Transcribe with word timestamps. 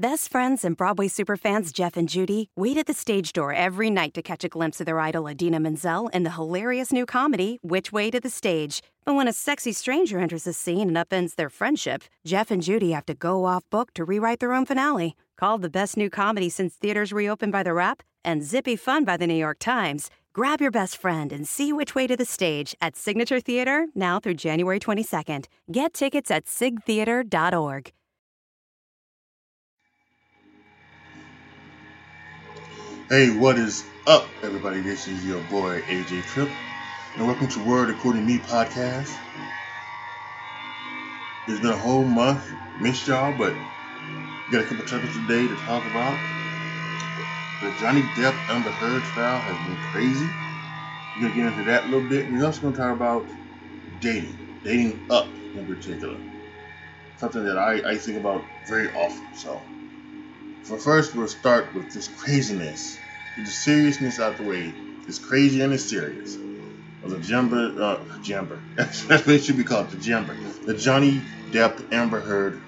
Best 0.00 0.30
friends 0.30 0.64
and 0.64 0.76
Broadway 0.76 1.08
superfans 1.08 1.72
Jeff 1.72 1.96
and 1.96 2.08
Judy 2.08 2.50
wait 2.54 2.76
at 2.76 2.86
the 2.86 2.94
stage 2.94 3.32
door 3.32 3.52
every 3.52 3.90
night 3.90 4.14
to 4.14 4.22
catch 4.22 4.44
a 4.44 4.48
glimpse 4.48 4.78
of 4.78 4.86
their 4.86 5.00
idol 5.00 5.26
Idina 5.26 5.58
Menzel 5.58 6.06
in 6.14 6.22
the 6.22 6.30
hilarious 6.30 6.92
new 6.92 7.04
comedy, 7.04 7.58
Which 7.62 7.90
Way 7.90 8.08
to 8.12 8.20
the 8.20 8.30
Stage. 8.30 8.80
But 9.04 9.14
when 9.14 9.26
a 9.26 9.32
sexy 9.32 9.72
stranger 9.72 10.20
enters 10.20 10.44
the 10.44 10.52
scene 10.52 10.86
and 10.86 10.96
upends 10.96 11.34
their 11.34 11.50
friendship, 11.50 12.04
Jeff 12.24 12.52
and 12.52 12.62
Judy 12.62 12.92
have 12.92 13.06
to 13.06 13.14
go 13.14 13.44
off 13.44 13.68
book 13.70 13.92
to 13.94 14.04
rewrite 14.04 14.38
their 14.38 14.52
own 14.52 14.66
finale. 14.66 15.16
Called 15.36 15.62
the 15.62 15.68
best 15.68 15.96
new 15.96 16.10
comedy 16.10 16.48
since 16.48 16.74
theaters 16.74 17.12
reopened 17.12 17.50
by 17.50 17.64
The 17.64 17.74
Wrap 17.74 18.04
and 18.24 18.44
Zippy 18.44 18.76
Fun 18.76 19.04
by 19.04 19.16
The 19.16 19.26
New 19.26 19.34
York 19.34 19.58
Times, 19.58 20.10
grab 20.32 20.60
your 20.60 20.70
best 20.70 20.96
friend 20.96 21.32
and 21.32 21.48
see 21.48 21.72
Which 21.72 21.96
Way 21.96 22.06
to 22.06 22.16
the 22.16 22.24
Stage 22.24 22.72
at 22.80 22.94
Signature 22.94 23.40
Theater 23.40 23.88
now 23.96 24.20
through 24.20 24.34
January 24.34 24.78
22nd. 24.78 25.46
Get 25.72 25.92
tickets 25.92 26.30
at 26.30 26.44
sigtheater.org. 26.44 27.92
Hey, 33.10 33.30
what 33.30 33.58
is 33.58 33.86
up, 34.06 34.28
everybody? 34.42 34.82
This 34.82 35.08
is 35.08 35.24
your 35.24 35.40
boy 35.40 35.80
AJ 35.80 36.26
Trip, 36.26 36.50
and 37.16 37.26
welcome 37.26 37.48
to 37.48 37.64
Word 37.64 37.88
According 37.88 38.20
to 38.20 38.26
Me 38.26 38.36
podcast. 38.36 39.16
It's 41.46 41.58
been 41.58 41.70
a 41.70 41.76
whole 41.78 42.04
month, 42.04 42.52
missed 42.78 43.06
y'all, 43.06 43.32
but 43.32 43.54
got 44.50 44.60
a 44.60 44.64
couple 44.66 44.84
topics 44.84 45.14
today 45.14 45.48
to 45.48 45.56
talk 45.56 45.86
about. 45.86 46.18
The 47.62 47.74
Johnny 47.80 48.02
Depp 48.02 48.36
Amber 48.50 48.72
Heard 48.72 49.04
trial 49.04 49.40
has 49.40 49.56
been 49.56 49.78
crazy. 49.90 50.28
We're 51.16 51.22
gonna 51.22 51.34
get 51.34 51.46
into 51.46 51.64
that 51.64 51.84
a 51.84 51.86
little 51.86 52.06
bit. 52.06 52.30
We're 52.30 52.44
also 52.44 52.60
gonna 52.60 52.76
talk 52.76 52.94
about 52.94 53.26
dating, 54.02 54.60
dating 54.62 55.00
up 55.08 55.28
in 55.54 55.66
particular, 55.66 56.18
something 57.16 57.42
that 57.42 57.56
I, 57.56 57.92
I 57.92 57.96
think 57.96 58.18
about 58.18 58.44
very 58.66 58.92
often. 58.92 59.34
So. 59.34 59.62
But 60.68 60.82
first, 60.82 61.14
we'll 61.14 61.28
start 61.28 61.74
with 61.74 61.92
this 61.92 62.08
craziness. 62.08 62.98
Get 63.36 63.44
the 63.46 63.50
seriousness 63.50 64.20
out 64.20 64.36
the 64.36 64.42
way. 64.44 64.74
It's 65.06 65.18
crazy 65.18 65.62
and 65.62 65.72
it's 65.72 65.88
serious. 65.88 66.36
The 67.02 67.18
Jumber, 67.20 67.74
uh, 67.80 68.18
Jumber. 68.22 68.62
That's 68.76 69.08
what 69.08 69.28
it 69.28 69.44
should 69.44 69.56
be 69.56 69.64
called, 69.64 69.90
the 69.90 69.96
Jumber. 69.96 70.36
The 70.66 70.74
Johnny 70.74 71.22
Depp 71.52 71.92
Amber 71.92 72.20
Heard 72.20 72.62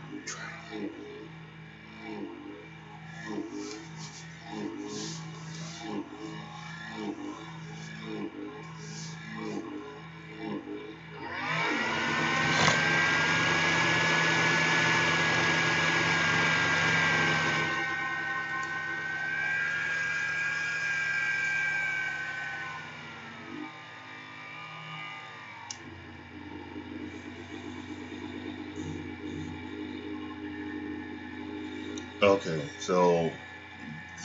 So 32.78 33.32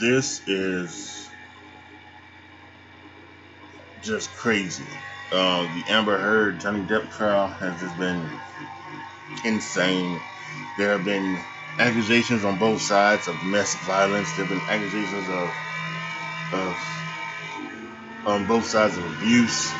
this 0.00 0.46
is 0.48 1.30
just 4.02 4.34
crazy. 4.36 4.86
Uh, 5.32 5.62
the 5.74 5.84
Amber 5.88 6.18
Heard 6.18 6.60
Johnny 6.60 6.82
Depp 6.82 7.10
trial 7.10 7.48
has 7.48 7.80
just 7.80 7.98
been 7.98 8.40
insane. 9.44 10.20
There 10.76 10.92
have 10.92 11.04
been 11.04 11.38
accusations 11.78 12.44
on 12.44 12.58
both 12.58 12.80
sides 12.80 13.28
of 13.28 13.38
domestic 13.40 13.80
violence. 13.82 14.32
There 14.36 14.46
have 14.46 14.58
been 14.58 14.68
accusations 14.68 15.28
of, 15.28 15.54
of 16.52 17.06
on 18.26 18.46
both 18.46 18.66
sides 18.66 18.96
of 18.96 19.04
abuse. 19.04 19.72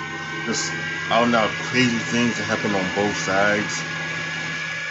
Just 0.47 0.73
all 1.11 1.25
and 1.25 1.35
out 1.35 1.51
crazy 1.51 1.99
things 1.99 2.37
that 2.39 2.45
happen 2.45 2.75
on 2.75 2.95
both 2.95 3.17
sides. 3.17 3.83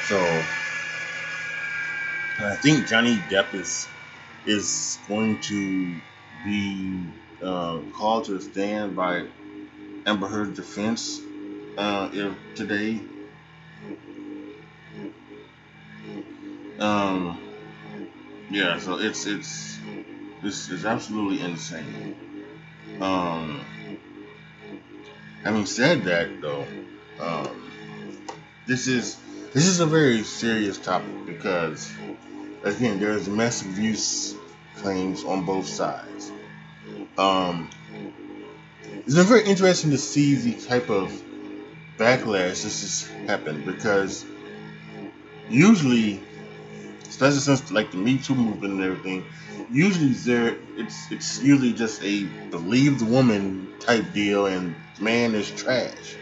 So 0.08 0.44
I 2.40 2.56
think 2.56 2.88
Johnny 2.88 3.18
Depp 3.18 3.54
is 3.54 3.88
is 4.46 5.00
going 5.08 5.40
to 5.42 6.02
be 6.44 7.14
uh, 7.42 7.82
called 7.94 8.26
to 8.26 8.34
the 8.34 8.42
stand 8.42 8.96
by 8.96 9.28
Amber 10.06 10.28
Heard's 10.28 10.58
defense 10.58 11.22
uh, 11.78 12.10
today. 12.56 13.02
Um, 16.80 17.42
yeah, 18.50 18.80
so 18.80 19.00
it's 19.00 19.26
it's 19.26 19.80
this 20.42 20.70
is 20.70 20.86
absolutely 20.86 21.42
insane. 21.42 22.16
Um, 23.00 23.66
having 25.44 25.66
said 25.66 26.04
that, 26.06 26.42
though, 26.42 26.68
um, 27.20 27.72
this 28.66 28.88
is 28.88 29.25
this 29.56 29.68
is 29.68 29.80
a 29.80 29.86
very 29.86 30.22
serious 30.24 30.78
topic 30.78 31.26
because 31.26 31.90
again, 32.64 33.00
there's 33.00 33.24
domestic 33.24 33.70
abuse 33.70 34.36
claims 34.76 35.24
on 35.24 35.46
both 35.46 35.66
sides. 35.66 36.30
Um, 37.18 37.70
it's 39.06 39.16
been 39.16 39.26
very 39.26 39.46
interesting 39.46 39.92
to 39.92 39.98
see 39.98 40.36
the 40.36 40.60
type 40.68 40.90
of 40.90 41.10
backlash 41.98 42.64
this 42.64 42.82
has 42.82 43.10
happened 43.28 43.66
because 43.66 44.26
usually, 45.50 46.22
especially 47.08 47.40
since 47.40 47.72
like 47.72 47.92
the 47.92 47.98
Me 47.98 48.18
Too 48.18 48.36
movement 48.36 48.74
and 48.74 48.84
everything, 48.84 49.24
usually 49.72 50.10
there 50.10 50.58
it's 50.76 51.10
it's 51.14 51.42
usually 51.42 51.72
just 51.72 52.04
a 52.04 52.26
believe 52.52 53.00
the 53.00 53.06
woman 53.06 53.74
type 53.80 54.12
deal 54.12 54.48
and 54.48 54.76
man 55.00 55.34
is 55.34 55.50
trash 55.52 56.18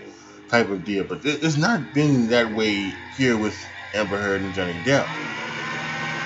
type 0.54 0.70
of 0.70 0.86
deal. 0.86 1.06
But 1.06 1.22
it's 1.26 1.58
not 1.58 1.94
been 1.94 2.30
that 2.30 2.54
way 2.54 2.76
here 3.12 3.38
with 3.38 3.70
Amber 3.96 4.20
Heard 4.22 4.44
and 4.44 4.56
Johnny 4.56 4.76
Depp 4.76 5.12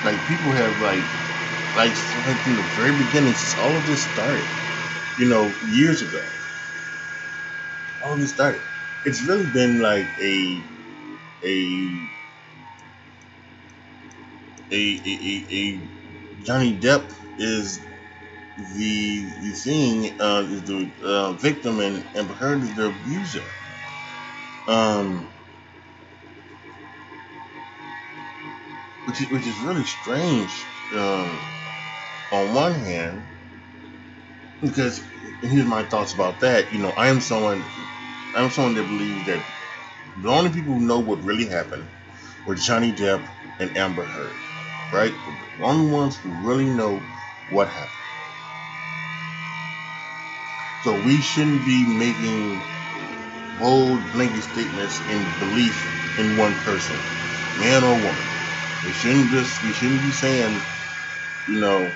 like 0.04 0.26
people 0.26 0.54
have 0.54 0.80
like 0.80 1.10
like 1.76 1.96
from 1.96 2.58
the 2.58 2.64
very 2.64 2.98
beginning 2.98 3.36
since 3.36 3.56
all 3.56 3.78
of 3.78 3.86
this 3.86 4.04
started, 4.04 4.50
you 5.18 5.28
know, 5.28 5.58
years 5.62 6.02
ago. 6.02 6.26
All 8.02 8.14
of 8.14 8.22
this 8.22 8.32
started. 8.32 8.64
It's 9.04 9.24
really 9.28 9.48
been 9.48 9.82
like 9.82 10.18
a 10.20 10.68
a 11.44 12.10
a 14.72 14.76
a, 14.76 15.48
a, 15.52 15.92
Johnny 16.44 16.80
Depp 16.80 17.14
is 17.38 17.88
the 18.58 19.34
the 19.42 19.52
thing 19.54 20.22
uh, 20.22 20.44
is 20.48 20.64
the 20.66 20.94
uh, 21.04 21.34
victim 21.34 21.82
and 21.82 22.10
Amber 22.16 22.36
Heard 22.36 22.64
is 22.64 22.76
the 22.76 22.88
abuser. 22.88 23.57
Um, 24.68 25.34
which 29.06 29.22
is, 29.22 29.30
which 29.30 29.48
is 29.48 29.60
really 29.60 29.86
strange 29.86 30.68
um, 30.94 31.42
on 32.32 32.54
one 32.54 32.74
hand 32.74 33.24
because 34.62 35.02
here's 35.42 35.66
my 35.66 35.84
thoughts 35.84 36.14
about 36.14 36.42
that. 36.42 36.74
You 36.74 36.80
know 36.80 36.92
i 36.92 37.10
am 37.10 37.22
someone 37.22 37.66
i'm 38.36 38.52
someone 38.52 38.76
that 38.76 38.88
believes 38.88 39.26
that 39.26 39.46
the 40.16 40.30
only 40.30 40.52
people 40.52 40.76
who 40.76 40.82
know 40.86 41.00
what 41.00 41.24
really 41.24 41.48
happened 41.48 41.90
were 42.46 42.56
johnny 42.56 42.94
depp 42.94 43.28
and 43.60 43.78
amber 43.78 44.06
heard 44.06 44.36
right? 44.92 45.14
The 45.26 45.64
only 45.64 45.92
ones 45.92 46.18
who 46.18 46.32
really 46.32 46.70
know 46.70 47.08
what 47.50 47.70
happened. 47.70 47.94
So 50.82 51.00
we 51.02 51.22
shouldn't 51.22 51.66
be 51.66 51.86
making 51.88 52.64
bold 53.60 54.02
blanket 54.14 54.44
statements 54.44 55.00
in 55.02 55.24
belief 55.40 56.20
in 56.20 56.38
one 56.38 56.54
person 56.62 56.98
man 57.60 57.84
or 57.84 57.96
woman 57.96 58.16
we 58.86 58.94
shouldn't 58.94 59.32
just 59.32 59.64
we 59.64 59.74
shouldn't 59.74 60.02
be 60.02 60.12
saying, 60.12 60.62
you 61.48 61.60
know, 61.60 61.92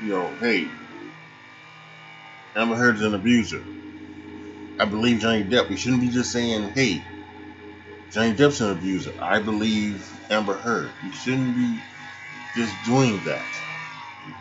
you 0.00 0.08
know, 0.10 0.36
hey, 0.40 0.70
Amber 2.56 2.76
Heard's 2.76 3.02
an 3.02 3.14
abuser. 3.14 3.64
I 4.78 4.86
believe 4.86 5.20
Johnny 5.20 5.44
Depp. 5.44 5.70
We 5.70 5.76
shouldn't 5.76 6.02
be 6.02 6.10
just 6.10 6.32
saying, 6.32 6.72
hey, 6.74 7.04
Johnny 8.12 8.34
Depp's 8.34 8.60
an 8.60 8.70
abuser. 8.70 9.12
I 9.20 9.40
believe 9.40 10.06
Amber 10.30 10.54
Heard. 10.54 10.92
We 11.02 11.12
shouldn't 11.12 11.56
be 11.56 11.82
just 12.54 12.84
doing 12.84 13.24
that 13.24 13.46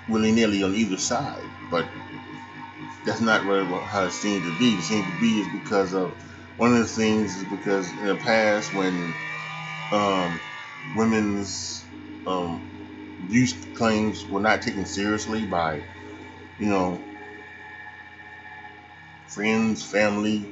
willy 0.08 0.32
nilly 0.32 0.64
on 0.64 0.76
either 0.76 0.98
side. 0.98 1.50
But 1.72 1.88
that's 3.06 3.22
not 3.22 3.46
really 3.46 3.66
how 3.86 4.06
it 4.06 4.12
seems 4.12 4.46
to 4.46 4.58
be. 4.58 4.76
It 4.76 4.84
seems 4.84 5.06
to 5.06 5.20
be 5.20 5.40
is 5.40 5.48
because 5.48 5.94
of 5.94 6.12
one 6.58 6.74
of 6.74 6.80
the 6.80 6.86
things 6.86 7.38
is 7.38 7.44
because 7.44 7.92
in 7.92 8.06
the 8.06 8.16
past 8.16 8.74
when 8.74 9.14
um, 9.92 10.42
women's 10.94 11.86
um, 12.26 12.62
abuse 13.24 13.54
claims 13.76 14.26
were 14.28 14.40
not 14.40 14.62
taken 14.62 14.86
seriously 14.86 15.46
by, 15.46 15.84
you 16.60 16.68
know, 16.68 17.04
friends, 19.28 19.84
family, 19.84 20.52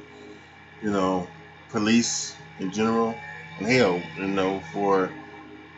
you 0.82 0.90
know, 0.90 1.28
police 1.70 2.36
in 2.60 2.70
general, 2.70 3.18
and 3.58 3.66
hell, 3.66 4.02
you 4.16 4.26
know, 4.26 4.60
for 4.72 5.12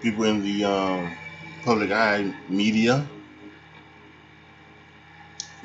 people 0.03 0.25
in 0.25 0.43
the 0.43 0.65
um, 0.65 1.17
public 1.65 1.91
eye 1.91 2.33
media. 2.49 3.09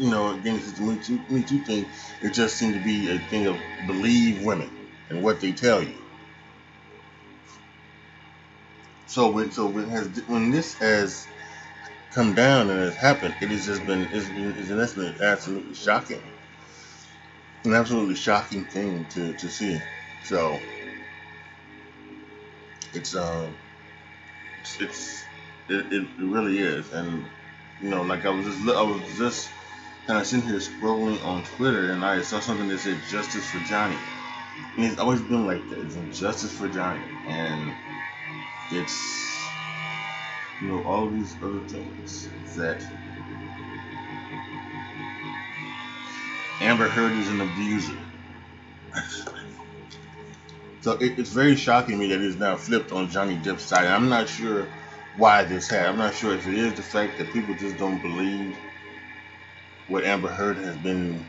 You 0.01 0.09
know, 0.09 0.31
again, 0.31 0.55
this 0.55 0.65
is 0.65 0.73
the 0.73 0.81
Me 0.81 0.97
Too, 0.97 1.21
Me 1.29 1.43
Too 1.43 1.59
thing. 1.59 1.85
It 2.23 2.33
just 2.33 2.57
seemed 2.57 2.73
to 2.73 2.83
be 2.83 3.11
a 3.11 3.19
thing 3.19 3.45
of 3.45 3.59
believe 3.85 4.43
women 4.43 4.71
and 5.11 5.21
what 5.23 5.39
they 5.39 5.51
tell 5.51 5.83
you. 5.83 5.93
So 9.05 9.29
when 9.29 9.51
so 9.51 9.67
when 9.67 9.89
has 9.89 10.07
when 10.25 10.49
this 10.49 10.73
has 10.79 11.27
come 12.11 12.33
down 12.33 12.71
and 12.71 12.79
has 12.79 12.95
happened, 12.95 13.35
it 13.41 13.49
has 13.49 13.67
just 13.67 13.85
been 13.85 14.09
it's 14.11 14.27
it's 14.71 14.93
been 14.95 15.21
absolutely 15.21 15.75
shocking, 15.75 16.23
an 17.63 17.75
absolutely 17.75 18.15
shocking 18.15 18.65
thing 18.65 19.05
to 19.09 19.33
to 19.33 19.49
see. 19.49 19.79
So 20.23 20.59
it's 22.93 23.15
um 23.15 23.55
it's 24.79 25.25
it, 25.69 25.93
it 25.93 26.07
really 26.17 26.57
is, 26.57 26.91
and 26.91 27.27
you 27.79 27.89
know 27.89 28.01
like 28.01 28.25
I 28.25 28.29
was 28.29 28.47
just 28.47 28.67
I 28.67 28.81
was 28.81 29.17
just 29.19 29.51
kind 30.07 30.19
of 30.19 30.27
sitting 30.27 30.47
here 30.47 30.59
scrolling 30.59 31.23
on 31.25 31.43
Twitter 31.43 31.91
and 31.91 32.03
I 32.03 32.21
saw 32.21 32.39
something 32.39 32.67
that 32.69 32.79
said 32.79 33.01
justice 33.09 33.49
for 33.49 33.59
Johnny, 33.59 33.97
and 34.77 34.85
it's 34.85 34.99
always 34.99 35.21
been 35.21 35.45
like 35.45 35.67
that. 35.69 35.79
It's 35.79 36.19
justice 36.19 36.57
for 36.57 36.67
Johnny, 36.69 37.03
and 37.27 37.73
it's 38.71 39.47
you 40.61 40.67
know 40.67 40.83
all 40.85 41.09
these 41.09 41.35
other 41.41 41.61
things 41.67 42.29
that 42.55 42.83
Amber 46.61 46.87
Heard 46.87 47.13
is 47.13 47.29
an 47.29 47.41
abuser. 47.41 47.97
so 50.81 50.93
it, 50.93 51.19
it's 51.19 51.31
very 51.31 51.55
shocking 51.55 51.99
me 51.99 52.07
that 52.07 52.21
it's 52.21 52.37
now 52.37 52.55
flipped 52.55 52.91
on 52.91 53.09
Johnny 53.09 53.37
Depp's 53.37 53.63
side. 53.63 53.87
I'm 53.87 54.09
not 54.09 54.29
sure 54.29 54.67
why 55.17 55.43
this 55.43 55.69
happened. 55.69 55.89
I'm 55.89 55.97
not 55.97 56.15
sure 56.15 56.33
if 56.35 56.47
it 56.47 56.55
is 56.55 56.73
the 56.75 56.83
fact 56.83 57.17
that 57.17 57.31
people 57.33 57.55
just 57.55 57.77
don't 57.77 58.01
believe 58.01 58.57
what 59.91 60.05
Amber 60.05 60.29
Heard 60.29 60.57
has 60.59 60.77
been 60.77 61.25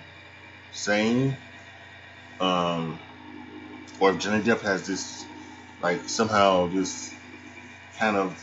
saying, 0.71 1.37
um, 2.39 3.01
or 3.99 4.13
if 4.13 4.19
Johnny 4.19 4.45
Depp 4.45 4.61
has 4.63 4.87
this 4.87 5.27
like 5.83 6.09
somehow 6.09 6.69
this 6.69 7.13
kind 7.99 8.17
of 8.17 8.41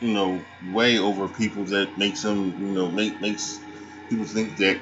you 0.00 0.12
know 0.12 0.44
way 0.66 0.98
over 0.98 1.28
people 1.28 1.64
that 1.66 1.96
makes 1.96 2.24
him 2.24 2.66
you 2.66 2.74
know 2.74 2.90
make 2.90 3.20
makes 3.20 3.60
people 4.08 4.24
think 4.26 4.56
that 4.56 4.80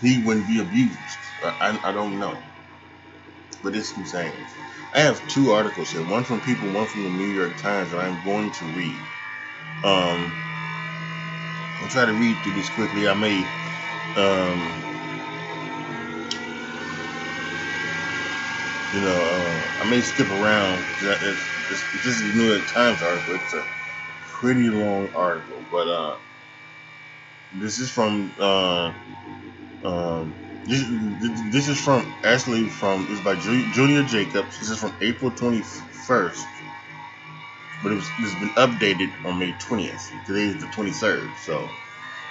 he 0.00 0.22
wouldn't 0.22 0.46
be 0.46 0.60
abused. 0.60 1.18
I, 1.42 1.80
I 1.82 1.92
don't 1.92 2.20
know, 2.20 2.38
but 3.64 3.74
it's 3.74 3.96
insane. 3.96 4.32
I 4.94 5.00
have 5.00 5.26
two 5.26 5.50
articles 5.50 5.90
here, 5.90 6.04
one 6.04 6.22
from 6.22 6.40
People, 6.40 6.70
one 6.70 6.86
from 6.86 7.02
the 7.02 7.10
New 7.10 7.26
York 7.26 7.56
Times 7.56 7.90
that 7.90 7.98
I'm 7.98 8.22
going 8.24 8.52
to 8.52 8.64
read. 8.66 9.00
Um, 9.82 10.41
I'll 11.82 11.88
try 11.88 12.06
to 12.06 12.14
read 12.14 12.36
through 12.38 12.54
this 12.54 12.70
quickly. 12.70 13.08
I 13.08 13.14
may 13.14 13.38
um, 14.16 14.82
you 18.94 19.00
know, 19.00 19.16
uh, 19.16 19.62
I 19.80 19.90
may 19.90 20.00
skip 20.00 20.28
around. 20.30 20.78
It's, 21.00 21.22
it's, 21.70 22.04
this 22.04 22.20
is 22.20 22.32
the 22.32 22.38
New 22.38 22.52
York 22.52 22.66
Times 22.68 23.02
article. 23.02 23.34
It's 23.36 23.54
a 23.54 23.64
pretty 24.28 24.68
long 24.68 25.08
article, 25.14 25.64
but 25.70 25.88
uh, 25.88 26.16
this 27.54 27.78
is 27.78 27.90
from 27.90 28.30
uh, 28.38 28.92
um, 29.82 30.34
this, 30.66 30.84
this 31.50 31.68
is 31.68 31.80
from 31.80 32.12
actually 32.22 32.68
from 32.68 33.06
is 33.10 33.20
by 33.20 33.34
Julia 33.36 34.02
Jacobs. 34.04 34.58
This 34.58 34.68
is 34.68 34.78
from 34.78 34.92
April 35.00 35.30
21st, 35.30 36.44
but 37.82 37.92
it 37.92 37.96
was 37.96 38.08
it's 38.20 38.34
been 38.34 38.50
updated 38.50 39.12
on 39.24 39.38
May 39.38 39.52
20th. 39.52 40.24
Today 40.26 40.46
is 40.46 40.60
the 40.60 40.66
23rd, 40.68 41.36
so 41.36 41.68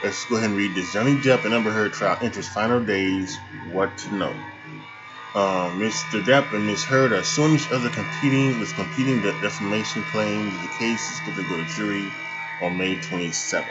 let's 0.03 0.25
go 0.25 0.38
ahead 0.38 0.50
and 0.50 0.57
read 0.57 0.75
this. 0.75 0.94
Johnny 0.94 1.15
Depp 1.15 1.45
and 1.45 1.53
Amber 1.53 1.71
Heard 1.71 1.94
trial 1.94 2.18
enters 2.21 2.48
final 2.48 2.83
days. 2.83 3.38
What 3.71 3.98
to 4.00 4.15
know? 4.15 4.36
Um, 5.33 5.80
Mr. 5.80 6.21
Depp 6.24 6.53
and 6.53 6.68
Ms. 6.68 6.83
Heard 6.83 7.13
are 7.13 7.24
suing 7.24 7.56
each 7.56 7.71
other 7.71 7.89
competing 7.89 8.59
with 8.59 8.74
competing 8.75 9.21
defamation 9.21 10.03
claims. 10.03 10.53
The 10.62 10.68
case 10.77 11.09
is 11.09 11.18
scheduled 11.18 11.45
to 11.45 11.50
go 11.50 11.63
to 11.63 11.75
jury 11.75 12.12
on 12.62 12.77
May 12.77 12.97
27th. 12.97 13.65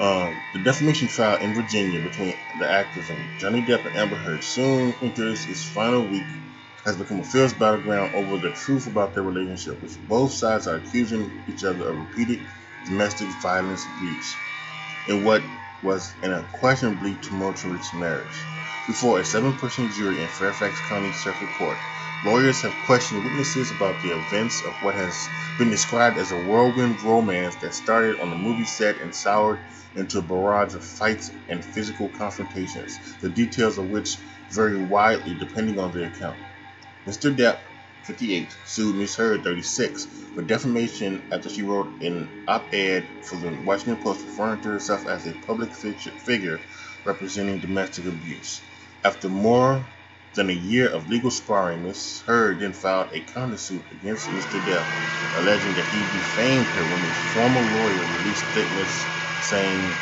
Um, 0.00 0.36
the 0.52 0.58
defamation 0.58 1.06
trial 1.06 1.38
in 1.40 1.54
Virginia 1.54 2.00
between 2.00 2.34
the 2.58 2.68
actors 2.68 3.08
of 3.10 3.16
Johnny 3.38 3.62
Depp 3.62 3.86
and 3.86 3.96
Amber 3.96 4.16
Heard 4.16 4.42
soon 4.42 4.92
enters 5.02 5.46
its 5.46 5.62
final 5.62 6.02
week 6.02 6.24
has 6.84 6.96
become 6.96 7.20
a 7.20 7.24
fierce 7.24 7.52
battleground 7.52 8.14
over 8.14 8.38
the 8.38 8.52
truth 8.52 8.86
about 8.86 9.14
their 9.14 9.22
relationship, 9.22 9.80
which 9.82 9.98
both 10.08 10.32
sides 10.32 10.66
are 10.66 10.76
accusing 10.76 11.44
each 11.46 11.64
other 11.64 11.88
of 11.88 11.96
repeated 11.98 12.46
domestic 12.84 13.28
violence 13.40 13.86
abuse 13.86 14.36
in 15.06 15.24
what 15.24 15.42
was 15.82 16.14
an 16.22 16.32
unquestionably 16.32 17.14
tumultuous 17.16 17.92
marriage. 17.94 18.34
Before 18.86 19.20
a 19.20 19.24
seven 19.24 19.56
person 19.56 19.90
jury 19.90 20.20
in 20.20 20.28
Fairfax 20.28 20.80
County 20.88 21.12
Circuit 21.12 21.52
Court, 21.54 21.78
lawyers 22.24 22.62
have 22.62 22.74
questioned 22.84 23.24
witnesses 23.24 23.70
about 23.70 24.00
the 24.02 24.10
events 24.10 24.62
of 24.62 24.74
what 24.82 24.94
has 24.96 25.28
been 25.58 25.70
described 25.70 26.18
as 26.18 26.32
a 26.32 26.36
whirlwind 26.36 27.00
romance 27.02 27.54
that 27.56 27.74
started 27.74 28.20
on 28.20 28.30
the 28.30 28.36
movie 28.36 28.64
set 28.64 29.00
and 29.00 29.14
soured 29.14 29.60
into 29.94 30.18
a 30.18 30.22
barrage 30.22 30.74
of 30.74 30.84
fights 30.84 31.30
and 31.48 31.64
physical 31.64 32.08
confrontations, 32.08 33.18
the 33.20 33.28
details 33.30 33.78
of 33.78 33.88
which 33.88 34.16
vary 34.50 34.78
widely 34.78 35.34
depending 35.34 35.78
on 35.78 35.92
the 35.92 36.04
account. 36.06 36.38
Mr. 37.06 37.36
Depp, 37.36 37.58
58, 38.04 38.56
sued 38.64 38.94
Ms. 38.94 39.16
Heard, 39.16 39.42
36, 39.42 40.06
for 40.34 40.42
defamation 40.42 41.26
after 41.32 41.48
she 41.48 41.62
wrote 41.62 42.00
an 42.00 42.30
op 42.46 42.72
ed 42.72 43.08
for 43.22 43.36
the 43.36 43.50
Washington 43.64 43.96
Post 44.02 44.24
referring 44.24 44.60
to 44.62 44.68
herself 44.68 45.08
as 45.08 45.26
a 45.26 45.32
public 45.32 45.72
figure 45.72 46.60
representing 47.04 47.58
domestic 47.58 48.06
abuse. 48.06 48.62
After 49.04 49.28
more 49.28 49.84
than 50.34 50.48
a 50.48 50.52
year 50.54 50.88
of 50.90 51.08
legal 51.08 51.32
sparring, 51.32 51.82
Ms. 51.82 52.22
Heard 52.24 52.60
then 52.60 52.72
filed 52.72 53.12
a 53.12 53.20
countersuit 53.20 53.90
against 53.90 54.30
Mr. 54.30 54.64
Depp, 54.64 54.86
alleging 55.36 55.74
that 55.74 55.88
he 55.88 56.04
defamed 56.04 56.68
her 56.68 56.86
when 56.86 57.02
his 57.02 57.18
former 57.32 57.60
lawyer 57.62 58.06
released 58.06 58.48
statements 58.50 59.08
saying 59.40 59.98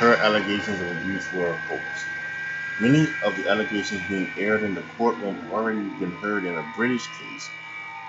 her 0.00 0.16
allegations 0.16 0.80
of 0.80 0.88
abuse 0.90 1.32
were 1.32 1.54
hoax. 1.68 2.13
Many 2.80 3.08
of 3.22 3.36
the 3.36 3.48
allegations 3.48 4.00
being 4.08 4.32
aired 4.36 4.64
in 4.64 4.74
the 4.74 4.82
courtroom 4.98 5.36
have 5.42 5.52
already 5.52 5.88
been 5.90 6.10
heard 6.20 6.44
in 6.44 6.58
a 6.58 6.62
British 6.62 7.06
case, 7.06 7.48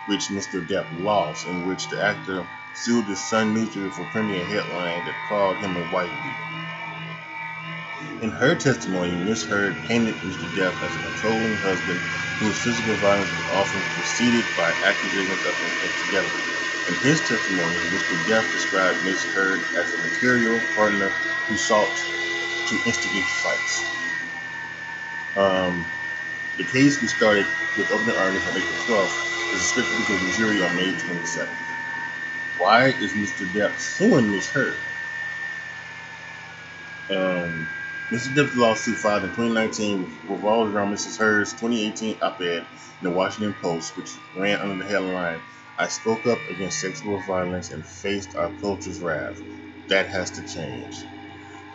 which 0.08 0.30
Mr. 0.30 0.68
Depp 0.68 0.88
lost, 1.04 1.48
in 1.48 1.68
which 1.68 1.88
the 1.90 2.04
actor 2.04 2.48
sued 2.74 3.06
the 3.06 3.16
Sun 3.16 3.54
newspaper 3.54 3.92
for 3.92 4.06
printing 4.06 4.42
a 4.42 4.46
headline 4.46 5.06
that 5.06 5.16
called 5.30 5.57
him 5.57 5.78
a 5.78 5.84
white. 5.94 6.10
In 8.22 8.31
her 8.31 8.56
testimony, 8.56 9.12
Ms. 9.24 9.44
Heard 9.45 9.76
painted 9.84 10.16
Mr. 10.16 10.50
Depp 10.56 10.81
as 10.81 10.95
a 10.95 11.00
controlling 11.00 11.57
husband 11.57 12.00
whose 12.40 12.57
physical 12.64 12.95
violence 12.95 13.30
was 13.30 13.45
often 13.54 13.81
preceded 13.94 14.45
by 14.57 14.72
accusations 14.72 15.45
of 15.45 15.54
infidelity. 15.84 16.44
In 16.90 16.95
his 16.95 17.22
testimony, 17.22 17.78
Mr. 17.94 18.18
Depp 18.26 18.52
described 18.52 19.04
Ms. 19.06 19.26
Heard 19.26 19.62
as 19.78 19.94
a 19.94 19.98
material 20.00 20.60
partner 20.74 21.10
who 21.48 21.56
sought 21.56 21.95
to 22.68 22.76
instigate 22.88 23.26
fights. 23.26 23.94
Um, 25.35 25.85
the 26.57 26.63
case 26.63 27.01
we 27.01 27.07
started 27.07 27.45
with 27.77 27.92
opening 27.92 28.15
arguments 28.15 28.47
on 28.49 28.57
April 28.57 29.04
12th 29.04 29.54
is 29.54 29.61
expected 29.61 30.06
to 30.06 30.13
go 30.13 30.18
to 30.18 30.37
jury 30.37 30.63
on 30.63 30.75
May 30.75 30.94
27th. 30.94 31.49
Why 32.57 32.87
is 32.87 33.11
Mr. 33.13 33.45
Depp 33.47 33.77
suing 33.77 34.31
Ms. 34.31 34.49
Heard? 34.51 34.77
Um, 37.09 37.68
Mr. 38.09 38.33
Depp's 38.33 38.56
lawsuit 38.56 38.97
filed 38.97 39.23
in 39.23 39.30
2019 39.30 40.19
revolves 40.30 40.73
around 40.73 40.94
Mrs. 40.94 41.18
Heard's 41.18 41.51
2018 41.51 42.19
op-ed 42.21 42.59
in 42.59 42.68
the 43.01 43.11
Washington 43.11 43.54
Post, 43.61 43.97
which 43.97 44.15
ran 44.35 44.59
under 44.59 44.83
the 44.83 44.89
headline, 44.89 45.42
I 45.77 45.87
spoke 45.87 46.25
up 46.25 46.39
against 46.49 46.80
sexual 46.80 47.19
violence 47.27 47.71
and 47.71 47.85
faced 47.85 48.37
our 48.37 48.49
culture's 48.61 49.01
wrath. 49.01 49.42
That 49.89 50.07
has 50.07 50.31
to 50.31 50.47
change. 50.47 50.95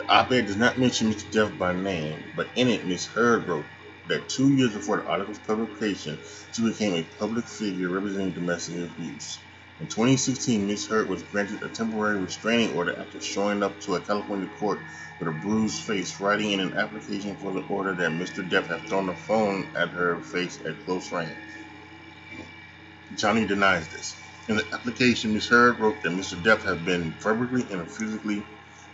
The 0.00 0.09
op-ed 0.09 0.47
does 0.47 0.57
not 0.57 0.78
mention 0.78 1.12
Mr. 1.12 1.30
Depp 1.30 1.59
by 1.59 1.75
name, 1.75 2.25
but 2.35 2.49
in 2.57 2.69
it, 2.69 2.87
Ms. 2.87 3.04
Heard 3.09 3.47
wrote 3.47 3.66
that 4.09 4.30
two 4.30 4.49
years 4.54 4.73
before 4.73 4.97
the 4.97 5.04
article's 5.04 5.38
publication, 5.40 6.19
she 6.52 6.62
became 6.62 6.95
a 6.95 7.02
public 7.19 7.45
figure 7.45 7.90
representing 7.90 8.33
domestic 8.33 8.76
abuse. 8.76 9.40
In 9.78 9.88
2016, 9.88 10.66
Ms. 10.66 10.87
Heard 10.87 11.11
was 11.11 11.23
granted 11.25 11.62
a 11.62 11.69
temporary 11.69 12.19
restraining 12.19 12.75
order 12.75 12.99
after 12.99 13.21
showing 13.21 13.62
up 13.62 13.78
to 13.83 13.97
a 13.97 14.00
California 14.00 14.49
court 14.59 14.78
with 15.19 15.28
a 15.28 15.33
bruised 15.33 15.83
face, 15.83 16.19
writing 16.19 16.52
in 16.52 16.61
an 16.61 16.78
application 16.78 17.37
for 17.37 17.52
the 17.52 17.61
order 17.69 17.92
that 17.92 18.11
Mr. 18.11 18.49
Depp 18.49 18.69
had 18.69 18.88
thrown 18.88 19.11
a 19.11 19.14
phone 19.14 19.69
at 19.76 19.90
her 19.90 20.23
face 20.23 20.59
at 20.64 20.83
close 20.87 21.12
range. 21.12 21.37
Johnny 23.16 23.47
denies 23.47 23.87
this. 23.88 24.16
In 24.49 24.57
the 24.57 24.64
application, 24.73 25.35
Ms. 25.35 25.49
Heard 25.49 25.78
wrote 25.78 26.02
that 26.02 26.12
Mr. 26.12 26.42
Depp 26.42 26.62
had 26.62 26.87
been 26.87 27.12
verbally 27.21 27.66
and 27.71 27.90
physically 27.90 28.42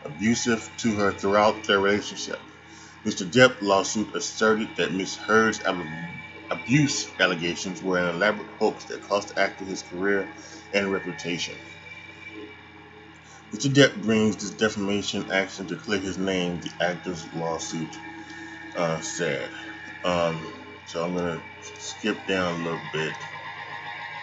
abusive 0.05 0.71
to 0.79 0.97
her 0.97 1.13
throughout 1.13 1.65
their 1.67 1.81
relationship. 1.81 2.41
Mr. 3.05 3.25
Depp's 3.31 3.63
lawsuit 3.63 4.15
asserted 4.15 4.77
that 4.77 4.93
Ms. 4.93 5.17
Heard's 5.17 5.61
abuse 6.51 7.13
allegations 7.21 7.83
were 7.83 7.99
an 7.99 8.15
elaborate 8.17 8.49
hoax 8.59 8.85
that 8.87 9.03
cost 9.03 9.35
the 9.35 9.41
actor 9.41 9.65
his 9.65 9.83
career 9.83 10.35
and 10.73 10.93
reputation. 10.93 11.57
Mr. 13.53 13.73
Depp 13.73 14.03
brings 14.03 14.37
this 14.37 14.51
defamation 14.51 15.31
action 15.33 15.67
to 15.69 15.77
clear 15.77 16.01
his 16.01 16.19
name, 16.19 16.61
the 16.61 16.71
actor's 16.81 17.33
lawsuit 17.33 17.97
uh, 18.77 19.01
said. 19.01 19.51
Um, 20.05 20.53
so 20.87 21.05
I'm 21.05 21.15
going 21.15 21.41
to 21.41 21.45
skip 21.63 22.27
down 22.27 22.61
a 22.61 22.65
little 22.65 22.81
bit. 22.93 23.17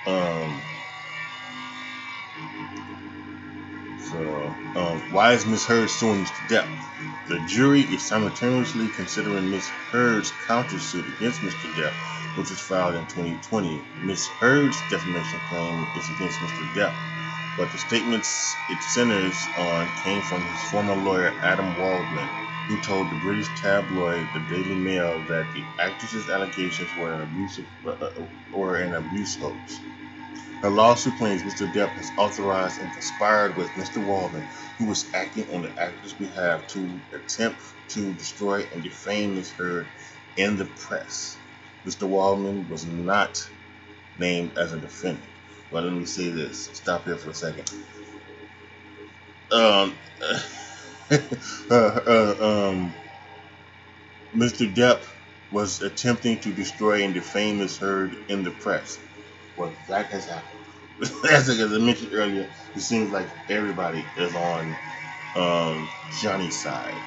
Um, 0.05 0.63
so, 4.13 4.55
um, 4.75 4.99
why 5.11 5.33
is 5.33 5.45
Miss 5.47 5.65
Heard 5.65 5.89
suing 5.89 6.23
Mr. 6.23 6.47
Depp? 6.47 6.69
The 7.27 7.39
jury 7.47 7.81
is 7.81 8.07
simultaneously 8.07 8.87
considering 8.89 9.49
Miss 9.49 9.71
Heard's 9.91 10.31
countersuit 10.47 11.17
against 11.17 11.41
Mr. 11.41 11.73
Depp, 11.73 11.93
which 12.37 12.51
was 12.51 12.59
filed 12.61 12.93
in 12.93 13.05
2020. 13.07 13.81
Miss 14.03 14.27
Heard's 14.39 14.77
defamation 14.91 15.39
claim 15.49 15.87
is 15.95 16.07
against 16.11 16.39
Mr. 16.41 16.75
Depp, 16.75 16.93
but 17.57 17.71
the 17.71 17.79
statements 17.79 18.55
it 18.69 18.83
centers 18.83 19.47
on 19.57 19.89
came 20.03 20.21
from 20.21 20.41
his 20.41 20.69
former 20.69 20.95
lawyer 20.95 21.33
Adam 21.41 21.75
Waldman, 21.75 22.29
who 22.67 22.77
told 22.81 23.09
the 23.09 23.15
British 23.15 23.47
tabloid 23.59 24.27
The 24.33 24.41
Daily 24.41 24.75
Mail 24.75 25.21
that 25.21 25.51
the 25.53 25.65
actress's 25.79 26.29
allegations 26.29 26.95
were 26.95 27.13
an 27.13 27.21
abuse, 27.21 27.59
uh, 27.83 27.89
uh, 27.89 28.27
were 28.51 28.75
an 28.75 28.93
abuse 28.93 29.35
hoax. 29.37 29.79
Her 30.63 30.69
lawsuit 30.69 31.17
claims 31.17 31.43
Mr. 31.43 31.69
Depp 31.69 31.97
has 31.97 32.13
authorized 32.15 32.79
and 32.79 32.89
conspired 32.93 33.57
with 33.57 33.73
Mr. 33.73 33.97
Waldman, 33.97 34.47
who 34.77 34.85
was 34.85 35.13
acting 35.13 35.53
on 35.53 35.63
the 35.63 35.77
actor's 35.77 36.13
behalf 36.13 36.67
to 36.67 37.01
attempt 37.11 37.61
to 37.89 38.13
destroy 38.13 38.65
and 38.73 38.81
defame 38.81 39.35
Ms. 39.35 39.51
Heard 39.51 39.89
in 40.37 40.55
the 40.55 40.63
press. 40.63 41.37
Mr. 41.85 42.07
Waldman 42.07 42.69
was 42.69 42.85
not 42.85 43.45
named 44.17 44.57
as 44.57 44.71
a 44.71 44.79
defendant. 44.79 45.27
Well, 45.69 45.83
let 45.83 45.91
me 45.91 46.05
say 46.05 46.29
this. 46.29 46.69
Stop 46.71 47.03
here 47.03 47.17
for 47.17 47.31
a 47.31 47.33
second. 47.33 47.69
Um, 49.51 49.97
uh, 51.11 51.17
uh, 51.71 52.35
um, 52.39 52.93
Mr. 54.33 54.73
Depp 54.73 55.03
was 55.51 55.81
attempting 55.81 56.39
to 56.39 56.53
destroy 56.53 57.03
and 57.03 57.13
defame 57.13 57.57
Ms. 57.59 57.79
Heard 57.79 58.15
in 58.29 58.43
the 58.43 58.51
press. 58.51 58.97
Well, 59.57 59.75
that 59.89 60.05
has 60.07 60.27
happened. 60.27 60.52
As, 61.29 61.49
I 61.49 61.79
mentioned 61.79 62.11
earlier, 62.13 62.49
it 62.75 62.81
seems 62.81 63.11
like 63.11 63.29
everybody 63.49 64.11
is 64.17 64.35
on 64.35 64.79
um, 65.35 65.93
Johnny's 66.09 66.61
side. 66.61 67.03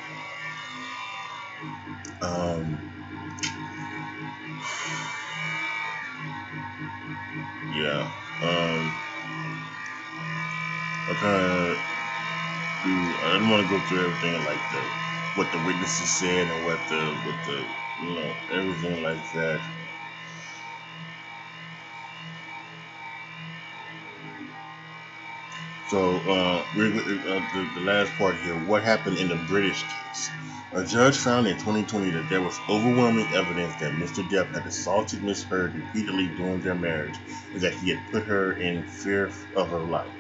Um, 2.22 2.92
yeah. 7.62 8.12
Um, 8.42 9.02
I 11.10 11.14
kind 11.14 11.46
of. 11.52 11.78
I 12.84 13.38
don't 13.38 13.50
want 13.50 13.68
to 13.68 13.68
go 13.68 13.84
through 13.84 14.06
everything 14.06 14.44
like 14.44 14.70
the 14.70 14.90
what 15.34 15.52
the 15.52 15.60
witnesses 15.60 16.10
said 16.18 16.48
and 16.48 16.64
what 16.64 16.88
the 16.88 17.20
what 17.24 17.44
the 17.44 17.68
you 17.98 18.14
know 18.14 18.36
everything 18.52 19.02
like 19.02 19.22
that. 19.32 19.62
So, 25.86 26.16
uh, 26.30 26.66
we're, 26.74 26.94
uh, 26.96 27.40
the, 27.52 27.70
the 27.74 27.80
last 27.80 28.16
part 28.18 28.38
here. 28.40 28.56
What 28.56 28.84
happened 28.84 29.18
in 29.18 29.28
the 29.28 29.36
British 29.36 29.84
case? 29.84 30.32
A 30.72 30.84
judge 30.84 31.18
found 31.18 31.46
in 31.46 31.56
2020 31.58 32.10
that 32.10 32.28
there 32.28 32.42
was 32.42 32.60
overwhelming 32.68 33.32
evidence 33.34 33.76
that 33.76 33.94
Mr. 33.94 34.28
Depp 34.28 34.54
had 34.54 34.66
assaulted 34.66 35.22
Miss 35.22 35.44
Heard 35.44 35.74
repeatedly 35.76 36.28
during 36.28 36.60
their 36.60 36.74
marriage 36.74 37.20
and 37.52 37.62
that 37.62 37.74
he 37.74 37.90
had 37.90 38.00
put 38.10 38.24
her 38.26 38.52
in 38.52 38.84
fear 38.84 39.32
of 39.54 39.70
her 39.70 39.80
life. 39.80 40.12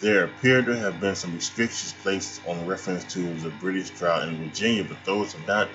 There 0.00 0.24
appeared 0.24 0.66
to 0.66 0.76
have 0.78 1.00
been 1.00 1.16
some 1.16 1.34
restrictions 1.34 1.94
placed 1.94 2.42
on 2.46 2.66
reference 2.66 3.04
to 3.14 3.34
the 3.40 3.50
British 3.50 3.90
trial 3.90 4.28
in 4.28 4.38
Virginia, 4.38 4.84
but 4.84 5.04
those 5.04 5.32
have 5.32 5.46
not 5.46 5.70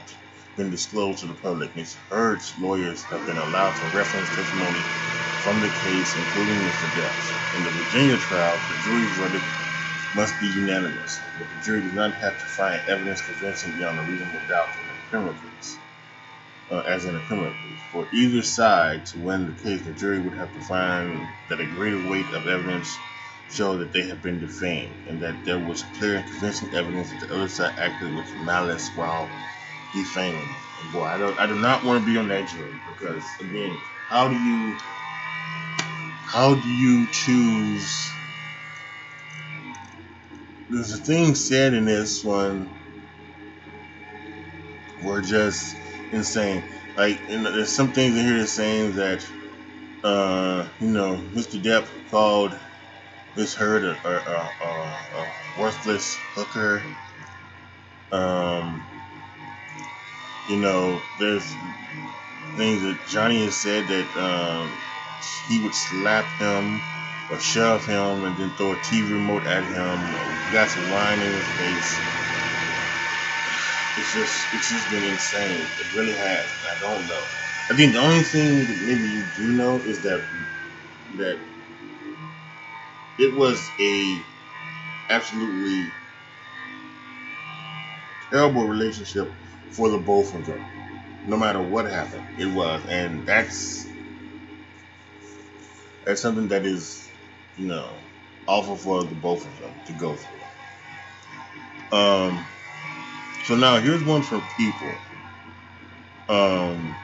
been 0.56 0.70
disclosed 0.72 1.20
to 1.20 1.28
the 1.28 1.34
public. 1.34 1.76
Ms. 1.76 1.98
Heard's 2.10 2.58
lawyers 2.60 3.04
have 3.06 3.26
been 3.26 3.38
allowed 3.40 3.76
to 3.78 3.88
reference 3.88 4.30
testimony 4.30 4.82
from 5.44 5.60
the 5.62 5.70
case, 5.72 6.16
including 6.16 6.64
Mr. 6.66 6.88
Depp's. 6.94 7.41
In 7.54 7.64
the 7.64 7.72
Virginia 7.72 8.18
trial, 8.18 8.66
the 8.70 8.78
jury 8.78 9.08
verdict 9.08 9.46
must 10.14 10.40
be 10.40 10.48
unanimous, 10.48 11.22
but 11.38 11.50
the 11.50 11.58
jury 11.58 11.82
does 11.82 11.94
not 11.94 12.16
have 12.16 12.38
to 12.40 12.46
find 12.46 12.82
evidence 12.88 13.22
convincing 13.22 13.74
beyond 13.76 14.00
a 14.00 14.04
reasonable 14.04 14.42
doubt 14.48 14.70
in 14.82 14.90
a 14.90 14.96
criminal 15.10 15.36
case, 15.36 15.80
uh, 16.72 16.82
as 16.82 17.06
in 17.06 17.16
a 17.16 17.22
criminal 17.22 17.54
case. 17.54 17.84
For 17.92 18.08
either 18.14 18.42
side 18.42 19.06
to 19.08 19.20
win 19.20 19.48
the 19.48 19.62
case, 19.62 19.86
the 19.86 19.94
jury 19.94 20.20
would 20.22 20.38
have 20.38 20.54
to 20.54 20.62
find 20.62 21.28
that 21.50 21.60
a 21.62 21.68
greater 21.68 22.00
weight 22.02 22.32
of 22.34 22.48
evidence 22.48 23.00
showed 23.50 23.80
that 23.80 23.94
they 23.94 24.08
had 24.08 24.22
been 24.22 24.40
defamed, 24.40 24.98
and 25.08 25.22
that 25.22 25.44
there 25.46 25.60
was 25.60 25.84
clear 25.84 26.18
and 26.18 26.28
convincing 26.28 26.74
evidence 26.74 27.12
that 27.12 27.20
the 27.28 27.34
other 27.36 27.50
side 27.50 27.74
acted 27.78 28.14
with 28.14 28.36
malice 28.36 28.92
while 28.96 29.30
defaming. 29.94 30.56
Boy, 30.92 31.06
I 31.06 31.18
don't, 31.18 31.40
I 31.40 31.48
do 31.48 31.56
not 31.56 31.84
want 31.84 32.02
to 32.02 32.06
be 32.06 32.18
on 32.18 32.30
that 32.30 32.48
jury 32.48 32.80
because 32.86 33.38
again, 33.42 33.82
how 34.10 34.30
do 34.30 34.36
you 34.38 34.78
how 36.32 36.56
do 36.56 36.70
you 36.70 37.08
choose? 37.12 38.18
There's 40.70 40.94
a 40.94 40.98
thing 41.00 41.36
said 41.36 41.74
in 41.74 41.86
this 41.86 42.24
one 42.24 42.72
were 45.02 45.22
just 45.22 45.78
insane. 46.12 46.64
Like, 46.96 47.26
there's 47.28 47.76
some 47.76 47.94
things 47.94 48.18
in 48.18 48.26
here 48.26 48.48
saying 48.48 48.96
that, 48.96 49.26
uh, 50.04 50.70
you 50.80 50.90
know, 50.90 51.18
Mr. 51.34 51.62
Depp 51.62 51.88
called 52.10 52.60
Miss 53.36 53.56
Heard 53.56 53.86
a, 53.86 54.08
a, 54.08 54.66
a, 54.66 54.68
a 54.68 55.34
worthless 55.58 56.18
hooker. 56.36 56.98
Um, 58.12 58.88
you 60.46 60.58
know, 60.58 61.04
there's 61.18 61.58
things 62.58 62.84
that 62.84 63.06
Johnny 63.08 63.44
has 63.46 63.58
said 63.58 63.88
that 63.90 64.16
um, 64.18 64.82
he 65.48 65.62
would 65.64 65.76
slap 65.76 66.26
him 66.40 66.82
or 67.30 67.40
shove 67.40 67.86
him 67.86 68.26
and 68.26 68.38
then 68.38 68.52
throw 68.52 68.74
a 68.74 68.78
TV 68.78 69.12
remote 69.12 69.46
at 69.48 69.64
him. 69.64 70.54
Got 70.54 70.70
some 70.70 70.90
wine 70.92 71.20
in 71.20 71.32
his 71.32 71.48
face. 71.58 72.00
It's 73.98 74.14
just 74.14 74.54
it's 74.54 74.70
just 74.70 74.90
been 74.90 75.04
insane. 75.04 75.62
It 75.80 75.94
really 75.96 76.14
has. 76.14 76.50
I 76.66 76.80
don't 76.80 77.08
know. 77.08 77.24
I 77.70 77.76
think 77.76 77.94
the 77.94 78.00
only 78.00 78.24
thing 78.24 78.66
that 78.66 78.82
maybe 78.82 79.08
you 79.10 79.24
do 79.36 79.52
know 79.54 79.78
is 79.82 80.02
that 80.04 80.24
that 81.18 81.40
it 83.20 83.36
was 83.36 83.70
a 83.80 84.26
absolutely 85.10 85.92
terrible 88.32 88.68
relationship 88.68 89.34
for 89.72 89.90
the 89.90 89.98
both 90.00 90.34
of 90.36 90.46
them. 90.46 90.66
No 91.26 91.38
matter 91.38 91.62
what 91.62 91.86
happened, 91.86 92.26
it 92.40 92.48
was, 92.48 92.84
and 92.88 93.26
that's 93.28 93.91
that's 96.06 96.22
something 96.22 96.50
that 96.50 96.66
is, 96.66 97.12
you 97.56 97.68
know, 97.68 98.06
awful 98.48 98.78
for 98.78 99.04
the 99.06 99.16
both 99.16 99.46
of 99.48 99.60
them 99.60 99.82
to 99.86 99.94
go 99.94 100.18
through. 100.18 100.44
Um, 101.92 102.48
so 103.44 103.56
now 103.56 103.80
here's 103.80 104.04
one 104.04 104.24
for 104.24 104.42
people. 104.42 105.02
Um, 106.30 107.00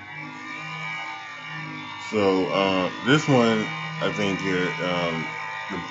so 1.97 2.47
uh, 2.49 2.93
this 3.03 3.27
one, 3.27 3.73
I 4.01 4.11
think 4.11 4.41
here, 4.41 4.77
um, 4.83 5.37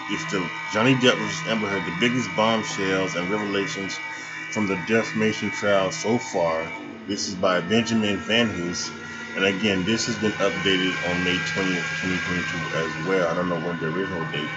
it's 0.08 0.26
the 0.26 0.50
Johnny 0.68 0.96
Depp 0.96 1.18
versus 1.18 1.46
Amber 1.48 1.68
Heard, 1.70 1.86
the 1.86 1.92
biggest 1.92 2.34
bombshells 2.36 3.16
and 3.16 3.30
revelations 3.30 4.00
from 4.52 4.66
the 4.68 4.76
defamation 4.76 5.50
trial 5.50 5.92
so 5.92 6.18
far. 6.18 6.72
This 7.06 7.28
is 7.28 7.36
by 7.36 7.60
Benjamin 7.62 8.20
VanHoose. 8.20 8.90
And 9.36 9.44
again, 9.44 9.84
this 9.84 10.06
has 10.06 10.18
been 10.18 10.32
updated 10.32 10.96
on 11.10 11.22
May 11.22 11.36
20th, 11.36 11.84
2022 12.00 12.76
as 12.76 13.06
well. 13.06 13.28
I 13.28 13.34
don't 13.34 13.50
know 13.50 13.60
when 13.60 13.78
the 13.78 13.88
original 13.88 14.24
date 14.32 14.50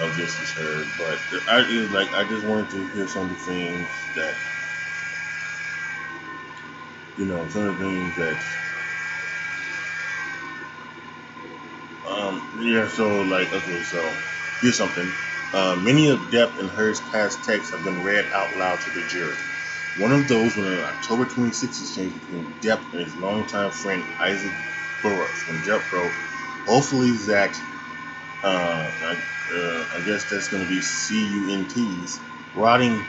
of 0.00 0.16
this 0.16 0.40
is 0.40 0.52
heard, 0.52 0.88
but 0.96 1.20
I 1.48 1.62
like 1.90 2.14
I 2.14 2.24
just 2.24 2.44
wanted 2.46 2.70
to 2.70 2.86
hear 2.94 3.08
some 3.08 3.24
of 3.24 3.30
the 3.30 3.36
things 3.36 3.88
that 4.14 4.36
you 7.18 7.26
know, 7.26 7.48
some 7.48 7.68
of 7.68 7.78
the 7.78 7.84
things 7.84 8.16
that 8.16 8.38
um 12.08 12.42
yeah, 12.60 12.88
so 12.88 13.22
like 13.22 13.52
okay, 13.52 13.82
so 13.82 14.14
here's 14.60 14.76
something. 14.76 15.12
Uh, 15.52 15.76
many 15.76 16.08
of 16.08 16.18
Depp 16.30 16.58
and 16.60 16.70
Heard's 16.70 17.00
past 17.00 17.44
texts 17.44 17.72
have 17.72 17.84
been 17.84 18.02
read 18.04 18.26
out 18.32 18.56
loud 18.56 18.80
to 18.82 18.90
the 18.90 19.02
jury. 19.08 19.36
One 19.98 20.12
of 20.12 20.26
those 20.26 20.56
was 20.56 20.66
an 20.66 20.80
October 20.80 21.26
26th 21.26 21.82
exchange 21.82 22.14
between 22.20 22.46
Depp 22.62 22.80
and 22.92 23.02
his 23.02 23.14
longtime 23.16 23.70
friend 23.70 24.02
Isaac 24.18 24.52
Burrows. 25.02 25.46
When 25.46 25.58
Depp 25.58 25.92
wrote, 25.92 26.12
hopefully 26.64 27.10
that, 27.26 27.60
uh, 28.42 28.90
I, 29.02 29.18
uh, 29.52 29.86
I 29.94 30.00
guess 30.00 30.24
that's 30.24 30.48
going 30.48 30.62
to 30.62 30.68
be 30.68 30.80
C-U-N-T's, 30.80 32.20
rotting 32.54 33.04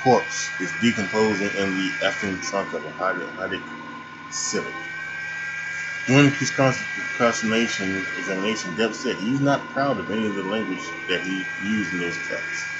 corpse 0.00 0.50
is 0.60 0.70
decomposing 0.82 1.48
in 1.56 1.76
the 1.78 1.90
effing 2.04 2.42
trunk 2.42 2.74
of 2.74 2.84
a 2.84 2.90
Honda 2.92 3.60
Civic. 4.30 4.74
During 6.06 6.30
his 6.32 6.50
consternation 6.50 8.06
examination, 8.18 8.76
Depp 8.76 8.94
said 8.94 9.16
he's 9.16 9.40
not 9.40 9.66
proud 9.70 9.98
of 9.98 10.10
any 10.10 10.26
of 10.26 10.34
the 10.34 10.42
language 10.44 10.84
that 11.08 11.22
he 11.22 11.46
used 11.64 11.94
in 11.94 12.00
those 12.00 12.18
texts. 12.28 12.75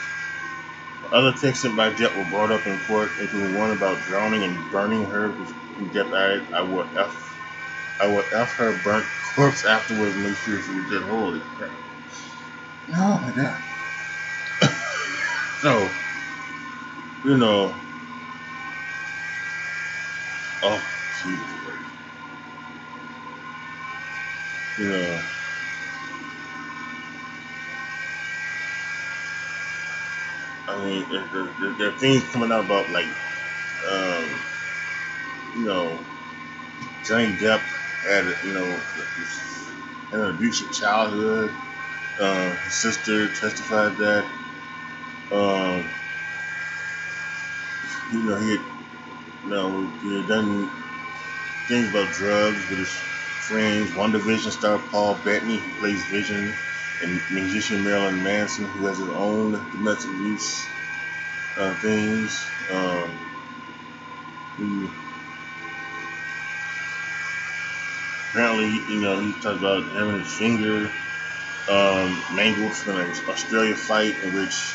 Other 1.13 1.33
texts 1.33 1.67
by 1.69 1.91
Depp 1.91 2.17
were 2.17 2.25
brought 2.25 2.53
up 2.53 2.67
in 2.67 2.79
court, 2.81 3.13
including 3.21 3.55
one 3.55 3.71
about 3.73 4.03
drowning 4.05 4.45
and 4.45 4.71
burning 4.71 5.05
her, 5.07 5.33
which 5.33 5.49
Depp 5.93 6.13
added, 6.17 6.53
I 6.55 6.63
will 6.63 6.89
F, 6.99 7.39
I 8.01 8.07
will 8.07 8.25
F 8.35 8.55
her 8.55 8.77
burnt 8.79 9.07
corpse 9.35 9.65
afterwards 9.65 10.17
make 10.17 10.37
sure 10.37 10.63
she 10.63 10.73
was 10.73 10.91
dead. 10.91 11.03
Holy 11.03 11.41
crap. 11.57 11.73
Oh 12.95 13.21
my 13.21 13.33
god. 13.33 13.63
so, 15.63 15.91
you 17.25 17.37
know, 17.39 17.75
oh, 20.63 20.91
Jesus. 21.23 21.53
You 24.79 24.89
know, 24.91 25.23
I 30.69 30.85
mean, 30.85 31.09
there, 31.11 31.29
there, 31.61 31.73
there 31.75 31.89
are 31.89 31.99
things 31.99 32.25
coming 32.33 32.53
out 32.53 32.65
about 32.65 32.91
like, 32.91 33.07
um, 33.89 34.29
you 35.55 35.65
know, 35.65 36.05
Johnny 37.05 37.33
Depp 37.35 37.61
had, 38.03 38.37
you 38.45 38.53
know, 38.55 38.81
an 40.13 40.23
abusive 40.35 40.73
childhood. 40.73 41.55
Uh, 42.19 42.57
his 42.57 42.75
sister 42.75 43.29
testified 43.29 43.97
that, 43.99 44.27
um, 45.33 45.91
you 48.13 48.23
know, 48.23 48.37
he 48.39 48.51
had, 48.53 48.61
you 49.45 49.51
know, 49.51 49.87
he 50.03 50.17
had 50.21 50.29
done 50.29 50.71
things 51.69 51.91
about 51.91 52.13
drugs 52.15 52.69
with 52.71 52.79
his 52.81 52.93
friends. 52.93 53.91
WandaVision 53.93 54.51
star 54.53 54.79
Paul 54.79 55.17
Bettany, 55.25 55.59
who 55.59 55.71
plays 55.81 56.05
Vision, 56.07 56.55
and 57.03 57.21
musician 57.31 57.85
Marilyn 57.85 58.23
Manson, 58.23 58.67
who 58.67 58.87
has 58.87 58.99
his 58.99 59.09
own 59.11 59.53
domestic 59.73 60.11
abuse 60.11 60.69
uh, 61.57 61.75
things. 61.77 62.51
Um, 62.71 63.19
who 64.57 64.91
apparently, 68.31 68.71
you 68.93 69.01
know, 69.01 69.21
he 69.21 69.33
talked 69.35 69.59
about 69.59 69.85
having 69.93 70.21
his 70.21 70.35
finger 70.35 70.91
um, 71.69 72.23
mangled 72.35 72.75
from 72.75 72.97
an 72.99 73.11
Australia 73.29 73.77
fight 73.77 74.19
in 74.23 74.35
which 74.35 74.75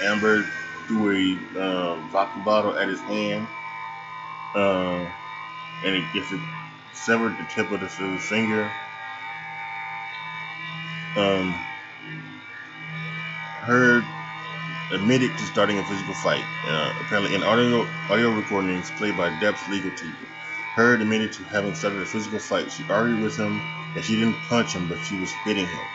Amber 0.00 0.44
threw 0.86 1.12
a 1.56 1.58
uh, 1.60 1.96
vodka 2.08 2.40
bottle 2.40 2.78
at 2.78 2.88
his 2.88 3.02
hand, 3.02 3.48
uh, 4.54 5.06
and 5.84 5.96
it, 5.96 6.04
if 6.14 6.32
it 6.32 6.40
severed 6.92 7.38
the 7.38 7.44
tip 7.44 7.70
of 7.72 7.80
his 7.82 8.28
finger. 8.28 8.72
Um, 11.18 11.54
Heard 13.62 14.04
admitted 14.92 15.36
to 15.36 15.44
starting 15.44 15.78
a 15.78 15.84
physical 15.84 16.14
fight. 16.14 16.44
Uh, 16.66 16.94
apparently, 17.00 17.34
in 17.34 17.42
audio 17.42 17.86
audio 18.08 18.30
recordings 18.30 18.90
played 18.92 19.16
by 19.16 19.30
Depp's 19.30 19.68
legal 19.68 19.90
team, 19.90 20.16
Heard 20.74 21.02
admitted 21.02 21.32
to 21.34 21.44
having 21.44 21.74
started 21.74 22.00
a 22.02 22.06
physical 22.06 22.38
fight. 22.38 22.70
She 22.70 22.84
argued 22.88 23.20
with 23.20 23.36
him 23.36 23.60
that 23.94 24.04
she 24.04 24.16
didn't 24.16 24.36
punch 24.48 24.74
him, 24.74 24.88
but 24.88 24.98
she 25.04 25.18
was 25.18 25.32
hitting 25.44 25.66
him. 25.66 25.86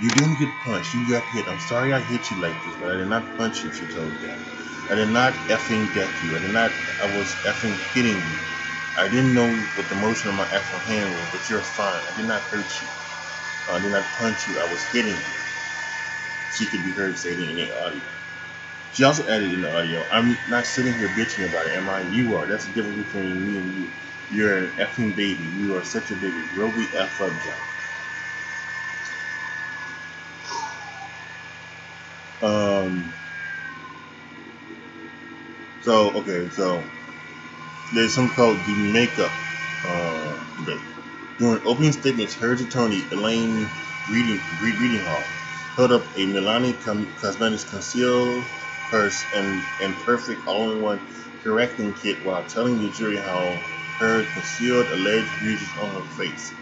You 0.00 0.10
didn't 0.10 0.38
get 0.38 0.50
punched. 0.64 0.94
You 0.94 1.08
got 1.08 1.24
hit. 1.30 1.48
I'm 1.48 1.60
sorry 1.60 1.92
I 1.92 2.00
hit 2.00 2.30
you 2.30 2.38
like 2.38 2.62
this, 2.64 2.74
but 2.80 2.90
I 2.90 2.96
did 2.96 3.08
not 3.08 3.24
punch 3.36 3.64
you, 3.64 3.72
she 3.72 3.86
told 3.86 4.12
Depp. 4.20 4.38
I 4.90 4.96
did 4.96 5.08
not 5.10 5.32
effing 5.48 5.92
deck 5.94 6.10
you. 6.24 6.36
I 6.36 6.40
did 6.40 6.52
not. 6.52 6.72
I 7.02 7.16
was 7.16 7.28
effing 7.46 7.76
hitting 7.94 8.16
you. 8.16 8.38
I 8.98 9.08
didn't 9.08 9.34
know 9.34 9.48
what 9.76 9.88
the 9.88 9.94
motion 9.96 10.28
of 10.30 10.36
my 10.36 10.44
actual 10.46 10.80
hand 10.80 11.14
was, 11.14 11.28
but 11.32 11.48
you're 11.50 11.62
fine. 11.62 12.02
I 12.12 12.16
did 12.16 12.26
not 12.26 12.42
hurt 12.42 12.66
you. 12.82 12.88
I 13.68 13.80
did 13.80 13.92
not 13.92 14.04
punch 14.04 14.48
you. 14.48 14.58
I 14.60 14.70
was 14.70 14.84
hitting 14.92 15.14
you. 15.14 15.34
She 16.52 16.66
could 16.66 16.84
be 16.84 16.92
heard 16.92 17.18
saying 17.18 17.40
in 17.40 17.56
the 17.56 17.86
audio. 17.86 18.00
She 18.92 19.04
also 19.04 19.28
added 19.28 19.52
in 19.52 19.62
the 19.62 19.76
audio, 19.76 20.04
I'm 20.10 20.38
not 20.48 20.66
sitting 20.66 20.94
here 20.94 21.08
bitching 21.08 21.48
about 21.48 21.66
it, 21.66 21.74
am 21.74 21.88
I? 21.88 22.02
You 22.02 22.36
are. 22.36 22.46
That's 22.46 22.66
the 22.66 22.72
difference 22.74 23.06
between 23.06 23.46
me 23.46 23.58
and 23.58 23.74
you. 23.74 23.90
You're 24.30 24.56
an 24.58 24.70
effing 24.76 25.14
baby. 25.16 25.44
You 25.44 25.76
are 25.76 25.84
such 25.84 26.10
a 26.10 26.14
baby. 26.16 26.42
Grow 26.54 26.68
F 26.94 27.20
up, 27.20 27.32
Jack. 27.44 27.58
Um. 32.42 33.12
So 35.82 36.10
okay, 36.12 36.48
so 36.50 36.82
there's 37.94 38.14
something 38.14 38.34
called 38.34 38.58
the 38.66 38.92
makeup. 38.92 39.32
Uh, 39.84 40.38
okay. 40.62 40.95
During 41.38 41.60
opening 41.66 41.92
statements, 41.92 42.34
Heard's 42.34 42.62
attorney 42.62 43.04
Elaine 43.12 43.68
Reading 44.10 44.40
Reading 44.62 45.04
Hall 45.04 45.22
held 45.76 45.92
up 45.92 46.02
a 46.16 46.20
Milani 46.26 46.72
Cosmetics 47.20 47.64
conceal 47.64 48.42
purse 48.90 49.26
and 49.34 49.62
and 49.82 49.94
perfect 50.04 50.46
all-in-one 50.48 50.98
correcting 51.42 51.92
kit 51.92 52.24
while 52.24 52.42
telling 52.44 52.80
the 52.80 52.88
jury 52.88 53.16
how 53.16 53.58
Heard 53.98 54.26
concealed 54.28 54.86
alleged 54.88 55.28
bruises 55.40 55.68
on 55.80 55.90
her 55.90 56.08
face. 56.16 56.52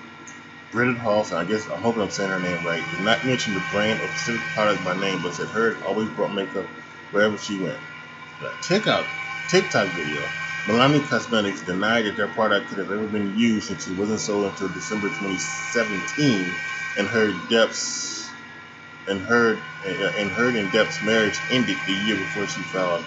Bridget 0.72 0.98
Hall, 0.98 1.24
I 1.32 1.44
guess 1.44 1.68
I'm 1.70 1.80
hoping 1.80 2.02
I'm 2.02 2.10
saying 2.10 2.30
her 2.30 2.40
name 2.40 2.64
right, 2.66 2.82
did 2.90 3.00
not 3.00 3.24
mention 3.24 3.54
the 3.54 3.62
brand 3.70 4.00
or 4.00 4.08
specific 4.08 4.42
product 4.54 4.84
by 4.84 4.98
name, 4.98 5.22
but 5.22 5.34
said 5.34 5.46
Heard 5.48 5.80
always 5.84 6.08
brought 6.10 6.34
makeup 6.34 6.66
wherever 7.12 7.38
she 7.38 7.58
went. 7.58 7.78
The 8.40 8.52
TikTok, 8.60 9.06
TikTok 9.48 9.88
video, 9.90 10.20
Milani 10.66 11.06
Cosmetics 11.06 11.60
denied 11.60 12.06
that 12.06 12.16
their 12.16 12.28
product 12.28 12.68
could 12.68 12.78
have 12.78 12.90
ever 12.90 13.06
been 13.06 13.36
used 13.36 13.68
since 13.68 13.86
it 13.86 13.98
wasn't 13.98 14.18
sold 14.20 14.46
until 14.46 14.68
December 14.68 15.08
2017, 15.08 16.54
and 16.96 17.06
Heard 17.06 17.34
Depp's 17.50 18.30
and 19.06 19.20
and 19.20 20.30
Heard 20.32 20.54
and 20.56 20.72
Depp's 20.72 21.02
marriage 21.02 21.38
ended 21.50 21.76
the 21.86 21.92
year 21.92 22.16
before 22.16 22.46
she 22.46 22.62
filed 22.62 23.04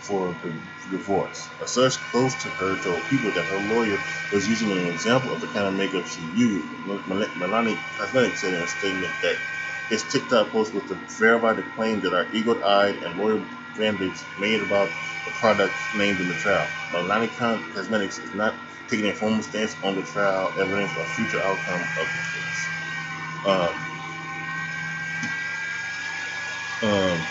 for 0.00 0.36
the 0.42 0.52
divorce. 0.90 1.48
A 1.62 1.66
source 1.66 1.96
close 1.96 2.34
to 2.42 2.50
her 2.50 2.76
told 2.76 3.08
people 3.08 3.30
that 3.32 3.46
her 3.46 3.56
lawyer 3.56 3.98
was 4.30 4.46
using 4.46 4.70
an 4.72 4.86
example 4.86 5.32
of 5.32 5.40
the 5.40 5.46
kind 5.46 5.66
of 5.66 5.72
makeup 5.74 6.06
she 6.06 6.20
used. 6.34 6.68
Milani 6.86 7.78
Cosmetics 7.96 8.40
said 8.40 8.52
in 8.52 8.60
a 8.60 8.68
statement 8.68 9.14
that 9.22 9.36
his 9.88 10.02
TikTok 10.02 10.50
post 10.50 10.74
was 10.74 10.84
to 10.84 10.94
verify 11.18 11.54
the 11.54 11.62
claim 11.62 12.00
that 12.00 12.12
our 12.12 12.26
eagle-eyed 12.34 12.96
and 12.96 13.18
loyal 13.18 13.42
fan 13.78 13.96
made 14.38 14.60
about 14.62 14.90
the 15.24 15.30
product 15.32 15.74
named 15.96 16.20
in 16.20 16.28
the 16.28 16.34
trial. 16.34 16.68
Milani 16.90 17.28
Cosmetics 17.74 18.18
is 18.18 18.34
not 18.34 18.54
taking 18.88 19.06
a 19.06 19.14
formal 19.14 19.42
stance 19.42 19.76
on 19.84 19.94
the 19.96 20.02
trial 20.02 20.52
evidence 20.58 20.90
or 20.98 21.04
future 21.06 21.40
outcome 21.40 21.82
of 21.82 22.06
the 22.06 22.22
case. 22.34 22.68
Um, 23.46 23.74
um, 26.82 27.26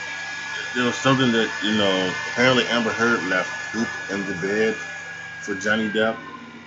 there 0.76 0.86
was 0.86 0.96
something 0.98 1.32
that 1.32 1.52
you 1.64 1.78
know. 1.78 2.14
Apparently, 2.32 2.66
Amber 2.68 2.92
Heard 2.92 3.24
left 3.24 3.52
poop 3.74 3.90
in 4.12 4.26
the 4.28 4.34
bed 4.36 4.76
for 5.42 5.56
Johnny 5.56 5.90
Depp. 5.90 6.18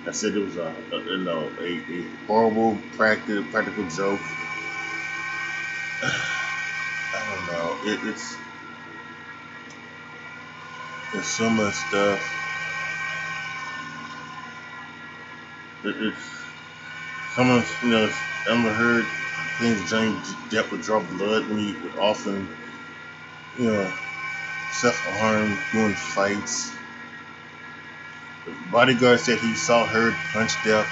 I 0.06 0.12
said 0.12 0.34
it 0.34 0.40
was 0.40 0.56
a, 0.56 0.74
a 0.92 0.98
you 1.04 1.18
know 1.18 1.52
a, 1.60 1.82
a 1.92 2.08
horrible 2.26 2.80
practical 2.96 3.44
practical 3.44 3.86
joke. 3.88 4.20
I 6.02 7.26
don't 7.28 7.46
know. 7.46 7.78
It, 7.84 8.00
it's 8.08 8.36
there's 11.12 11.26
so 11.26 11.50
much 11.50 11.74
stuff. 11.74 12.36
It, 15.84 15.96
it's 16.02 16.30
someone 17.34 17.64
you 17.82 17.90
know 17.90 18.10
Amber 18.48 18.72
Heard 18.72 19.06
things 19.58 19.90
Johnny 19.90 20.12
Depp 20.50 20.70
would 20.70 20.82
draw 20.82 21.00
blood 21.00 21.48
when 21.48 21.58
he 21.58 21.72
would 21.80 21.96
often 21.96 22.48
you 23.58 23.66
know 23.66 23.92
self-harm, 24.72 25.58
doing 25.72 25.94
fights. 25.94 26.74
The 28.46 28.52
bodyguard 28.70 29.20
said 29.20 29.38
he 29.38 29.54
saw 29.54 29.86
her 29.86 30.12
punch 30.32 30.52
Depp. 30.64 30.86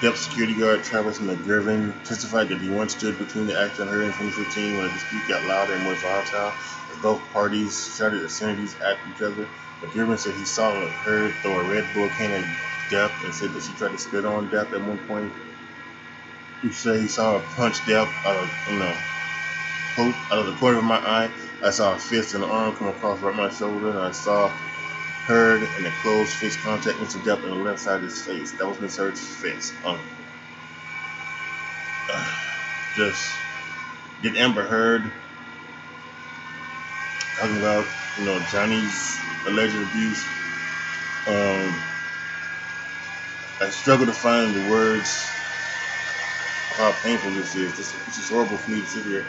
Depp 0.00 0.16
security 0.16 0.54
guard 0.54 0.82
Travis 0.82 1.18
McGivern 1.20 1.92
testified 2.04 2.48
that 2.48 2.60
he 2.60 2.68
once 2.68 2.96
stood 2.96 3.18
between 3.18 3.46
the 3.46 3.58
actor 3.58 3.82
and 3.82 3.90
her 3.90 4.02
in 4.02 4.08
2015 4.12 4.76
when 4.76 4.86
the 4.86 4.92
dispute 4.92 5.28
got 5.28 5.44
louder 5.46 5.74
and 5.74 5.84
more 5.84 5.94
volatile 5.94 6.52
both 7.02 7.20
parties 7.32 7.96
shouted 7.96 8.22
obscenities 8.22 8.76
at 8.80 8.98
each 9.10 9.22
other. 9.22 9.48
McGivern 9.82 10.18
said 10.18 10.34
he 10.34 10.44
saw 10.44 10.74
her 10.88 11.30
throw 11.42 11.60
a 11.60 11.64
Red 11.64 11.86
Bull 11.94 12.08
can 12.10 12.30
at 12.30 12.44
Depp 12.90 13.24
and 13.24 13.34
said 13.34 13.52
that 13.52 13.62
she 13.62 13.72
tried 13.74 13.92
to 13.92 13.98
spit 13.98 14.24
on 14.24 14.48
Depp 14.48 14.72
at 14.72 14.80
one 14.80 14.98
point. 14.98 15.32
He 16.62 16.70
said 16.70 17.00
he 17.00 17.08
saw 17.08 17.38
her 17.38 17.46
punch 17.56 17.80
Depp 17.80 18.08
out 18.24 18.36
of, 18.36 18.50
you 18.70 18.78
know, 18.78 18.96
out 19.98 20.38
of 20.38 20.46
the 20.46 20.54
corner 20.56 20.78
of 20.78 20.84
my 20.84 20.96
eye 20.96 21.30
I 21.62 21.70
saw 21.70 21.94
a 21.94 21.98
fist 21.98 22.34
and 22.34 22.42
an 22.42 22.50
arm 22.50 22.74
come 22.74 22.88
across 22.88 23.20
right 23.20 23.34
my 23.34 23.48
shoulder, 23.48 23.90
and 23.90 23.98
I 23.98 24.10
saw 24.10 24.52
Heard 25.26 25.62
and 25.76 25.86
a 25.86 25.90
closed 26.02 26.32
fist 26.32 26.58
contact 26.64 26.98
Mr. 26.98 27.22
Depp 27.22 27.44
on 27.44 27.50
the 27.50 27.54
left 27.54 27.78
side 27.78 27.96
of 27.96 28.02
his 28.02 28.20
face. 28.20 28.50
That 28.52 28.66
was 28.66 28.80
Miss 28.80 28.96
Heard's 28.96 29.24
fist. 29.36 29.72
Um, 29.84 30.00
uh, 32.10 32.34
just 32.96 33.32
did 34.20 34.36
Amber 34.36 34.66
Heard 34.66 35.12
talking 37.36 37.58
about 37.58 37.86
you 38.18 38.24
know 38.24 38.40
Johnny's 38.50 39.20
alleged 39.46 39.76
abuse. 39.76 40.24
Um, 41.26 41.82
I 43.60 43.70
struggle 43.70 44.06
to 44.06 44.12
find 44.12 44.54
the 44.54 44.68
words 44.70 45.28
how 46.76 46.92
painful 47.02 47.30
this 47.32 47.54
is. 47.54 47.76
This, 47.76 48.18
is 48.18 48.30
horrible 48.30 48.56
for 48.56 48.70
me 48.70 48.80
to 48.80 48.86
sit 48.86 49.04
here 49.04 49.26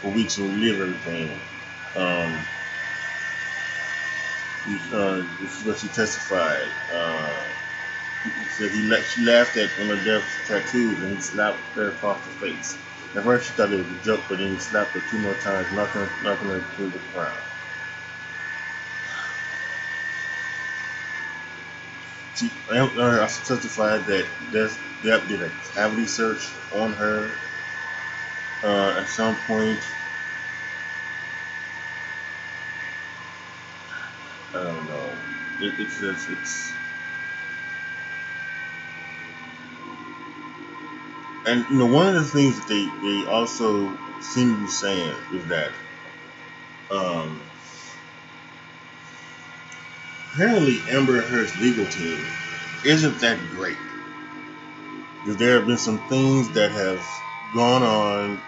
for 0.00 0.10
weeks 0.10 0.38
and 0.38 0.54
relive 0.54 0.80
everything. 0.80 1.40
Um, 1.96 2.46
uh, 4.92 5.22
this 5.40 5.60
is 5.60 5.64
what 5.66 5.78
she 5.78 5.88
testified. 5.88 6.68
Uh, 6.92 7.44
he 8.24 8.30
said 8.44 8.70
he 8.70 8.82
la- 8.88 9.02
she 9.02 9.22
laughed 9.22 9.56
at 9.56 9.68
one 9.78 9.90
of 9.90 9.98
Depp's 10.04 10.48
tattoos 10.48 11.02
and 11.02 11.14
he 11.14 11.20
slapped 11.20 11.58
her 11.74 11.90
across 11.90 12.24
the 12.24 12.30
face. 12.32 12.78
At 13.16 13.24
first 13.24 13.48
she 13.48 13.54
thought 13.54 13.72
it 13.72 13.78
was 13.78 13.88
a 13.92 14.04
joke, 14.04 14.24
but 14.28 14.38
then 14.38 14.50
he 14.52 14.58
slapped 14.58 14.94
her 14.94 15.00
two 15.00 15.18
more 15.18 15.34
times, 15.34 15.72
knocking, 15.72 16.08
knocking 16.22 16.48
her 16.50 16.60
to 16.76 16.90
the 16.90 16.98
ground. 17.12 17.38
She 22.36 22.52
I 22.72 22.78
also 22.80 23.56
testified 23.56 24.06
that 24.06 24.26
Depp 25.02 25.28
did 25.28 25.42
a 25.42 25.50
cavity 25.74 26.06
search 26.06 26.54
on 26.72 26.94
her 26.94 27.32
uh, 28.62 28.98
at 29.00 29.08
some 29.08 29.36
point. 29.36 29.84
I 34.54 34.62
don't 34.64 34.86
know. 34.88 35.18
It, 35.60 35.80
it's 35.80 36.00
just, 36.00 36.30
it's. 36.30 36.74
And 41.46 41.66
you 41.70 41.76
know, 41.76 41.86
one 41.86 42.08
of 42.08 42.14
the 42.14 42.30
things 42.30 42.58
that 42.58 42.68
they, 42.68 42.86
they 43.02 43.26
also 43.26 43.98
seem 44.20 44.54
to 44.54 44.60
be 44.62 44.66
saying 44.68 45.14
is 45.32 45.46
that 45.48 45.72
um, 46.90 47.42
apparently 50.32 50.80
Amber 50.88 51.20
Heard's 51.20 51.56
legal 51.60 51.86
team 51.86 52.24
isn't 52.84 53.20
that 53.20 53.38
great. 53.50 53.76
Because 55.20 55.36
there 55.36 55.58
have 55.58 55.66
been 55.66 55.78
some 55.78 55.98
things 56.08 56.50
that 56.52 56.70
have 56.70 57.06
gone 57.54 57.82
on 57.82 58.42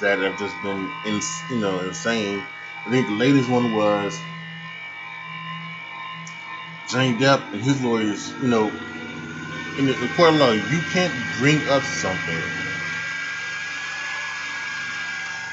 that 0.00 0.18
have 0.18 0.38
just 0.38 0.60
been, 0.62 0.90
you 1.04 1.58
know, 1.58 1.80
insane. 1.80 2.42
I 2.86 2.90
think 2.90 3.06
the 3.06 3.14
latest 3.14 3.48
one 3.48 3.74
was 3.74 4.20
Jane 6.88 7.18
Depp 7.18 7.52
and 7.52 7.62
his 7.62 7.82
lawyers. 7.82 8.32
You 8.42 8.48
know, 8.48 8.72
in 9.78 9.86
the, 9.86 9.94
of 10.28 10.34
law, 10.36 10.52
you 10.52 10.80
can't 10.90 11.14
bring 11.38 11.68
up 11.68 11.84
something 11.84 12.42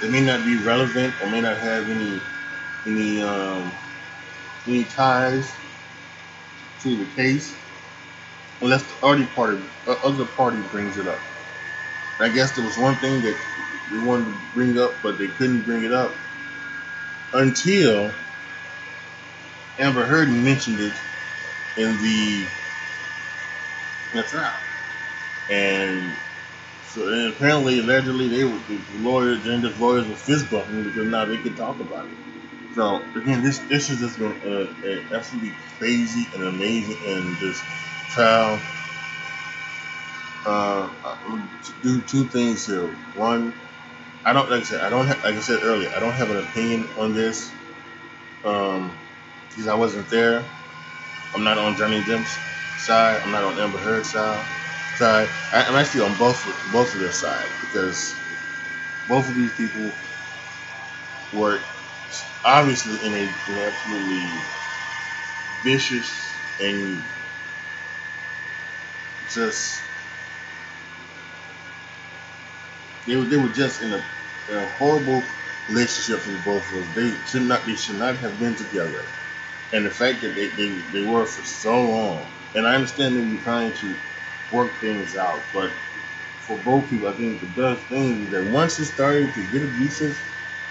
that 0.01 0.11
may 0.11 0.21
not 0.21 0.45
be 0.45 0.57
relevant 0.57 1.15
or 1.21 1.29
may 1.29 1.41
not 1.41 1.57
have 1.59 1.89
any 1.89 2.21
any 2.85 3.21
um, 3.21 3.71
any 4.67 4.85
ties 4.85 5.55
to 6.81 6.97
the 6.97 7.05
case 7.15 7.55
unless 8.61 8.83
the 8.83 9.05
other 9.05 9.27
party, 9.27 9.63
uh, 9.87 9.95
other 10.03 10.25
party 10.25 10.61
brings 10.71 10.97
it 10.97 11.07
up. 11.07 11.21
I 12.19 12.29
guess 12.29 12.51
there 12.53 12.65
was 12.65 12.77
one 12.77 12.95
thing 12.97 13.21
that 13.23 13.37
they 13.91 13.99
wanted 13.99 14.25
to 14.25 14.39
bring 14.53 14.79
up, 14.79 14.95
but 15.03 15.17
they 15.17 15.27
couldn't 15.27 15.61
bring 15.61 15.83
it 15.83 15.93
up 15.93 16.15
until 17.33 18.11
Amber 19.79 20.05
Heard 20.05 20.29
mentioned 20.29 20.79
it 20.79 20.93
in 21.77 22.01
the, 22.01 22.47
the 24.13 24.23
trial. 24.23 24.53
And 25.49 26.15
so 26.87 27.07
and 27.07 27.33
apparently, 27.33 27.79
allegedly, 27.79 28.27
they 28.27 28.43
were 28.43 28.59
the 28.67 28.79
lawyers, 28.99 29.43
Jennifer's 29.43 29.79
lawyers 29.79 30.07
were 30.07 30.15
fist 30.15 30.49
bumping 30.51 30.83
because 30.83 31.07
now 31.07 31.25
they 31.25 31.37
could 31.37 31.55
talk 31.57 31.79
about 31.79 32.05
it. 32.05 32.11
So 32.75 33.03
again, 33.15 33.43
this 33.43 33.59
this 33.59 33.87
has 33.89 33.99
just 33.99 34.19
been 34.19 34.35
a 34.43 35.15
absolutely 35.15 35.53
crazy 35.77 36.27
and 36.33 36.43
amazing 36.43 36.97
and 37.05 37.37
just 37.37 37.63
trial. 38.11 38.59
Uh, 40.45 40.89
do 41.81 42.01
two 42.01 42.25
things 42.25 42.65
here. 42.65 42.87
One, 43.15 43.53
I 44.25 44.33
don't 44.33 44.49
like 44.49 44.61
I 44.61 44.63
said 44.63 44.81
I 44.81 44.89
don't 44.89 45.07
have, 45.07 45.23
like 45.23 45.35
I 45.35 45.39
said 45.39 45.63
earlier 45.63 45.91
I 45.95 45.99
don't 45.99 46.13
have 46.13 46.31
an 46.31 46.37
opinion 46.37 46.87
on 46.97 47.13
this 47.13 47.51
um, 48.43 48.97
because 49.49 49.67
I 49.67 49.75
wasn't 49.75 50.09
there. 50.09 50.43
I'm 51.33 51.43
not 51.43 51.57
on 51.57 51.75
Johnny 51.75 52.01
Depp's 52.03 52.37
side. 52.79 53.21
I'm 53.23 53.31
not 53.31 53.43
on 53.43 53.59
Amber 53.59 53.79
Heard's 53.79 54.11
side. 54.11 54.45
Side. 54.97 55.29
I, 55.53 55.65
I'm 55.65 55.75
actually 55.75 56.01
on 56.01 56.17
both 56.17 56.43
both 56.71 56.93
of 56.95 57.01
their 57.01 57.11
side 57.11 57.49
because 57.61 58.15
both 59.07 59.29
of 59.29 59.35
these 59.35 59.53
people 59.53 59.91
were 61.33 61.61
obviously 62.45 62.95
in 63.07 63.13
a 63.13 63.23
an 63.51 63.59
absolutely 63.59 64.29
vicious 65.63 66.33
and 66.61 67.03
just 69.29 69.83
they 73.07 73.15
were, 73.17 73.25
they 73.25 73.37
were 73.37 73.49
just 73.49 73.81
in 73.83 73.93
a, 73.93 74.03
a 74.51 74.65
horrible 74.77 75.23
relationship 75.69 76.21
for 76.21 76.37
both 76.45 76.73
of 76.73 76.95
them. 76.95 76.95
They 76.95 77.17
should 77.25 77.43
not 77.43 77.65
they 77.65 77.75
should 77.75 77.99
not 77.99 78.17
have 78.17 78.39
been 78.39 78.55
together. 78.55 79.05
And 79.73 79.85
the 79.85 79.91
fact 79.91 80.21
that 80.21 80.35
they, 80.35 80.49
they, 80.49 80.69
they 80.93 81.03
were 81.03 81.25
for 81.25 81.43
so 81.43 81.81
long, 81.83 82.27
and 82.55 82.67
I 82.67 82.75
understand 82.75 83.15
that 83.15 83.23
you're 83.23 83.41
trying 83.41 83.73
to 83.73 83.95
work 84.51 84.71
things 84.79 85.15
out, 85.15 85.41
but 85.53 85.71
for 86.39 86.57
both 86.59 86.89
people, 86.89 87.07
I 87.07 87.13
think 87.13 87.41
the 87.41 87.47
best 87.47 87.83
thing 87.87 88.23
is 88.23 88.31
that 88.31 88.45
once 88.45 88.79
it 88.79 88.85
started 88.85 89.33
to 89.33 89.47
get 89.51 89.63
abusive, 89.63 90.17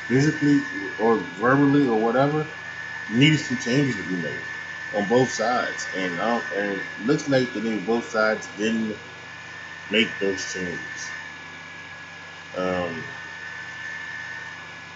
physically 0.09 0.63
or 0.99 1.19
verbally 1.39 1.87
or 1.87 1.99
whatever, 2.01 2.47
needed 3.11 3.39
some 3.39 3.59
changes 3.59 3.97
to 3.97 4.03
be 4.09 4.17
made 4.17 4.41
on 4.95 5.09
both 5.09 5.31
sides, 5.31 5.87
and 5.97 6.19
um, 6.21 6.43
and 6.57 6.73
it 6.81 6.83
looks 7.05 7.29
like 7.29 7.53
that 7.53 7.61
they 7.61 7.79
both 7.79 8.09
sides 8.09 8.49
didn't 8.57 8.97
make 9.91 10.09
those 10.21 10.53
changes. 10.53 11.11
Um, 12.57 13.05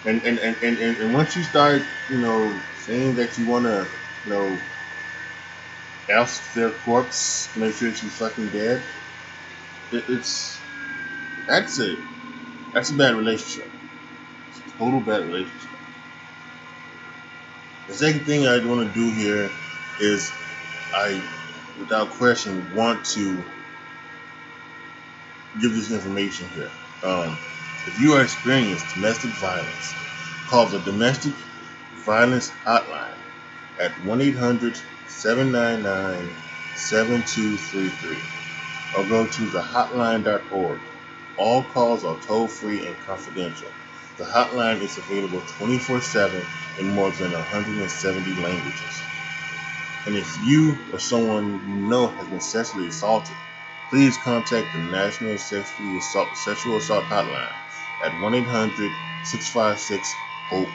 and, 0.04 0.22
and, 0.24 0.38
and, 0.40 0.56
and, 0.62 0.96
and 0.98 1.14
once 1.14 1.36
you 1.36 1.42
start, 1.44 1.82
you 2.08 2.18
know, 2.18 2.60
saying 2.76 3.16
that 3.16 3.38
you 3.38 3.46
want 3.46 3.66
to, 3.66 3.86
you 4.24 4.30
know, 4.32 4.58
ask 6.10 6.54
their 6.54 6.70
corpse, 6.70 7.48
to 7.52 7.60
make 7.60 7.74
sure 7.74 7.92
she's 7.94 8.12
fucking 8.12 8.48
dead, 8.48 8.82
it, 9.92 10.04
it's 10.08 10.58
that's 11.46 11.78
it. 11.78 11.98
That's 12.72 12.90
a 12.90 12.94
bad 12.94 13.14
relationship. 13.14 13.70
It's 14.48 14.74
a 14.74 14.78
total 14.78 15.00
bad 15.00 15.24
relationship. 15.26 15.70
The 17.88 17.94
second 17.94 18.24
thing 18.24 18.46
I 18.46 18.64
want 18.64 18.88
to 18.88 18.94
do 18.94 19.10
here 19.12 19.50
is 20.00 20.32
I, 20.94 21.22
without 21.78 22.10
question, 22.10 22.74
want 22.74 23.04
to 23.06 23.42
give 25.60 25.74
this 25.74 25.90
information 25.90 26.48
here. 26.48 26.70
Um, 27.02 27.36
if 27.86 28.00
you 28.00 28.12
are 28.12 28.22
experiencing 28.22 28.88
domestic 28.94 29.30
violence, 29.32 29.94
call 30.48 30.66
the 30.66 30.78
Domestic 30.80 31.34
Violence 32.04 32.50
Hotline 32.64 33.18
at 33.80 33.90
1 34.04 34.20
800 34.20 34.80
799 35.18 36.30
7233 36.76 38.16
or 38.96 39.08
go 39.08 39.26
to 39.26 39.42
thehotline.org. 39.50 40.80
All 41.38 41.62
calls 41.62 42.04
are 42.04 42.18
toll 42.20 42.48
free 42.48 42.86
and 42.86 42.96
confidential. 43.06 43.68
The 44.18 44.24
hotline 44.24 44.80
is 44.82 44.98
available 44.98 45.40
24 45.58 46.00
7 46.00 46.42
in 46.78 46.88
more 46.90 47.10
than 47.12 47.32
170 47.32 48.42
languages. 48.42 49.02
And 50.06 50.16
if 50.16 50.38
you 50.44 50.76
or 50.92 50.98
someone 50.98 51.60
you 51.68 51.88
know 51.88 52.08
has 52.08 52.26
been 52.28 52.40
sexually 52.40 52.88
assaulted, 52.88 53.36
please 53.88 54.16
contact 54.18 54.72
the 54.74 54.80
National 54.80 55.38
Sexual 55.38 55.98
Assault, 55.98 56.36
Sexual 56.36 56.76
Assault 56.78 57.04
Hotline 57.04 57.52
at 58.02 58.20
1 58.20 58.34
800 58.34 58.90
656 59.24 60.14
HOPE, 60.48 60.68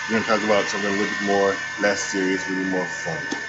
we're 0.07 0.13
going 0.13 0.23
to 0.23 0.29
talk 0.29 0.43
about 0.43 0.67
something 0.67 0.89
a 0.89 0.93
little 0.93 1.07
bit 1.07 1.23
more 1.23 1.55
less 1.79 2.01
serious, 2.01 2.45
a 2.47 2.51
little 2.51 2.65
more 2.65 2.85
fun. 2.85 3.48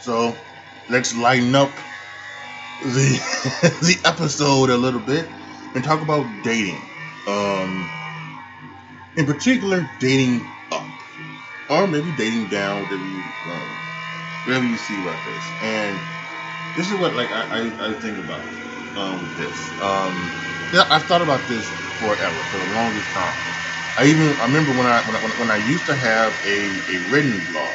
So 0.00 0.36
let's 0.88 1.14
lighten 1.14 1.54
up 1.54 1.70
the 2.80 3.18
the 3.82 4.00
episode 4.04 4.70
a 4.70 4.76
little 4.76 5.00
bit 5.00 5.28
and 5.74 5.84
talk 5.84 6.02
about 6.02 6.42
dating. 6.42 6.80
Um, 7.26 7.90
in 9.16 9.26
particular, 9.26 9.88
dating 9.98 10.48
up, 10.72 11.02
or 11.68 11.86
maybe 11.86 12.12
dating 12.12 12.48
down, 12.48 12.82
whatever 12.84 13.04
you 13.04 13.22
um, 13.46 13.78
whatever 14.44 14.64
you 14.66 14.76
see 14.76 15.00
about 15.00 15.24
this. 15.24 15.52
And 15.62 16.00
this 16.78 16.86
is 16.86 16.96
what 17.02 17.18
like 17.18 17.34
I, 17.34 17.42
I, 17.42 17.90
I 17.90 17.92
think 17.98 18.22
about 18.22 18.40
um, 18.94 19.18
this. 19.34 19.58
Um, 19.82 20.14
yeah, 20.70 20.86
I've 20.86 21.02
thought 21.10 21.20
about 21.20 21.42
this 21.50 21.66
forever 21.98 22.40
for 22.48 22.58
the 22.62 22.70
longest 22.78 23.10
time. 23.10 23.34
I 23.98 24.06
even 24.06 24.30
I 24.38 24.46
remember 24.46 24.70
when 24.78 24.86
I 24.86 25.02
when 25.02 25.16
I, 25.18 25.20
when 25.42 25.50
I 25.50 25.58
used 25.66 25.84
to 25.90 25.94
have 25.94 26.30
a, 26.46 26.58
a 26.94 26.96
written 27.10 27.36
blog, 27.52 27.74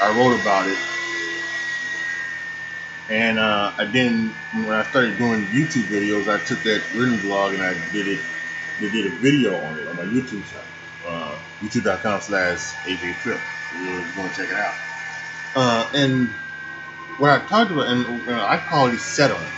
I 0.00 0.14
wrote 0.14 0.38
about 0.38 0.70
it 0.70 0.78
and 3.08 3.38
uh, 3.38 3.72
I 3.76 3.84
then, 3.84 4.34
when 4.54 4.70
I 4.70 4.82
started 4.84 5.18
doing 5.18 5.44
YouTube 5.46 5.84
videos, 5.84 6.28
I 6.28 6.42
took 6.44 6.62
that 6.62 6.82
written 6.94 7.18
blog 7.20 7.52
and 7.52 7.62
I 7.62 7.74
did 7.92 8.08
it, 8.08 8.20
they 8.80 8.90
did 8.90 9.06
a 9.06 9.14
video 9.16 9.54
on 9.56 9.78
it 9.78 9.86
on 9.86 9.96
my 9.96 10.04
YouTube 10.04 10.42
channel, 10.48 10.66
uh, 11.06 11.36
youtube.com 11.60 12.22
slash 12.22 12.72
AJ 12.86 13.14
Trip. 13.16 13.40
You're 13.78 14.00
going 14.16 14.30
to 14.30 14.34
check 14.34 14.48
it 14.48 14.54
out. 14.54 14.74
Uh, 15.54 15.90
and 15.94 16.30
what 17.18 17.30
I 17.30 17.44
talked 17.46 17.70
about, 17.70 17.88
and 17.88 18.28
uh, 18.28 18.46
I 18.46 18.58
call 18.58 18.88
it 18.88 18.98
settling. 19.00 19.52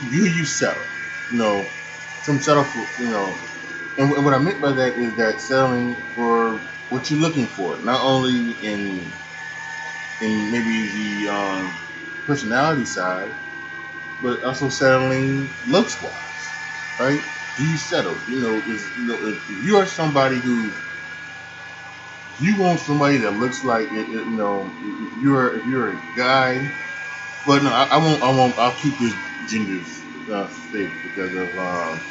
You 0.00 0.24
you 0.26 0.44
settle, 0.44 0.86
you 1.30 1.38
know, 1.38 1.70
some 2.22 2.40
settle 2.40 2.64
for, 2.64 3.02
you 3.02 3.10
know, 3.10 3.36
and, 3.98 4.12
and 4.12 4.24
what 4.24 4.34
I 4.34 4.38
meant 4.38 4.60
by 4.60 4.72
that 4.72 4.94
is 4.96 5.14
that 5.16 5.40
settling 5.40 5.96
for 6.14 6.60
what 6.88 7.10
you're 7.10 7.20
looking 7.20 7.46
for, 7.46 7.78
not 7.78 8.02
only 8.02 8.52
in 8.52 9.12
in 10.20 10.50
maybe 10.50 10.88
the 10.88 11.28
um, 11.28 11.74
personality 12.26 12.84
side, 12.84 13.32
but 14.20 14.42
also 14.44 14.68
settling 14.68 15.50
looks 15.66 16.00
wise, 16.02 16.54
right? 16.98 17.22
Do 17.56 17.64
you 17.64 17.76
settle? 17.76 18.18
You 18.28 18.40
know, 18.40 18.62
is 18.72 18.92
you 18.96 19.06
know 19.06 19.26
if 19.26 19.48
you 19.48 19.76
are 19.76 19.86
somebody 19.86 20.38
who 20.40 20.72
you 22.42 22.56
want 22.56 22.80
somebody 22.80 23.18
that 23.18 23.32
looks 23.32 23.64
like 23.64 23.92
it, 23.92 24.08
you 24.08 24.26
know, 24.26 24.72
if 24.82 25.22
you're 25.22 25.58
if 25.60 25.66
you're 25.66 25.92
a 25.98 26.02
guy, 26.16 26.70
but 27.46 27.62
no, 27.62 27.70
I, 27.70 27.84
I 27.84 27.96
won't. 27.98 28.22
I 28.22 28.30
won't. 28.30 28.58
I'll 28.58 28.74
keep 28.76 28.98
this 28.98 29.14
genders 29.48 30.02
uh, 30.32 30.48
safe 30.48 30.92
because 31.02 31.34
of 31.34 31.58
um, 31.58 32.02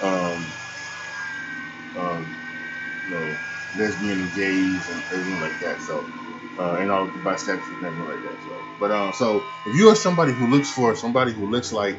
um, 0.00 0.54
um, 1.96 2.38
you 3.06 3.14
know, 3.14 3.38
lesbian 3.76 4.20
and 4.20 4.34
gays 4.34 4.88
and 4.88 5.02
everything 5.12 5.40
like 5.40 5.58
that. 5.60 5.80
So 5.82 6.08
uh, 6.58 6.76
and 6.76 6.90
all 6.90 7.08
bisexual 7.08 7.76
and 7.78 7.86
everything 7.86 8.06
like 8.08 8.22
that. 8.22 8.42
So, 8.44 8.64
but 8.78 8.90
um, 8.90 9.12
so 9.12 9.44
if 9.66 9.76
you 9.76 9.88
are 9.88 9.96
somebody 9.96 10.32
who 10.32 10.46
looks 10.48 10.70
for 10.70 10.94
somebody 10.94 11.32
who 11.32 11.50
looks 11.50 11.72
like 11.72 11.98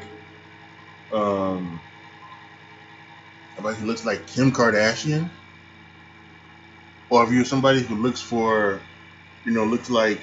um, 1.12 1.82
somebody 3.54 3.78
who 3.78 3.86
looks 3.86 4.04
like 4.04 4.26
Kim 4.26 4.52
Kardashian, 4.52 5.30
or 7.10 7.24
if 7.24 7.32
you're 7.32 7.44
somebody 7.44 7.82
who 7.82 7.96
looks 7.96 8.20
for, 8.20 8.82
you 9.44 9.52
know, 9.52 9.64
looks 9.64 9.90
like 9.90 10.22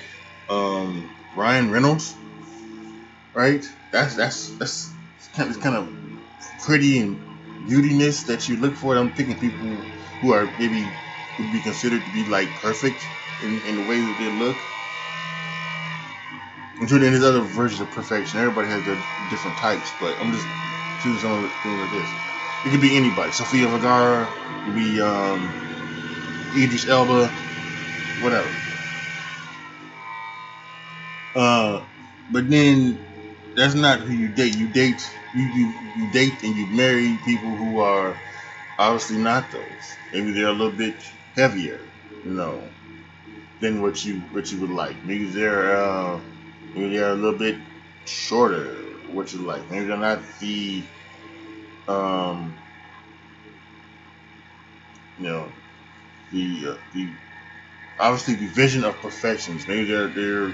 um, 0.50 1.16
Ryan 1.36 1.72
Reynolds, 1.72 2.16
right? 3.34 3.64
That's 3.92 4.16
that's 4.16 4.58
that's 4.58 4.96
kind 5.36 5.52
of, 5.52 5.62
kind 5.62 5.76
of 5.76 5.90
pretty 6.66 7.00
and 7.00 7.68
beautiness 7.68 8.28
that 8.28 8.48
you 8.50 8.58
look 8.58 8.76
for. 8.76 8.96
I'm 8.98 9.14
thinking 9.14 9.40
people 9.40 9.60
who 10.22 10.34
are 10.34 10.48
maybe 10.58 10.94
would 11.38 11.52
be 11.52 11.62
considered 11.62 12.06
to 12.06 12.12
be 12.12 12.26
like 12.26 12.56
perfect 12.56 13.10
in, 13.42 13.62
in 13.66 13.76
the 13.76 13.82
way 13.82 14.02
that 14.02 14.18
they 14.18 14.30
look. 14.30 14.62
Including 16.80 17.12
there's 17.12 17.24
other 17.24 17.42
versions 17.42 17.82
of 17.82 17.92
perfection. 17.92 18.40
Everybody 18.40 18.70
has 18.70 18.84
their 18.84 18.98
different 19.30 19.58
types, 19.58 19.94
but 20.00 20.20
I'm 20.20 20.32
just 20.34 20.48
choosing 21.00 21.20
some 21.20 21.32
of 21.34 21.44
the 21.44 21.50
things 21.50 21.80
like 21.80 21.92
this. 21.92 22.12
It 22.66 22.72
could 22.72 22.82
be 22.82 22.98
anybody. 22.98 23.32
Sofia 23.32 23.68
Vergara, 23.68 24.24
it 24.24 24.66
could 24.66 24.76
be 24.76 25.00
um, 25.02 25.71
Idris 26.56 26.88
Elba, 26.88 27.28
whatever. 28.22 28.50
Uh, 31.36 31.86
but 32.30 32.50
then 32.50 33.00
that's 33.56 33.76
not 33.76 34.00
who 34.00 34.14
you 34.14 34.30
date. 34.30 34.56
You 34.56 34.68
date 34.68 35.10
you, 35.34 35.46
you 35.48 35.74
you 35.96 36.08
date 36.12 36.44
and 36.44 36.56
you 36.56 36.68
marry 36.68 37.18
people 37.24 37.56
who 37.56 37.80
are 37.80 38.18
obviously 38.78 39.18
not 39.18 39.52
those. 39.52 39.98
Maybe 40.12 40.32
they're 40.32 40.48
a 40.48 40.54
little 40.54 40.72
bit 40.78 40.96
heavier, 41.36 41.80
you 42.26 42.32
know, 42.32 42.64
than 43.60 43.82
what 43.82 44.04
you 44.04 44.20
what 44.32 44.52
you 44.52 44.60
would 44.62 44.70
like. 44.72 45.04
Maybe 45.06 45.26
they're 45.26 45.76
uh, 45.78 46.20
maybe 46.74 46.98
they're 46.98 47.12
a 47.12 47.16
little 47.16 47.40
bit 47.40 47.58
shorter, 48.06 48.76
what 49.08 49.34
you 49.34 49.40
like. 49.40 49.70
Maybe 49.70 49.86
they're 49.86 49.98
not 49.98 50.22
the 50.40 50.84
um, 51.88 52.58
you 55.18 55.26
know, 55.26 55.52
the 56.32 56.68
uh, 56.70 56.78
the 56.94 57.16
obviously 58.00 58.36
the 58.36 58.48
vision 58.48 58.84
of 58.84 59.02
perfections. 59.02 59.68
Maybe 59.68 59.86
they're 59.86 60.10
they're 60.10 60.50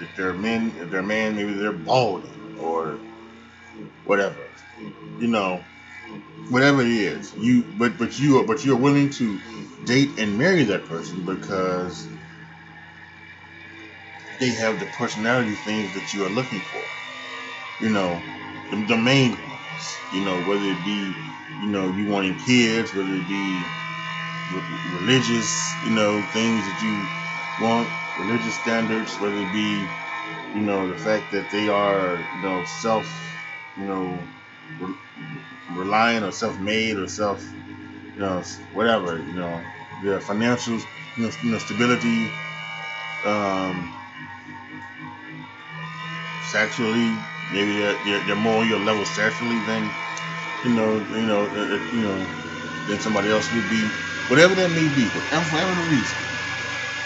if 0.00 0.14
they're 0.16 0.34
men, 0.34 0.76
if 0.78 0.90
they're 0.90 1.02
man, 1.02 1.36
maybe 1.36 1.54
they're 1.54 1.72
balding 1.72 2.56
or 2.58 3.02
whatever. 4.04 4.50
You 5.18 5.28
know, 5.28 5.66
whatever 6.48 6.82
it 6.82 6.88
is, 6.88 7.34
you 7.36 7.64
but 7.78 7.98
but 7.98 8.18
you 8.18 8.38
are 8.40 8.46
but 8.46 8.64
you're 8.64 8.76
willing 8.78 9.10
to 9.10 9.40
date 9.84 10.18
and 10.18 10.38
marry 10.38 10.64
that 10.64 10.86
person 10.86 11.24
because 11.24 12.08
they 14.38 14.50
have 14.50 14.80
the 14.80 14.86
personality 14.86 15.54
things 15.54 15.94
that 15.94 16.12
you 16.12 16.24
are 16.24 16.30
looking 16.30 16.62
for. 16.62 16.84
You 17.80 17.90
know, 17.90 18.22
the, 18.70 18.84
the 18.86 18.96
main 18.96 19.32
ones. 19.42 20.04
You 20.12 20.24
know, 20.24 20.42
whether 20.42 20.64
it 20.66 20.84
be 20.84 21.14
you 21.48 21.70
know 21.70 21.92
you 21.92 22.06
wanting 22.06 22.38
kids, 22.38 22.94
whether 22.94 23.14
it 23.14 23.28
be 23.28 23.64
religious, 24.50 25.76
you 25.84 25.90
know, 25.90 26.22
things 26.22 26.66
that 26.66 26.82
you 26.82 27.08
want, 27.60 27.90
religious 28.18 28.54
standards, 28.54 29.18
whether 29.18 29.36
it 29.36 29.52
be, 29.52 29.88
you 30.54 30.60
know, 30.60 30.88
the 30.88 30.98
fact 30.98 31.30
that 31.32 31.50
they 31.50 31.68
are, 31.68 32.18
you 32.34 32.42
know, 32.42 32.64
self, 32.64 33.06
you 33.76 33.84
know, 33.84 34.26
re- 34.78 34.94
reliant 35.70 36.24
or 36.24 36.32
self-made 36.32 36.96
or 36.96 37.08
self, 37.08 37.44
you 38.14 38.20
know, 38.20 38.42
whatever, 38.72 39.18
you 39.18 39.32
know, 39.32 39.64
their 40.02 40.20
financial, 40.20 40.78
you 41.16 41.24
know, 41.24 41.30
you 41.42 41.50
know 41.50 41.58
stability, 41.58 42.30
um, 43.24 43.96
sexually, 46.42 47.16
maybe 47.52 47.78
they're, 47.78 47.94
they're, 48.04 48.20
they're 48.26 48.36
more 48.36 48.62
on 48.62 48.68
your 48.68 48.78
level 48.78 49.04
sexually 49.04 49.58
than, 49.60 49.90
you 50.62 50.70
know, 50.70 50.98
you 50.98 51.26
know, 51.26 51.46
uh, 51.46 51.74
uh 51.74 51.92
you 51.92 52.02
know, 52.02 52.26
than 52.86 53.00
somebody 53.00 53.30
else 53.30 53.52
would 53.52 53.68
be 53.70 53.90
whatever 54.28 54.54
that 54.56 54.70
may 54.70 54.88
be, 54.88 55.10
whatever, 55.10 55.44
whatever 55.50 55.74
the 55.76 55.82
reason, 55.82 56.20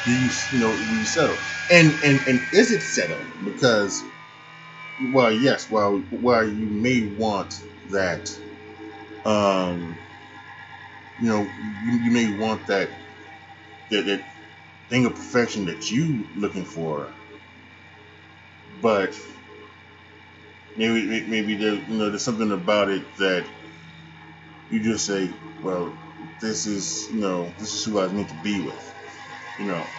do 0.05 0.13
you, 0.13 0.31
you 0.51 0.59
know, 0.59 0.79
do 0.79 0.85
you 0.97 1.07
settle? 1.07 1.41
And 1.71 2.03
and 2.05 2.27
and 2.29 2.49
is 2.53 2.73
it 2.73 2.83
settled? 2.83 3.45
Because, 3.45 4.05
well, 5.01 5.33
yes, 5.33 5.71
well, 5.71 6.05
well, 6.11 6.49
you 6.49 6.69
may 6.69 7.15
want 7.17 7.55
that, 7.91 8.31
um, 9.25 10.01
you 11.19 11.29
know, 11.29 11.53
you, 11.83 11.99
you 12.01 12.11
may 12.13 12.29
want 12.39 12.67
that, 12.69 12.91
that 13.91 14.07
that 14.07 14.25
thing 14.91 15.07
of 15.07 15.15
perfection 15.15 15.67
that 15.67 15.91
you 15.91 16.29
looking 16.37 16.65
for, 16.67 17.15
but 18.81 19.19
maybe 20.77 21.27
maybe 21.27 21.57
there 21.57 21.75
you 21.75 21.99
know 21.99 22.11
there's 22.11 22.25
something 22.25 22.53
about 22.53 22.89
it 22.91 23.05
that 23.19 23.47
you 24.71 24.83
just 24.83 25.07
say, 25.07 25.31
well, 25.63 25.97
this 26.41 26.67
is 26.67 27.09
you 27.11 27.21
know 27.21 27.55
this 27.59 27.73
is 27.75 27.85
who 27.85 27.99
I 27.99 28.05
was 28.05 28.13
meant 28.13 28.31
to 28.31 28.37
be 28.37 28.61
with, 28.65 28.95
you 29.57 29.67
know. 29.67 29.91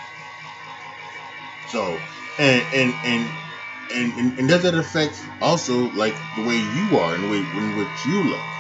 So 1.66 2.08
and 2.38 2.74
and 2.74 3.06
and 3.06 3.40
and, 3.90 4.14
and, 4.20 4.40
and 4.40 4.50
does 4.50 4.64
that 4.64 4.76
affect 4.76 5.22
also 5.42 5.90
like 5.92 6.18
the 6.36 6.42
way 6.44 6.58
you 6.58 6.98
are 6.98 7.16
and 7.16 7.24
the 7.24 7.28
way 7.28 7.40
in 7.40 7.76
which 7.76 8.06
you 8.06 8.24
look? 8.24 8.52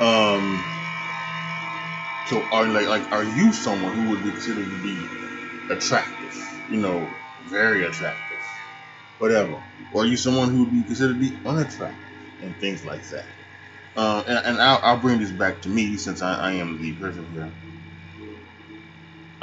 Um. 0.00 0.72
So 2.24 2.48
are 2.50 2.66
like 2.68 2.86
like 2.88 3.12
are 3.12 3.24
you 3.24 3.52
someone 3.52 3.94
who 3.94 4.08
would 4.10 4.22
be 4.22 4.32
considered 4.32 4.70
to 4.70 4.76
be 4.78 5.14
attractive? 5.70 6.34
You 6.68 6.80
know, 6.80 7.18
very 7.40 7.84
attractive, 7.84 8.44
whatever. 9.18 9.64
Or 9.90 10.04
are 10.04 10.06
you 10.06 10.16
someone 10.18 10.50
who 10.50 10.64
would 10.64 10.72
be 10.72 10.84
considered 10.84 11.14
to 11.14 11.20
be 11.20 11.40
unattractive 11.46 12.18
and 12.40 12.58
things 12.58 12.84
like 12.84 13.06
that? 13.10 13.41
Uh, 13.94 14.24
and, 14.26 14.46
and 14.46 14.62
I'll, 14.62 14.80
I'll, 14.82 14.98
bring 14.98 15.18
this 15.18 15.30
back 15.30 15.60
to 15.62 15.68
me 15.68 15.96
since 15.98 16.22
I, 16.22 16.34
I, 16.34 16.52
am 16.52 16.80
the 16.80 16.92
person 16.94 17.26
here. 17.34 17.52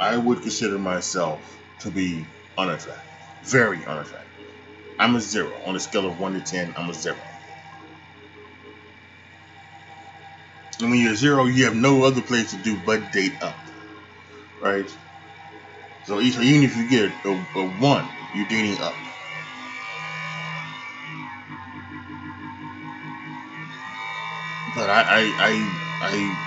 I 0.00 0.16
would 0.16 0.42
consider 0.42 0.76
myself 0.78 1.56
to 1.80 1.90
be 1.90 2.26
unattractive, 2.58 3.04
very 3.44 3.84
unattractive. 3.84 4.26
I'm 4.98 5.14
a 5.14 5.20
zero 5.20 5.52
on 5.64 5.76
a 5.76 5.80
scale 5.80 6.06
of 6.06 6.18
one 6.18 6.34
to 6.34 6.40
ten. 6.40 6.74
I'm 6.76 6.90
a 6.90 6.94
zero. 6.94 7.16
And 10.80 10.90
when 10.90 11.00
you're 11.00 11.14
zero, 11.14 11.44
you 11.44 11.66
have 11.66 11.76
no 11.76 12.04
other 12.04 12.20
place 12.20 12.50
to 12.50 12.56
do 12.56 12.76
but 12.84 13.12
date 13.12 13.42
up, 13.42 13.56
right? 14.60 14.90
So 16.04 16.20
even 16.20 16.64
if 16.64 16.76
you 16.76 16.88
get 16.88 17.12
a, 17.24 17.28
a 17.28 17.64
one, 17.64 18.08
you're 18.34 18.48
dating 18.48 18.80
up. 18.80 18.96
But 24.74 24.90
I, 24.90 25.02
I, 25.02 25.34
I, 25.40 25.80
I, 26.00 26.38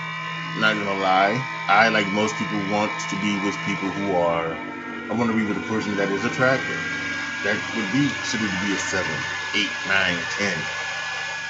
not 0.54 0.76
gonna 0.78 0.94
lie, 0.94 1.48
I 1.68 1.88
like 1.90 2.08
most 2.08 2.36
people 2.38 2.60
want 2.66 3.00
to 3.00 3.16
be 3.16 3.38
with 3.38 3.62
people 3.62 3.92
who 3.92 4.16
are. 4.16 4.62
I 5.10 5.14
want 5.14 5.30
to 5.30 5.36
be 5.36 5.44
with 5.44 5.58
a 5.58 5.62
person 5.62 5.96
that 5.96 6.10
is 6.10 6.24
attractive. 6.24 6.84
That 7.44 7.74
would 7.74 7.92
be 7.92 8.10
considered 8.12 8.52
to 8.52 8.58
be 8.58 8.74
a 8.74 8.78
seven, 8.78 9.30
eight, 9.54 9.84
nine, 9.86 10.26
ten. 10.28 10.70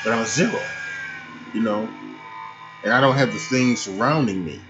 But 0.02 0.12
I'm 0.14 0.20
a 0.22 0.26
zero, 0.26 0.72
you 1.52 1.62
know, 1.62 1.96
and 2.82 2.92
I 2.92 3.00
don't 3.00 3.16
have 3.16 3.32
the 3.32 3.38
things 3.40 3.82
surrounding 3.84 4.44
me, 4.44 4.68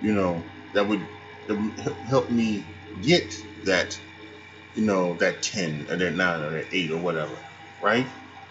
you 0.00 0.14
know, 0.14 0.50
that 0.74 0.88
would, 0.88 1.08
that 1.46 1.56
would 1.56 1.78
help 2.08 2.30
me 2.30 2.68
get 3.00 3.34
that, 3.64 4.00
you 4.74 4.84
know, 4.86 5.16
that 5.18 5.42
ten 5.42 5.86
or 5.90 5.96
that 5.96 6.14
nine 6.14 6.42
or 6.42 6.52
that 6.52 6.68
eight 6.72 6.90
or 6.92 6.98
whatever, 7.00 7.44
right? 7.80 8.08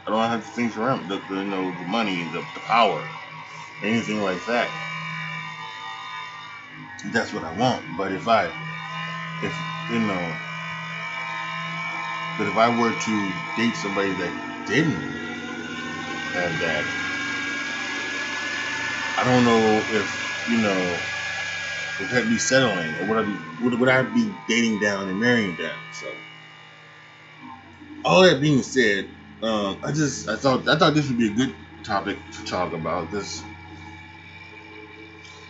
I 0.08 0.12
don't 0.12 0.30
have 0.30 0.44
the 0.46 0.52
things 0.52 0.78
around 0.78 1.10
the, 1.10 1.20
the 1.30 1.36
you 1.38 1.46
know 1.46 1.72
the 1.72 1.86
money, 1.86 2.24
the, 2.24 2.46
the 2.54 2.62
power, 2.62 3.10
anything 3.84 4.22
like 4.22 4.46
that. 4.46 4.72
That's 7.14 7.34
what 7.34 7.44
I 7.44 7.54
want. 7.54 7.98
But 7.98 8.14
if 8.14 8.28
I, 8.28 8.48
if 9.44 9.56
you 9.92 10.00
know, 10.00 10.38
but 12.38 12.48
if 12.48 12.58
I 12.58 12.70
were 12.78 12.94
to 12.94 13.34
date 13.58 13.76
somebody 13.76 14.14
that 14.14 14.66
didn't 14.68 15.34
have 16.34 16.60
that, 16.60 16.86
I 19.18 19.24
don't 19.26 19.46
know 19.46 19.88
if 19.90 20.10
you 20.48 20.58
know 20.58 21.02
would 22.00 22.10
that 22.10 22.30
be 22.30 22.40
settling 22.40 22.96
or 22.98 23.08
would 23.08 23.20
I 23.20 23.24
be 23.24 23.38
would, 23.62 23.80
would 23.80 23.90
I 23.90 24.04
be 24.04 24.34
dating 24.48 24.80
down 24.80 25.10
and 25.10 25.20
marrying 25.20 25.56
down? 25.56 25.80
So 25.92 26.18
all 28.06 28.24
that 28.24 28.42
being 28.42 28.64
said, 28.64 29.08
um, 29.44 29.82
I 29.84 29.92
just 29.94 30.30
I 30.30 30.38
thought 30.38 30.68
I 30.70 30.78
thought 30.78 30.96
this 30.96 31.10
would 31.10 31.18
be 31.20 31.30
a 31.32 31.36
good 31.36 31.56
topic 31.84 32.20
to 32.34 32.46
talk 32.46 32.74
about. 32.74 33.12
This, 33.12 33.44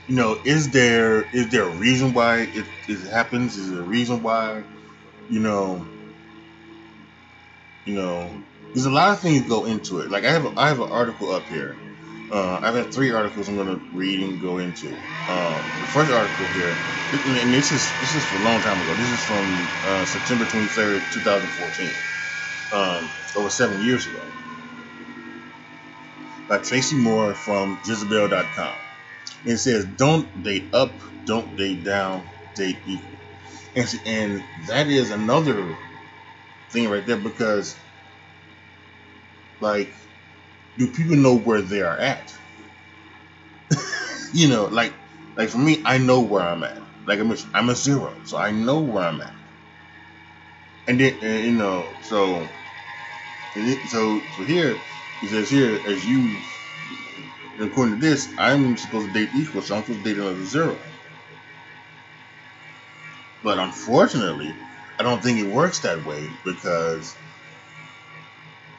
you 0.07 0.15
know, 0.15 0.41
is 0.45 0.71
there 0.71 1.23
is 1.31 1.49
there 1.49 1.63
a 1.63 1.75
reason 1.75 2.13
why 2.13 2.41
it, 2.41 2.67
it 2.87 3.09
happens? 3.11 3.57
Is 3.57 3.71
there 3.71 3.81
a 3.81 3.85
reason 3.85 4.23
why, 4.23 4.63
you 5.29 5.39
know, 5.39 5.87
you 7.85 7.95
know, 7.95 8.43
there's 8.73 8.85
a 8.85 8.91
lot 8.91 9.11
of 9.11 9.21
things 9.21 9.47
go 9.47 9.65
into 9.65 9.99
it. 9.99 10.11
Like 10.11 10.25
I 10.25 10.31
have 10.31 10.45
a, 10.45 10.53
I 10.57 10.69
have 10.69 10.79
an 10.81 10.91
article 10.91 11.31
up 11.31 11.49
here. 11.49 11.79
Uh, 12.31 12.59
I've 12.63 12.75
had 12.75 12.93
three 12.93 13.11
articles 13.11 13.49
I'm 13.49 13.55
going 13.57 13.67
to 13.67 13.85
read 13.95 14.21
and 14.21 14.41
go 14.41 14.57
into. 14.59 15.03
Um, 15.27 15.79
the 15.81 15.87
first 15.87 16.11
article 16.11 16.47
here, 16.47 16.81
and 17.11 17.53
this 17.53 17.71
is 17.71 17.97
this 17.99 18.15
is 18.15 18.25
from 18.25 18.41
a 18.41 18.43
long 18.43 18.61
time 18.61 18.81
ago. 18.81 18.95
This 18.95 19.09
is 19.09 19.23
from 19.25 19.71
uh, 19.83 20.05
September 20.05 20.45
23rd, 20.45 21.11
2014 21.11 21.95
um, 22.74 23.09
over 23.38 23.49
seven 23.49 23.86
years 23.86 24.07
ago 24.07 24.21
by 26.49 26.57
Tracy 26.59 26.95
Moore 26.97 27.34
from 27.36 27.80
Jezebel.com. 27.86 28.76
And 29.43 29.53
it 29.53 29.57
says, 29.57 29.86
Don't 29.86 30.43
date 30.43 30.74
up, 30.74 30.91
don't 31.26 31.55
date 31.57 31.84
down, 31.84 32.30
date 32.55 32.80
equal. 32.86 33.19
And, 33.76 33.88
and 34.05 34.43
that 34.67 34.88
is 34.88 35.11
another 35.11 35.78
thing 36.71 36.89
right 36.89 37.05
there 37.05 37.17
because, 37.17 37.78
like, 39.59 39.93
do 40.78 40.91
people 40.91 41.15
know 41.15 41.38
where 41.38 41.61
they 41.61 41.82
are 41.82 41.97
at? 41.97 42.34
you 44.34 44.47
know, 44.49 44.65
like 44.65 44.93
like 45.36 45.49
for 45.49 45.57
me, 45.57 45.82
I 45.86 45.97
know 45.97 46.21
where 46.21 46.43
I'm 46.43 46.63
at. 46.63 46.82
Like 47.05 47.19
I'm 47.19 47.32
a, 47.32 47.38
I'm 47.53 47.69
a 47.69 47.76
zero, 47.76 48.13
so 48.26 48.38
I 48.38 48.51
know 48.51 48.80
where 48.82 49.05
I'm 49.05 49.21
at. 49.21 49.36
And 50.88 50.99
then 50.99 51.19
and, 51.21 51.45
you 51.45 51.51
know, 51.53 51.95
so 52.01 52.49
so 53.85 54.21
so 54.31 54.43
here 54.43 54.81
he 55.21 55.27
says 55.27 55.49
here 55.49 55.81
as 55.85 56.05
you 56.05 56.41
according 57.59 57.99
to 57.99 58.01
this, 58.01 58.33
I'm 58.37 58.77
supposed 58.77 59.13
to 59.13 59.13
date 59.13 59.33
equal, 59.35 59.61
so 59.61 59.75
I'm 59.75 59.83
supposed 59.83 60.03
to 60.03 60.09
date 60.09 60.19
another 60.19 60.43
zero. 60.45 60.79
But 63.43 63.59
unfortunately, 63.59 64.55
I 64.99 65.03
don't 65.03 65.21
think 65.21 65.39
it 65.39 65.47
works 65.47 65.79
that 65.81 66.05
way 66.05 66.29
because 66.45 67.15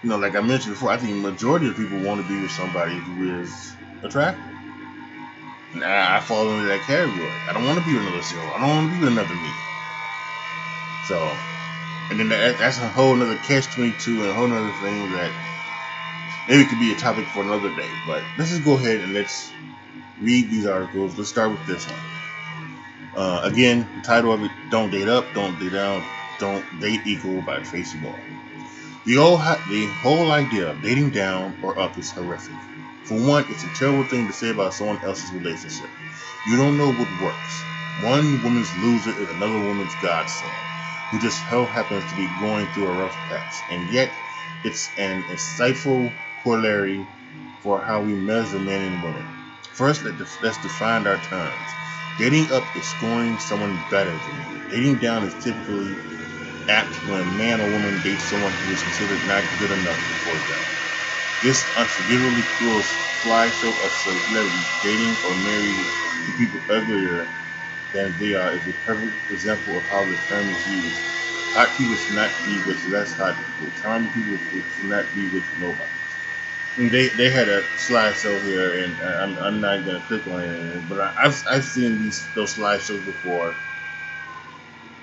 you 0.02 0.10
know, 0.10 0.18
like 0.18 0.36
I 0.36 0.40
mentioned 0.40 0.74
before, 0.74 0.90
I 0.90 0.98
think 0.98 1.12
the 1.14 1.30
majority 1.30 1.68
of 1.68 1.76
people 1.76 1.98
want 2.00 2.20
to 2.20 2.28
be 2.28 2.40
with 2.40 2.50
somebody 2.50 2.98
who 2.98 3.40
is 3.42 3.74
attractive. 4.02 4.44
And 5.72 5.82
I, 5.82 6.18
I 6.18 6.20
fall 6.20 6.50
into 6.52 6.66
that 6.68 6.82
category. 6.82 7.40
I 7.48 7.52
don't 7.52 7.64
want 7.66 7.78
to 7.78 7.84
be 7.84 7.94
with 7.94 8.02
another 8.02 8.22
zero. 8.22 8.52
I 8.52 8.60
don't 8.60 8.68
want 8.68 8.90
to 8.90 8.94
be 8.96 9.00
with 9.00 9.12
another 9.12 9.34
me. 9.34 9.52
So, 11.08 11.38
and 12.20 12.30
then 12.30 12.40
that, 12.40 12.58
that's 12.58 12.78
a 12.78 12.88
whole 12.88 13.20
other 13.20 13.36
catch 13.38 13.66
22 13.74 14.22
and 14.22 14.30
a 14.30 14.34
whole 14.34 14.52
other 14.52 14.70
thing 14.70 15.10
that 15.12 15.32
maybe 16.48 16.64
could 16.68 16.78
be 16.78 16.92
a 16.92 16.96
topic 16.96 17.26
for 17.26 17.42
another 17.42 17.74
day. 17.74 17.90
But 18.06 18.22
let's 18.38 18.50
just 18.50 18.64
go 18.64 18.74
ahead 18.74 19.00
and 19.00 19.12
let's 19.14 19.52
read 20.20 20.50
these 20.50 20.66
articles. 20.66 21.18
Let's 21.18 21.30
start 21.30 21.50
with 21.50 21.66
this 21.66 21.88
one. 21.88 22.00
Uh, 23.16 23.40
again, 23.44 23.88
the 23.96 24.02
title 24.02 24.32
of 24.32 24.42
it: 24.44 24.52
"Don't 24.70 24.90
Date 24.90 25.08
Up, 25.08 25.34
Don't 25.34 25.58
Date 25.58 25.72
Down, 25.72 26.04
Don't 26.38 26.64
Date 26.80 27.00
Equal" 27.06 27.42
by 27.42 27.60
Tracy 27.60 27.98
Moore. 27.98 28.18
The 29.04 29.14
whole 29.16 29.38
the 29.38 29.86
whole 30.02 30.30
idea 30.30 30.70
of 30.70 30.82
dating 30.82 31.10
down 31.10 31.58
or 31.62 31.78
up 31.78 31.98
is 31.98 32.10
horrific. 32.12 32.54
For 33.04 33.18
one, 33.20 33.44
it's 33.50 33.64
a 33.64 33.68
terrible 33.78 34.04
thing 34.04 34.28
to 34.28 34.32
say 34.32 34.50
about 34.50 34.74
someone 34.74 35.02
else's 35.04 35.32
relationship. 35.32 35.90
You 36.46 36.56
don't 36.56 36.78
know 36.78 36.92
what 36.92 37.08
works. 37.22 37.62
One 38.02 38.42
woman's 38.42 38.74
loser 38.78 39.10
is 39.20 39.30
another 39.30 39.58
woman's 39.58 39.94
godsend, 39.96 40.52
who 41.10 41.18
just 41.18 41.48
so 41.48 41.66
happens 41.66 42.06
to 42.06 42.16
be 42.16 42.28
going 42.28 42.66
through 42.72 42.86
a 42.88 42.92
rough 42.92 43.16
patch, 43.28 43.62
and 43.70 43.90
yet 43.90 44.12
it's 44.64 44.90
an 44.98 45.24
insightful 45.24 46.12
corollary 46.42 47.06
for 47.62 47.84
how 47.84 48.02
we 48.02 48.14
measure 48.14 48.58
men 48.58 48.82
and 48.82 49.02
women. 49.02 49.26
First, 49.74 50.04
let's 50.04 50.58
define 50.58 51.06
our 51.06 51.18
terms. 51.18 51.68
Dating 52.18 52.52
up 52.52 52.64
is 52.76 52.86
scoring 52.86 53.38
someone 53.38 53.84
better 53.90 54.18
than 54.18 54.36
you. 54.50 54.62
Dating 54.70 54.98
down 54.98 55.24
is 55.24 55.34
typically 55.42 55.96
apt 56.68 56.96
when 57.06 57.20
a 57.20 57.24
man 57.26 57.60
or 57.60 57.70
woman 57.70 58.02
dates 58.02 58.24
someone 58.24 58.52
who 58.54 58.72
is 58.72 58.82
considered 58.82 59.24
not 59.24 59.44
good 59.58 59.70
enough 59.70 60.00
for 60.24 60.36
them. 60.38 60.64
This 61.42 61.70
unforgivably 61.76 62.44
cruel 62.56 62.82
slideshow 62.82 63.78
of 63.84 63.92
celebrities 63.92 64.70
dating 64.82 65.16
or 65.24 65.34
married 65.36 65.76
to 66.26 66.32
people 66.38 66.60
uglier 66.70 67.28
than 67.94 68.14
they 68.18 68.34
are 68.34 68.52
is 68.52 68.68
a 68.68 68.74
perfect 68.84 69.14
example 69.30 69.78
of 69.78 69.84
how 69.84 70.04
the 70.04 70.16
term 70.28 70.46
is 70.50 70.68
used. 70.68 71.00
Hot 71.54 71.70
people 71.78 71.94
should 71.94 72.16
not 72.16 72.30
be 72.44 72.58
with 72.66 72.84
less 72.92 73.14
hot 73.14 73.36
people. 73.36 73.72
Charming 73.80 74.12
people 74.12 74.36
should 74.76 74.90
not 74.90 75.06
be 75.14 75.30
with 75.30 75.44
nobody. 75.60 75.90
And 76.76 76.90
they 76.90 77.08
they 77.08 77.30
had 77.30 77.48
a 77.48 77.62
slideshow 77.78 78.42
here, 78.42 78.84
and 78.84 79.00
uh, 79.00 79.06
I'm, 79.22 79.38
I'm 79.38 79.60
not 79.60 79.86
gonna 79.86 80.02
click 80.08 80.26
on 80.26 80.42
it, 80.42 80.88
but 80.88 81.00
I, 81.00 81.12
have 81.22 81.44
I've 81.48 81.64
seen 81.64 82.02
these 82.02 82.26
those 82.34 82.56
slideshows 82.56 83.04
before. 83.06 83.54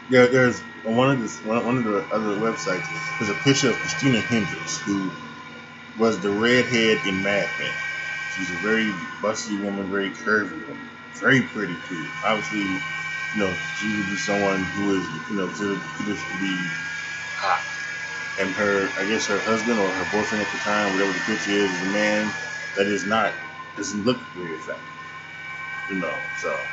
There, 0.10 0.28
there's 0.28 0.60
one 0.84 1.12
of 1.12 1.20
the 1.22 1.48
one 1.48 1.78
of 1.78 1.84
the 1.86 2.00
other 2.12 2.36
websites. 2.38 2.86
There's 3.20 3.32
a 3.32 3.40
picture 3.44 3.70
of 3.70 3.78
Christina 3.78 4.20
Hendricks, 4.20 4.80
who 4.82 5.12
was 5.98 6.20
the 6.22 6.32
redhead 6.32 7.00
in 7.08 7.24
Mad 7.24 7.50
Men. 7.60 7.72
She's 8.36 8.52
a 8.52 8.56
very 8.56 8.92
busty 9.22 9.62
woman, 9.64 9.90
very 9.92 10.12
curvy 10.12 10.68
woman, 10.68 10.91
very 11.20 11.44
pretty 11.44 11.78
too. 11.88 12.12
Obviously, 12.24 12.62
you 12.64 13.40
know, 13.40 13.58
she 13.76 13.98
would 13.98 14.10
be 14.10 14.18
someone 14.18 14.66
who 14.66 14.96
is, 15.00 15.10
you 15.30 15.36
know, 15.36 15.48
considered 15.48 15.82
to 15.98 16.38
be 16.40 16.72
hot. 17.36 17.62
And 18.38 18.56
her, 18.56 18.94
I 19.00 19.06
guess 19.06 19.28
her 19.28 19.42
husband 19.42 19.80
or 19.80 19.94
her 19.94 20.06
boyfriend 20.06 20.46
at 20.46 20.52
the 20.52 20.60
time, 20.60 20.94
whatever 20.94 21.14
the 21.14 21.20
picture 21.22 21.52
is, 21.52 21.72
is 21.74 21.84
a 21.84 21.88
man 21.88 22.34
that 22.76 22.88
is 22.88 23.06
not, 23.06 23.36
doesn't 23.76 24.04
look 24.06 24.20
very 24.36 24.56
attractive. 24.56 24.88
You 25.88 25.96
know, 25.98 26.24
so. 26.36 26.68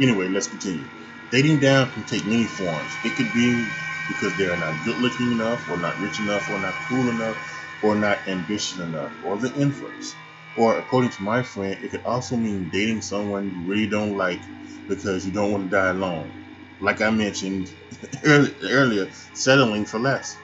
Anyway, 0.00 0.28
let's 0.28 0.48
continue. 0.48 0.88
Dating 1.30 1.60
down 1.60 1.92
can 1.92 2.04
take 2.04 2.24
many 2.26 2.46
forms. 2.46 2.98
It 3.04 3.16
could 3.16 3.32
be 3.32 3.70
because 4.08 4.36
they 4.36 4.46
are 4.46 4.56
not 4.56 4.82
good 4.84 4.96
looking 4.98 5.32
enough, 5.32 5.68
or 5.68 5.76
not 5.78 5.98
rich 6.00 6.20
enough, 6.20 6.48
or 6.48 6.58
not 6.58 6.74
cool 6.88 7.10
enough, 7.10 7.38
or 7.82 7.94
not 7.94 8.26
ambitious 8.28 8.78
enough, 8.78 9.14
or 9.22 9.38
the 9.38 9.52
inverse. 9.54 10.16
Or, 10.58 10.78
according 10.78 11.10
to 11.12 11.22
my 11.22 11.42
friend, 11.42 11.82
it 11.84 11.90
could 11.90 12.04
also 12.04 12.36
mean 12.36 12.68
dating 12.70 13.02
someone 13.02 13.50
you 13.50 13.60
really 13.70 13.88
don't 13.88 14.16
like 14.16 14.42
because 14.88 15.24
you 15.26 15.32
don't 15.32 15.52
want 15.52 15.70
to 15.70 15.76
die 15.76 15.88
alone. 15.90 16.32
Like 16.80 17.00
I 17.00 17.10
mentioned 17.10 17.72
earlier, 18.24 19.10
settling 19.34 19.86
for 19.86 19.98
less. 20.00 20.36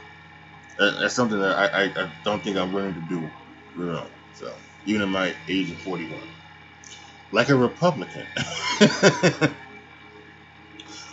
That's 0.79 1.15
something 1.15 1.39
that 1.41 1.57
I, 1.57 1.67
I, 1.67 2.05
I 2.05 2.13
don't 2.25 2.43
think 2.43 2.57
I'm 2.57 2.73
willing 2.73 2.95
to 2.95 3.01
do. 3.03 3.31
You 3.79 3.85
know, 3.87 4.09
so 4.35 4.55
even 4.87 5.03
at 5.03 5.09
my 5.09 5.35
age 5.49 5.71
of 5.71 5.79
41, 5.79 6.21
like 7.33 7.49
a 7.51 7.57
Republican. 7.57 8.27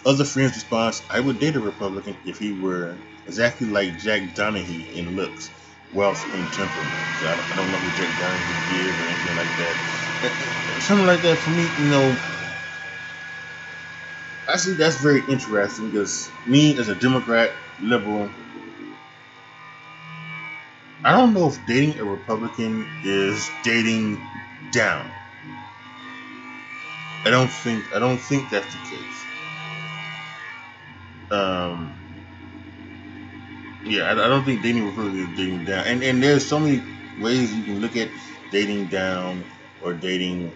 Other 0.06 0.26
friends' 0.26 0.56
response, 0.56 1.02
I 1.10 1.20
would 1.20 1.40
date 1.40 1.56
a 1.56 1.60
Republican 1.60 2.18
if 2.26 2.40
he 2.40 2.52
were 2.54 2.98
exactly 3.26 3.68
like 3.68 4.00
Jack 4.00 4.22
Donaghy 4.36 4.92
in 4.94 5.16
looks, 5.16 5.50
wealth, 5.92 6.26
and 6.34 6.54
temperament. 6.54 7.08
I, 7.22 7.36
don't, 7.38 7.54
I 7.54 7.56
don't 7.56 7.72
know 7.72 7.80
who 7.80 7.92
Jack 7.92 8.12
Donaghy 8.12 8.64
is 8.68 9.00
or 9.00 9.08
anything 9.08 9.36
like 9.36 9.56
that. 9.58 9.78
Something 10.82 11.08
like 11.08 11.22
that 11.24 11.40
for 11.40 11.52
me, 11.52 11.74
you 11.78 11.90
know, 11.90 12.22
I 14.48 14.58
see 14.58 14.76
that's 14.76 15.02
very 15.02 15.24
interesting 15.28 15.92
because 15.92 16.32
me 16.46 16.78
as 16.80 16.90
a 16.90 16.96
Democrat, 16.96 17.52
liberal, 17.80 18.36
I 21.04 21.14
don't 21.18 21.34
know 21.34 21.50
if 21.50 21.66
dating 21.66 22.00
a 22.00 22.06
Republican 22.06 23.00
is 23.04 23.52
dating 23.64 24.32
down. 24.72 25.14
I 27.26 27.32
don't 27.32 27.52
think 27.52 27.94
I 27.96 28.00
don't 28.00 28.20
think 28.20 28.50
that's 28.50 28.74
the 28.76 28.82
case. 28.82 29.28
Um, 31.32 32.01
yeah, 33.86 34.04
I, 34.04 34.12
I 34.12 34.28
don't 34.28 34.44
think 34.46 34.62
dating 34.62 34.86
Republican 34.86 35.32
is 35.32 35.38
dating 35.38 35.66
down, 35.66 35.86
and 35.88 36.04
and 36.04 36.22
there's 36.24 36.48
so 36.48 36.60
many 36.60 36.82
ways 37.22 37.54
you 37.54 37.64
can 37.64 37.80
look 37.82 37.96
at 37.96 38.10
dating 38.52 38.88
down 38.88 39.46
or 39.82 39.94
dating 39.94 40.54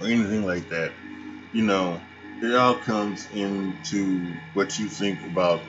or 0.00 0.06
anything 0.06 0.44
like 0.46 0.68
that. 0.68 0.92
You 1.52 1.62
know, 1.64 2.00
it 2.42 2.54
all 2.54 2.76
comes 2.76 3.28
into 3.30 4.34
what 4.54 4.78
you 4.78 4.88
think 4.88 5.22
about, 5.22 5.62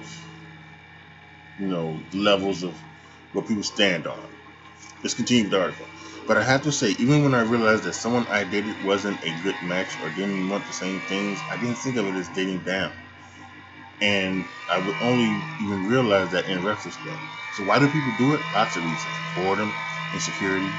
you 1.57 1.67
know, 1.67 2.03
levels 2.13 2.63
of 2.63 2.75
what 3.33 3.47
people 3.47 3.63
stand 3.63 4.07
on. 4.07 4.29
Let's 5.03 5.15
continue 5.15 5.49
the 5.49 5.61
article. 5.61 5.87
But 6.27 6.37
I 6.37 6.43
have 6.43 6.63
to 6.63 6.71
say, 6.71 6.91
even 6.99 7.23
when 7.23 7.35
I 7.35 7.41
realized 7.41 7.83
that 7.83 7.93
someone 7.93 8.27
I 8.27 8.43
dated 8.45 8.83
wasn't 8.83 9.23
a 9.23 9.33
good 9.43 9.61
match 9.61 9.99
or 10.01 10.09
didn't 10.09 10.49
want 10.49 10.65
the 10.67 10.73
same 10.73 11.01
things, 11.01 11.43
I 11.51 11.57
didn't 11.57 11.77
think 11.77 11.97
of 11.97 12.07
it 12.07 12.15
as 12.15 12.29
dating 12.29 12.63
down. 12.65 12.93
And 14.01 14.49
I 14.69 14.79
would 14.79 14.97
only 15.01 15.43
even 15.59 15.85
realize 15.85 16.31
that 16.31 16.45
in 16.45 16.63
retrospect. 16.63 17.21
So 17.51 17.63
why 17.63 17.79
do 17.79 17.89
people 17.89 18.11
do 18.17 18.33
it? 18.33 18.41
Lots 18.53 18.75
of 18.75 18.83
reasons. 18.83 19.15
Boredom, 19.35 19.73
insecurity. 20.13 20.71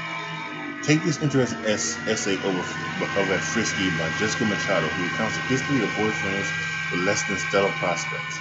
Take 0.83 1.03
this 1.03 1.21
interesting 1.21 1.59
essay 1.65 2.37
over 2.43 3.33
at 3.33 3.43
Frisky 3.43 3.89
by 3.97 4.09
Jessica 4.11 4.45
Machado, 4.45 4.87
who 4.89 5.03
recounts 5.09 5.37
the 5.37 5.43
history 5.43 5.81
of 5.81 5.89
boyfriends 5.91 6.91
with 6.91 7.01
less 7.01 7.23
than 7.23 7.37
stellar 7.39 7.71
prospects. 7.73 8.39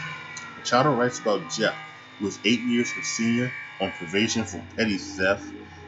Machado 0.56 0.90
writes 0.90 1.20
about 1.20 1.50
Jeff, 1.50 1.76
who 2.18 2.26
was 2.26 2.38
eight 2.44 2.60
years 2.60 2.92
a 2.96 3.02
senior 3.02 3.52
on 3.80 3.92
probation 3.92 4.44
for 4.44 4.62
petty 4.76 4.98
theft, 4.98 5.44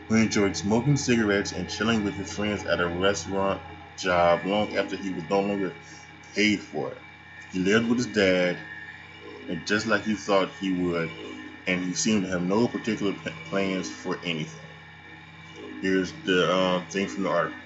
who 0.09 0.15
enjoyed 0.17 0.57
smoking 0.57 0.97
cigarettes 0.97 1.53
and 1.53 1.69
chilling 1.69 2.05
with 2.05 2.15
his 2.15 2.33
friends 2.35 2.65
at 2.65 2.81
a 2.81 2.89
restaurant 2.89 3.63
job 3.99 4.47
long 4.47 4.77
after 4.77 4.97
he 4.97 5.11
was 5.11 5.25
no 5.25 5.41
longer 5.41 5.77
paid 6.35 6.61
for 6.63 6.93
it. 6.93 7.03
He 7.51 7.59
lived 7.59 7.89
with 7.89 7.99
his 7.99 8.07
dad, 8.09 8.59
and 9.49 9.67
just 9.67 9.87
like 9.87 10.05
he 10.05 10.15
thought 10.15 10.51
he 10.61 10.73
would, 10.73 11.11
and 11.67 11.85
he 11.85 11.95
seemed 11.95 12.25
to 12.25 12.31
have 12.31 12.43
no 12.43 12.69
particular 12.69 13.15
plans 13.49 13.91
for 13.91 14.19
anything. 14.25 14.61
Here's 15.81 16.13
the 16.25 16.51
uh, 16.53 16.85
thing 16.87 17.09
from 17.09 17.25
the 17.25 17.31
article. 17.31 17.61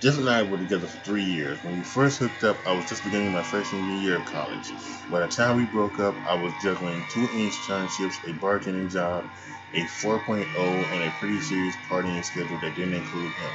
Jeff 0.00 0.18
and 0.18 0.28
I 0.28 0.42
were 0.42 0.58
together 0.58 0.88
for 0.88 0.98
three 1.04 1.22
years. 1.22 1.62
When 1.62 1.76
we 1.76 1.84
first 1.84 2.18
hooked 2.18 2.42
up, 2.42 2.56
I 2.66 2.72
was 2.72 2.88
just 2.88 3.04
beginning 3.04 3.30
my 3.30 3.42
freshman 3.44 4.02
year 4.02 4.16
of 4.16 4.24
college. 4.24 4.72
By 5.08 5.20
the 5.20 5.28
time 5.28 5.56
we 5.56 5.64
broke 5.64 6.00
up, 6.00 6.16
I 6.26 6.34
was 6.34 6.52
juggling 6.60 7.04
two 7.08 7.28
internships, 7.28 8.18
a 8.28 8.32
bartending 8.40 8.90
job, 8.90 9.30
a 9.74 9.84
4.0, 9.84 10.92
and 10.92 11.04
a 11.04 11.10
pretty 11.20 11.40
serious 11.40 11.76
partying 11.88 12.24
schedule 12.24 12.58
that 12.58 12.74
didn't 12.74 12.94
include 12.94 13.32
him. 13.34 13.50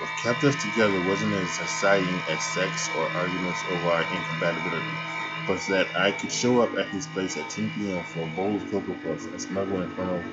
What 0.00 0.10
kept 0.20 0.42
us 0.42 0.56
together 0.56 1.00
wasn't 1.06 1.34
as 1.34 1.60
exciting 1.60 2.20
as 2.28 2.42
sex 2.42 2.90
or 2.96 3.06
arguments 3.10 3.62
over 3.70 3.86
our 3.90 4.02
incompatibility 4.02 5.13
but 5.46 5.60
that 5.68 5.88
I 5.96 6.12
could 6.12 6.32
show 6.32 6.60
up 6.62 6.76
at 6.78 6.88
his 6.88 7.06
place 7.06 7.36
at 7.36 7.50
10 7.50 7.70
p.m. 7.70 8.04
for 8.04 8.26
a 8.26 8.30
bowl 8.30 8.56
of 8.56 8.70
Cocoa 8.70 8.94
Puffs 8.94 9.26
and 9.26 9.40
smuggle 9.40 9.82
in 9.82 9.88
front 9.90 10.10
of 10.10 10.24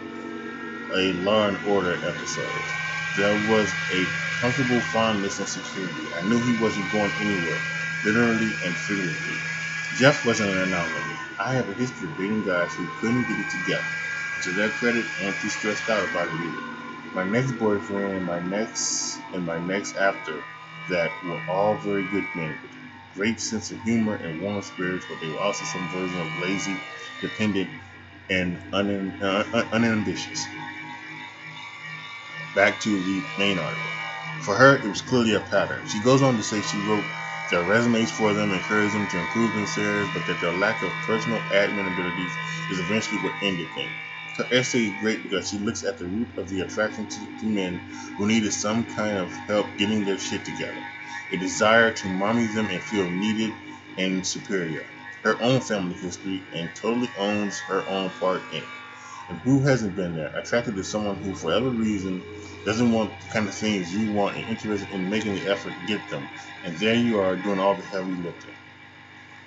a 0.96 1.14
Law 1.14 1.48
and 1.48 1.58
Order 1.68 1.96
episode. 2.06 2.64
There 3.18 3.34
was 3.50 3.74
a 3.94 4.06
comfortable 4.40 4.82
fondness 4.82 5.40
and 5.40 5.48
security. 5.48 6.14
I 6.16 6.22
knew 6.24 6.40
he 6.40 6.62
wasn't 6.62 6.92
going 6.92 7.12
anywhere, 7.20 7.60
literally 8.06 8.54
and 8.66 8.76
figuratively. 8.76 9.38
Jeff 9.98 10.26
wasn't 10.26 10.52
an 10.52 10.60
anomaly. 10.60 11.16
I 11.40 11.54
have 11.56 11.70
a 11.70 11.74
history 11.74 12.10
of 12.10 12.18
dating 12.18 12.46
guys 12.46 12.76
who 12.76 12.88
couldn't 13.00 13.24
get 13.28 13.40
it 13.40 13.50
together. 13.50 13.86
To 14.44 14.52
their 14.54 14.70
credit, 14.70 15.06
am 15.22 15.34
too 15.42 15.50
stressed 15.50 15.90
out 15.90 16.10
about 16.10 16.30
it 16.30 16.42
either. 16.42 16.64
My 17.14 17.24
next 17.24 17.54
boyfriend 17.54 18.14
and 18.14 18.26
my 18.26 18.40
next 18.40 19.22
and 19.34 19.46
my 19.46 19.60
next 19.60 19.96
after 19.98 20.44
that 20.90 21.12
were 21.24 21.42
all 21.50 21.76
very 21.78 22.06
good 22.08 22.28
men 22.36 22.58
great 23.16 23.40
sense 23.42 23.72
of 23.72 23.82
humor 23.84 24.16
and 24.16 24.42
warm 24.42 24.62
spirits, 24.62 25.06
but 25.10 25.20
they 25.22 25.30
were 25.30 25.42
also 25.42 25.66
some 25.66 25.90
version 25.90 26.20
of 26.22 26.40
lazy, 26.40 26.78
dependent, 27.22 27.70
and 28.30 28.60
unim- 28.74 29.22
uh, 29.22 29.66
unambitious 29.74 30.48
back 32.56 32.80
to 32.82 33.02
the 33.04 33.24
main 33.38 33.60
article. 33.60 33.92
For 34.46 34.56
her, 34.56 34.78
it 34.78 34.86
was 34.88 35.02
clearly 35.02 35.36
a 35.36 35.42
pattern. 35.42 35.88
She 35.88 36.02
goes 36.02 36.22
on 36.22 36.38
to 36.38 36.44
say 36.44 36.62
she 36.62 36.80
wrote 36.80 37.06
their 37.52 37.64
resumes 37.64 38.12
for 38.12 38.34
them, 38.34 38.54
encouraged 38.54 38.96
them 38.96 39.08
to 39.10 39.20
improve 39.20 39.54
themselves, 39.54 40.10
but 40.14 40.26
that 40.28 40.42
their 40.42 40.54
lack 40.54 40.82
of 40.84 40.92
personal 41.06 41.40
admin 41.54 41.92
abilities 41.94 42.32
is 42.72 42.80
eventually 42.80 43.20
what 43.22 43.34
ended 43.44 43.70
things. 43.76 43.94
Her 44.38 44.48
essay 44.54 44.86
is 44.86 45.02
great 45.02 45.24
because 45.24 45.50
she 45.50 45.60
looks 45.60 45.84
at 45.84 46.00
the 46.00 46.06
root 46.08 46.30
of 46.38 46.50
the 46.50 46.62
attraction 46.62 47.08
to, 47.08 47.28
to 47.42 47.46
men 47.48 47.82
who 48.18 48.28
needed 48.28 48.54
some 48.54 48.86
kind 48.86 49.18
of 49.18 49.34
help 49.48 49.78
getting 49.78 50.06
their 50.06 50.20
shit 50.20 50.46
together. 50.46 50.82
A 51.32 51.38
desire 51.38 51.94
to 51.94 52.10
mommy 52.10 52.48
them 52.48 52.70
and 52.70 52.84
feel 52.84 53.10
needed 53.10 53.56
and 53.98 54.26
superior. 54.28 54.86
Her 55.24 55.42
own 55.42 55.62
family 55.62 55.96
history 55.96 56.44
and 56.54 56.74
totally 56.76 57.12
owns 57.18 57.62
her 57.62 57.88
own 57.88 58.12
part 58.12 58.44
in 58.52 58.64
it. 58.64 58.70
And 59.30 59.40
who 59.40 59.64
hasn't 59.64 59.96
been 59.96 60.16
there? 60.16 60.36
Attracted 60.36 60.76
to 60.76 60.84
someone 60.84 61.18
who, 61.18 61.34
for 61.36 61.48
whatever 61.48 61.70
reason, 61.70 62.26
doesn't 62.66 62.92
want 62.92 63.20
the 63.22 63.28
kind 63.30 63.48
of 63.48 63.56
things 63.56 63.94
you 63.94 64.12
want 64.12 64.38
and 64.38 64.48
interested 64.50 64.90
in 64.92 65.10
making 65.10 65.36
the 65.36 65.48
effort 65.48 65.76
to 65.76 65.80
get 65.82 66.10
them. 66.10 66.30
And 66.64 66.78
there 66.78 66.96
you 66.96 67.20
are 67.20 67.38
doing 67.38 67.60
all 67.60 67.76
the 67.76 67.86
heavy 67.88 68.16
lifting. 68.16 68.56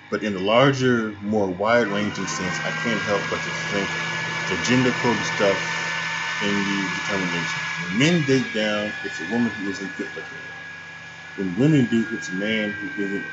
But 0.09 0.23
in 0.23 0.33
the 0.33 0.39
larger, 0.39 1.17
more 1.21 1.49
wide 1.51 1.87
ranging 1.87 2.27
sense, 2.27 2.61
I 2.63 2.71
can't 2.71 3.03
help 3.03 3.29
but 3.29 3.43
to 3.43 3.51
think 3.51 3.91
the 4.47 4.57
gender 4.57 4.93
coded 4.93 5.25
stuff 5.25 5.61
in 6.41 6.65
the 6.65 6.89
determination. 6.89 7.61
When 7.79 7.97
men 7.97 8.23
date 8.25 8.53
down, 8.53 8.93
it's 9.03 9.19
a 9.21 9.25
woman 9.25 9.53
who 9.53 9.69
isn't 9.69 9.97
good 9.97 10.15
looking. 10.15 10.44
When 11.35 11.55
women 11.55 11.87
do, 11.87 12.07
it's 12.11 12.29
a 12.29 12.35
man 12.35 12.71
who 12.73 12.89
isn't 13.03 13.25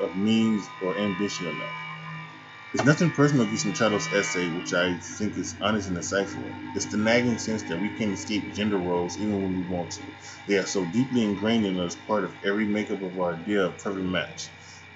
of 0.00 0.16
means 0.16 0.70
or 0.80 0.96
ambition 0.98 1.46
enough. 1.48 1.74
It's 2.72 2.84
nothing 2.84 3.12
personal 3.12 3.46
against 3.46 3.66
Machado's 3.66 4.12
essay, 4.12 4.48
which 4.50 4.72
I 4.74 4.98
think 4.98 5.36
is 5.36 5.56
honest 5.60 5.88
and 5.88 5.96
insightful. 5.96 6.76
It's 6.76 6.86
the 6.86 6.98
nagging 6.98 7.38
sense 7.38 7.62
that 7.64 7.80
we 7.80 7.88
can't 7.90 8.12
escape 8.12 8.52
gender 8.54 8.78
roles 8.78 9.18
even 9.18 9.40
when 9.42 9.54
we 9.54 9.62
want 9.62 9.92
to. 9.92 10.02
They 10.48 10.56
are 10.58 10.66
so 10.66 10.84
deeply 10.84 11.24
ingrained 11.24 11.66
in 11.66 11.78
us, 11.80 11.94
part 11.94 12.24
of 12.24 12.34
every 12.44 12.66
makeup 12.66 13.02
of 13.02 13.18
our 13.18 13.36
idea 13.40 13.66
of 13.66 13.78
perfect 13.78 14.06
match. 14.06 14.50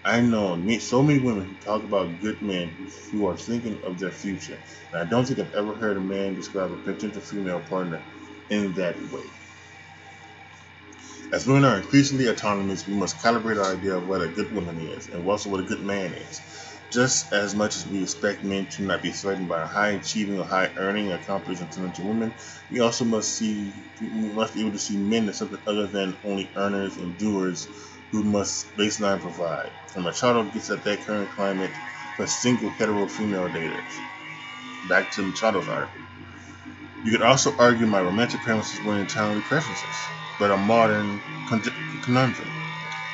I 0.05 0.21
know 0.21 0.57
so 0.81 1.03
many 1.03 1.21
women 1.21 1.49
who 1.49 1.55
talk 1.57 1.85
about 1.85 2.21
good 2.21 2.43
men 2.43 2.89
who 3.13 3.27
are 3.29 3.37
thinking 3.37 3.81
of 3.85 3.99
their 3.99 4.13
future, 4.13 4.61
and 4.93 5.03
I 5.03 5.05
don't 5.05 5.25
think 5.27 5.39
I've 5.39 5.55
ever 5.55 5.75
heard 5.77 5.97
a 5.97 6.01
man 6.01 6.35
describe 6.35 6.73
a 6.73 6.77
potential 6.79 7.23
female 7.23 7.61
partner 7.61 8.05
in 8.51 8.75
that 8.75 8.97
way. 9.13 9.25
As 11.31 11.47
women 11.47 11.65
are 11.67 11.77
increasingly 11.77 12.29
autonomous, 12.31 12.87
we 12.87 12.95
must 12.95 13.19
calibrate 13.19 13.63
our 13.63 13.77
idea 13.77 13.97
of 13.97 14.09
what 14.09 14.23
a 14.23 14.29
good 14.29 14.51
woman 14.51 14.81
is 14.81 15.09
and 15.09 15.29
also 15.29 15.51
what 15.51 15.61
a 15.61 15.65
good 15.65 15.83
man 15.83 16.15
is. 16.15 16.41
Just 16.91 17.35
as 17.35 17.55
much 17.55 17.77
as 17.77 17.87
we 17.87 18.03
expect 18.03 18.43
men 18.43 18.65
to 18.69 18.83
not 18.83 19.03
be 19.03 19.11
threatened 19.11 19.47
by 19.47 19.67
high 19.67 19.91
achieving 19.91 20.39
or 20.41 20.47
high 20.47 20.71
earning, 20.77 21.13
accomplished, 21.13 21.61
talented 21.71 22.03
women, 22.03 22.33
we 22.71 22.81
also 22.81 23.05
must 23.05 23.37
see 23.37 23.75
we 24.01 24.33
must 24.33 24.55
be 24.55 24.61
able 24.61 24.73
to 24.73 24.79
see 24.79 24.97
men 24.97 25.29
as 25.29 25.37
something 25.37 25.59
other 25.67 25.87
than 25.87 26.17
only 26.25 26.51
earners 26.57 26.97
and 26.97 27.19
doers 27.19 27.69
who 28.11 28.25
must 28.25 28.75
baseline 28.79 29.21
provide. 29.21 29.71
And 29.95 30.05
Machado 30.05 30.45
gets 30.45 30.71
at 30.71 30.83
that 30.85 31.05
current 31.05 31.31
climate 31.31 31.73
for 32.17 32.27
single 32.27 32.71
hetero 32.71 33.07
female 33.07 33.51
daters. 33.51 34.01
Back 34.85 35.11
to 35.13 35.23
Machado's 35.23 35.69
article. 35.69 36.01
You 37.05 37.13
could 37.13 37.23
also 37.23 37.55
argue 37.59 37.87
my 37.87 38.01
romantic 38.01 38.41
premises 38.41 38.81
were 38.83 38.99
entirely 38.99 39.43
preferences, 39.43 40.09
but 40.39 40.51
a 40.53 40.57
modern 40.57 41.23
conundrum. 42.03 42.55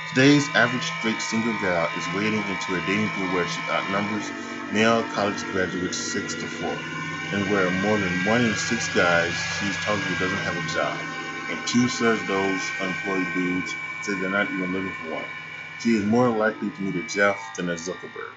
Today's 0.09 0.55
average 0.55 0.85
straight 0.99 1.23
single 1.23 1.55
gal 1.55 1.91
is 1.97 2.09
wading 2.11 2.49
into 2.49 2.75
a 2.75 2.83
dating 2.83 3.11
pool 3.13 3.29
where 3.29 3.49
she 3.49 3.63
outnumbers 3.71 4.33
male 4.71 5.05
college 5.05 5.45
graduates 5.51 5.99
six 6.13 6.37
to 6.37 6.49
four, 6.49 6.85
and 7.33 7.49
where 7.49 7.71
more 7.71 7.99
than 7.99 8.25
one 8.25 8.43
in 8.45 8.57
six 8.57 8.89
guys 8.89 9.47
she's 9.59 9.79
talking 9.79 10.05
to 10.07 10.17
doesn't 10.17 10.43
have 10.43 10.57
a 10.59 10.63
job, 10.63 11.07
and 11.49 11.67
two 11.67 11.89
thirds 11.89 12.23
of 12.23 12.29
those 12.29 12.75
unemployed 12.81 13.33
dudes 13.35 13.77
say 14.01 14.15
they're 14.15 14.31
not 14.31 14.53
even 14.53 14.73
looking 14.73 14.95
for 14.95 15.05
one. 15.07 15.31
She 15.79 15.91
is 15.91 16.05
more 16.05 16.31
likely 16.31 16.71
to 16.73 16.83
meet 16.83 16.97
a 16.97 17.05
Jeff 17.05 17.53
than 17.57 17.71
a 17.71 17.75
Zuckerberg. 17.75 18.37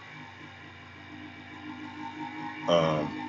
Um, 2.67 3.26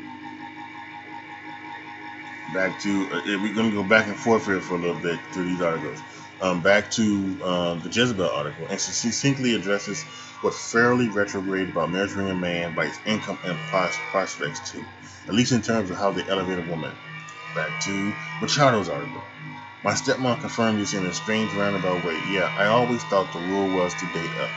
back 2.52 2.78
to 2.80 3.08
uh, 3.12 3.20
we're 3.42 3.54
going 3.54 3.70
to 3.70 3.76
go 3.76 3.84
back 3.84 4.06
and 4.06 4.16
forth 4.16 4.46
here 4.46 4.60
for 4.60 4.74
a 4.76 4.78
little 4.78 5.00
bit 5.00 5.20
through 5.32 5.44
these 5.44 5.60
articles. 5.60 6.02
Um, 6.40 6.62
back 6.62 6.90
to 6.92 7.40
um, 7.44 7.80
the 7.82 7.90
Jezebel 7.90 8.28
article, 8.28 8.66
and 8.68 8.80
she 8.80 8.92
succinctly 8.92 9.54
addresses 9.54 10.04
what's 10.40 10.70
fairly 10.72 11.08
retrograde 11.08 11.70
about 11.70 11.90
measuring 11.90 12.30
a 12.30 12.34
man 12.34 12.74
by 12.74 12.86
his 12.86 13.00
income 13.06 13.38
and 13.44 13.58
prospects 14.10 14.70
too, 14.70 14.84
at 15.28 15.34
least 15.34 15.52
in 15.52 15.62
terms 15.62 15.90
of 15.90 15.96
how 15.96 16.12
they 16.12 16.26
elevate 16.28 16.58
a 16.58 16.62
woman. 16.62 16.94
Back 17.54 17.80
to 17.80 18.14
Machado's 18.40 18.88
article. 18.88 19.22
My 19.82 19.92
stepmom 19.92 20.40
confirmed 20.40 20.80
this 20.80 20.94
in 20.94 21.06
a 21.06 21.14
strange 21.14 21.52
roundabout 21.54 22.04
way. 22.04 22.20
Yeah, 22.30 22.52
I 22.56 22.66
always 22.66 23.02
thought 23.04 23.32
the 23.32 23.40
rule 23.40 23.68
was 23.68 23.94
to 23.96 24.06
date 24.06 24.36
up. 24.38 24.50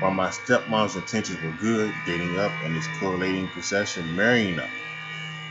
While 0.00 0.12
my 0.12 0.28
stepmom's 0.28 0.96
intentions 0.96 1.42
were 1.42 1.52
good, 1.52 1.94
dating 2.06 2.38
up 2.38 2.52
and 2.64 2.76
its 2.76 2.86
correlating 2.98 3.48
procession, 3.48 4.14
marrying 4.16 4.58
up 4.60 4.70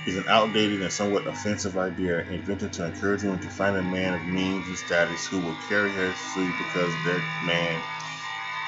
is 0.07 0.17
an 0.17 0.25
outdated 0.29 0.81
and 0.81 0.91
somewhat 0.91 1.27
offensive 1.27 1.77
idea 1.77 2.21
invented 2.29 2.73
to 2.73 2.85
encourage 2.85 3.23
women 3.23 3.39
to 3.41 3.49
find 3.49 3.77
a 3.77 3.83
man 3.83 4.15
of 4.15 4.25
means 4.25 4.67
and 4.69 4.77
status 4.77 5.27
who 5.27 5.39
will 5.39 5.55
carry 5.67 5.93
her 5.93 6.13
through 6.13 6.53
because 6.53 6.95
their 7.03 7.23
man 7.43 7.83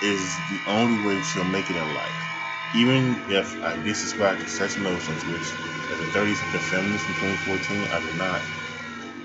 is 0.01 0.37
the 0.49 0.61
only 0.67 1.01
way 1.03 1.21
she'll 1.23 1.45
make 1.45 1.69
it 1.69 1.77
in 1.77 1.93
life. 1.95 2.35
Even 2.75 3.23
if 3.29 3.61
I 3.63 3.81
disascribe 3.83 4.39
to 4.39 4.47
such 4.47 4.77
notions, 4.79 5.25
which 5.25 5.41
as 5.41 5.99
the 5.99 6.19
30s 6.19 6.45
of 6.45 6.51
the 6.51 6.59
feminists 6.59 7.07
in 7.07 7.15
2014, 7.15 7.87
I 7.89 7.99
not. 8.17 8.41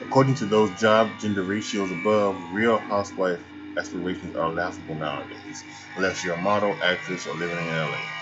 According 0.03 0.37
to 0.37 0.47
those 0.47 0.81
job 0.81 1.19
gender 1.21 1.43
ratios 1.43 1.91
above, 1.91 2.53
real 2.53 2.79
housewife 2.79 3.41
aspirations 3.77 4.37
are 4.37 4.51
laughable 4.51 4.95
nowadays, 4.95 5.65
unless 5.97 6.25
you're 6.25 6.37
a 6.37 6.41
model, 6.41 6.79
actress, 6.83 7.27
or 7.27 7.35
living 7.35 7.59
in 7.59 7.75
LA. 7.75 8.14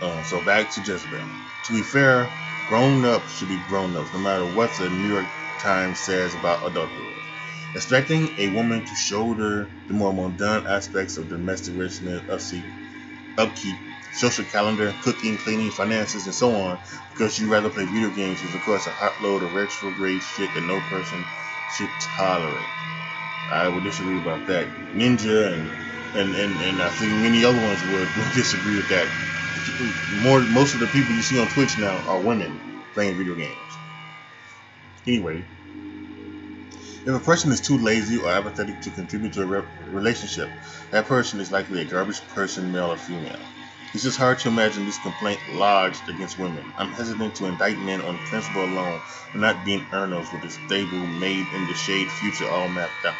Uh, 0.00 0.22
so 0.22 0.40
back 0.42 0.70
to 0.70 0.80
Jezebel. 0.80 1.28
To 1.64 1.72
be 1.72 1.82
fair, 1.82 2.30
grown 2.68 3.04
ups 3.04 3.36
should 3.36 3.48
be 3.48 3.58
grown 3.58 3.96
ups, 3.96 4.12
no 4.12 4.18
matter 4.20 4.46
what 4.46 4.76
the 4.76 4.90
New 4.90 5.08
York 5.08 5.26
Times 5.60 6.00
says 6.00 6.34
about 6.34 6.66
adulthood. 6.66 7.22
Expecting 7.74 8.30
a 8.38 8.48
woman 8.48 8.84
to 8.84 8.94
shoulder 8.94 9.70
the 9.88 9.94
more 9.94 10.12
mundane 10.12 10.66
aspects 10.66 11.16
of 11.16 11.28
domestic 11.28 11.74
richness, 11.76 12.22
upkeep, 13.38 13.76
social 14.12 14.44
calendar, 14.44 14.94
cooking, 15.02 15.36
cleaning, 15.38 15.70
finances, 15.70 16.26
and 16.26 16.34
so 16.34 16.54
on, 16.54 16.78
because 17.12 17.38
you 17.38 17.50
rather 17.50 17.70
play 17.70 17.84
video 17.86 18.10
games 18.10 18.42
is, 18.42 18.54
of 18.54 18.62
course, 18.62 18.86
a 18.86 18.92
hot 18.92 19.20
load 19.22 19.42
of 19.42 19.54
retrograde 19.54 20.22
shit 20.22 20.54
that 20.54 20.62
no 20.62 20.80
person 20.82 21.24
should 21.72 21.90
tolerate. 22.16 22.68
I 23.50 23.68
would 23.68 23.84
disagree 23.84 24.18
about 24.18 24.46
that. 24.46 24.68
Ninja 24.94 25.52
and 25.52 25.70
and, 26.16 26.34
and, 26.36 26.62
and 26.62 26.80
I 26.82 26.90
think 26.90 27.12
many 27.12 27.44
other 27.44 27.60
ones 27.60 27.82
would 27.84 28.08
disagree 28.34 28.76
with 28.76 28.88
that 28.90 29.08
more 30.22 30.40
most 30.40 30.74
of 30.74 30.80
the 30.80 30.86
people 30.88 31.14
you 31.14 31.22
see 31.22 31.40
on 31.40 31.48
Twitch 31.48 31.78
now 31.78 31.96
are 32.08 32.20
women 32.20 32.82
playing 32.94 33.16
video 33.16 33.34
games. 33.34 33.58
Anyway, 35.06 35.44
if 37.06 37.14
a 37.14 37.20
person 37.20 37.52
is 37.52 37.60
too 37.60 37.76
lazy 37.78 38.16
or 38.16 38.30
apathetic 38.30 38.80
to 38.80 38.90
contribute 38.90 39.34
to 39.34 39.42
a 39.42 39.46
re- 39.46 39.62
relationship, 39.90 40.48
that 40.90 41.06
person 41.06 41.40
is 41.40 41.52
likely 41.52 41.82
a 41.82 41.84
garbage 41.84 42.26
person, 42.28 42.72
male 42.72 42.92
or 42.92 42.96
female. 42.96 43.38
It's 43.92 44.02
just 44.02 44.18
hard 44.18 44.38
to 44.40 44.48
imagine 44.48 44.86
this 44.86 44.98
complaint 44.98 45.40
lodged 45.52 46.08
against 46.08 46.38
women. 46.38 46.72
I'm 46.78 46.92
hesitant 46.92 47.34
to 47.36 47.46
indict 47.46 47.78
men 47.78 48.00
on 48.00 48.18
principle 48.18 48.64
alone 48.64 49.00
for 49.00 49.38
not 49.38 49.64
being 49.64 49.86
earners 49.92 50.32
with 50.32 50.44
a 50.44 50.50
stable, 50.50 51.06
made 51.06 51.46
in 51.52 51.66
the 51.66 51.74
shade 51.74 52.10
future 52.10 52.48
all 52.48 52.68
mapped 52.68 53.04
out. 53.04 53.14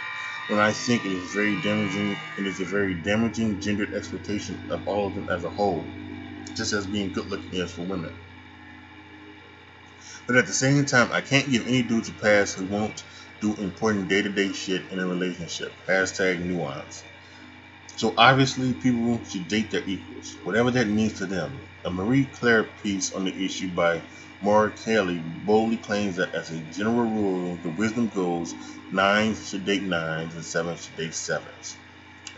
When 0.48 0.58
I 0.58 0.72
think 0.72 1.04
it 1.04 1.12
is 1.12 1.32
very 1.32 1.60
damaging, 1.60 2.16
it 2.38 2.46
is 2.46 2.60
a 2.60 2.64
very 2.64 2.94
damaging 2.94 3.60
gendered 3.60 3.94
expectation 3.94 4.58
of 4.70 4.86
all 4.88 5.06
of 5.06 5.14
them 5.14 5.28
as 5.28 5.44
a 5.44 5.50
whole 5.50 5.84
just 6.54 6.72
as 6.72 6.86
being 6.86 7.12
good 7.12 7.26
looking 7.26 7.54
is 7.54 7.72
for 7.72 7.82
women. 7.82 8.12
But 10.26 10.36
at 10.36 10.46
the 10.46 10.52
same 10.52 10.86
time, 10.86 11.10
I 11.12 11.20
can't 11.20 11.50
give 11.50 11.66
any 11.66 11.82
dudes 11.82 12.08
a 12.08 12.12
pass 12.12 12.54
who 12.54 12.64
won't 12.66 13.04
do 13.40 13.54
important 13.56 14.08
day 14.08 14.22
to 14.22 14.28
day 14.28 14.52
shit 14.52 14.82
in 14.90 14.98
a 14.98 15.06
relationship. 15.06 15.72
Hashtag 15.86 16.40
nuance. 16.40 17.04
So 17.96 18.14
obviously, 18.16 18.72
people 18.72 19.20
should 19.28 19.48
date 19.48 19.70
their 19.70 19.86
equals, 19.86 20.36
whatever 20.42 20.70
that 20.72 20.88
means 20.88 21.14
to 21.18 21.26
them. 21.26 21.58
A 21.84 21.90
Marie 21.90 22.24
Claire 22.24 22.64
piece 22.82 23.12
on 23.12 23.24
the 23.24 23.44
issue 23.44 23.68
by 23.70 24.00
Maura 24.40 24.70
Kelly 24.70 25.22
boldly 25.46 25.76
claims 25.76 26.16
that 26.16 26.34
as 26.34 26.50
a 26.50 26.58
general 26.72 27.08
rule, 27.08 27.56
the 27.62 27.68
wisdom 27.70 28.08
goes 28.08 28.54
nines 28.90 29.48
should 29.48 29.64
date 29.64 29.82
nines 29.82 30.34
and 30.34 30.44
sevens 30.44 30.84
should 30.84 30.96
date 30.96 31.14
sevens. 31.14 31.76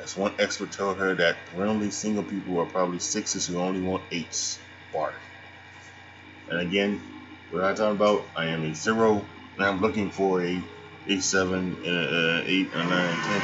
As 0.07 0.17
one 0.17 0.37
expert 0.39 0.71
told 0.71 0.99
her 0.99 1.17
that 1.17 1.47
perennially 1.47 1.91
single 1.91 2.23
people 2.23 2.61
are 2.61 2.67
probably 2.67 3.01
sixes 3.01 3.49
who 3.49 3.59
only 3.59 3.81
want 3.81 4.05
eights. 4.13 4.61
Bark. 4.93 5.21
And 6.49 6.61
again, 6.61 7.03
what 7.51 7.65
I'm 7.65 7.75
talking 7.75 7.97
about, 7.97 8.31
I 8.37 8.47
am 8.47 8.65
a 8.65 8.73
zero 8.73 9.27
and 9.57 9.67
I'm 9.67 9.81
looking 9.81 10.13
for 10.13 10.45
a 10.45 10.63
a 11.09 11.19
seven, 11.21 11.77
uh, 11.85 11.91
uh, 11.91 12.43
eight, 12.47 12.73
a 12.73 12.85
nine, 12.85 13.21
ten, 13.23 13.43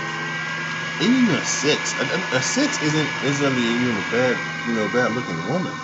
even 1.03 1.35
a 1.35 1.45
six. 1.45 1.99
A, 2.01 2.05
a, 2.37 2.43
six 2.43 2.81
isn't 2.81 3.11
isn't 3.25 3.59
even 3.59 3.97
a 3.99 4.11
bad, 4.13 4.39
you 4.69 4.75
know, 4.75 4.89
bad 4.89 5.13
looking 5.15 5.49
woman. 5.49 5.75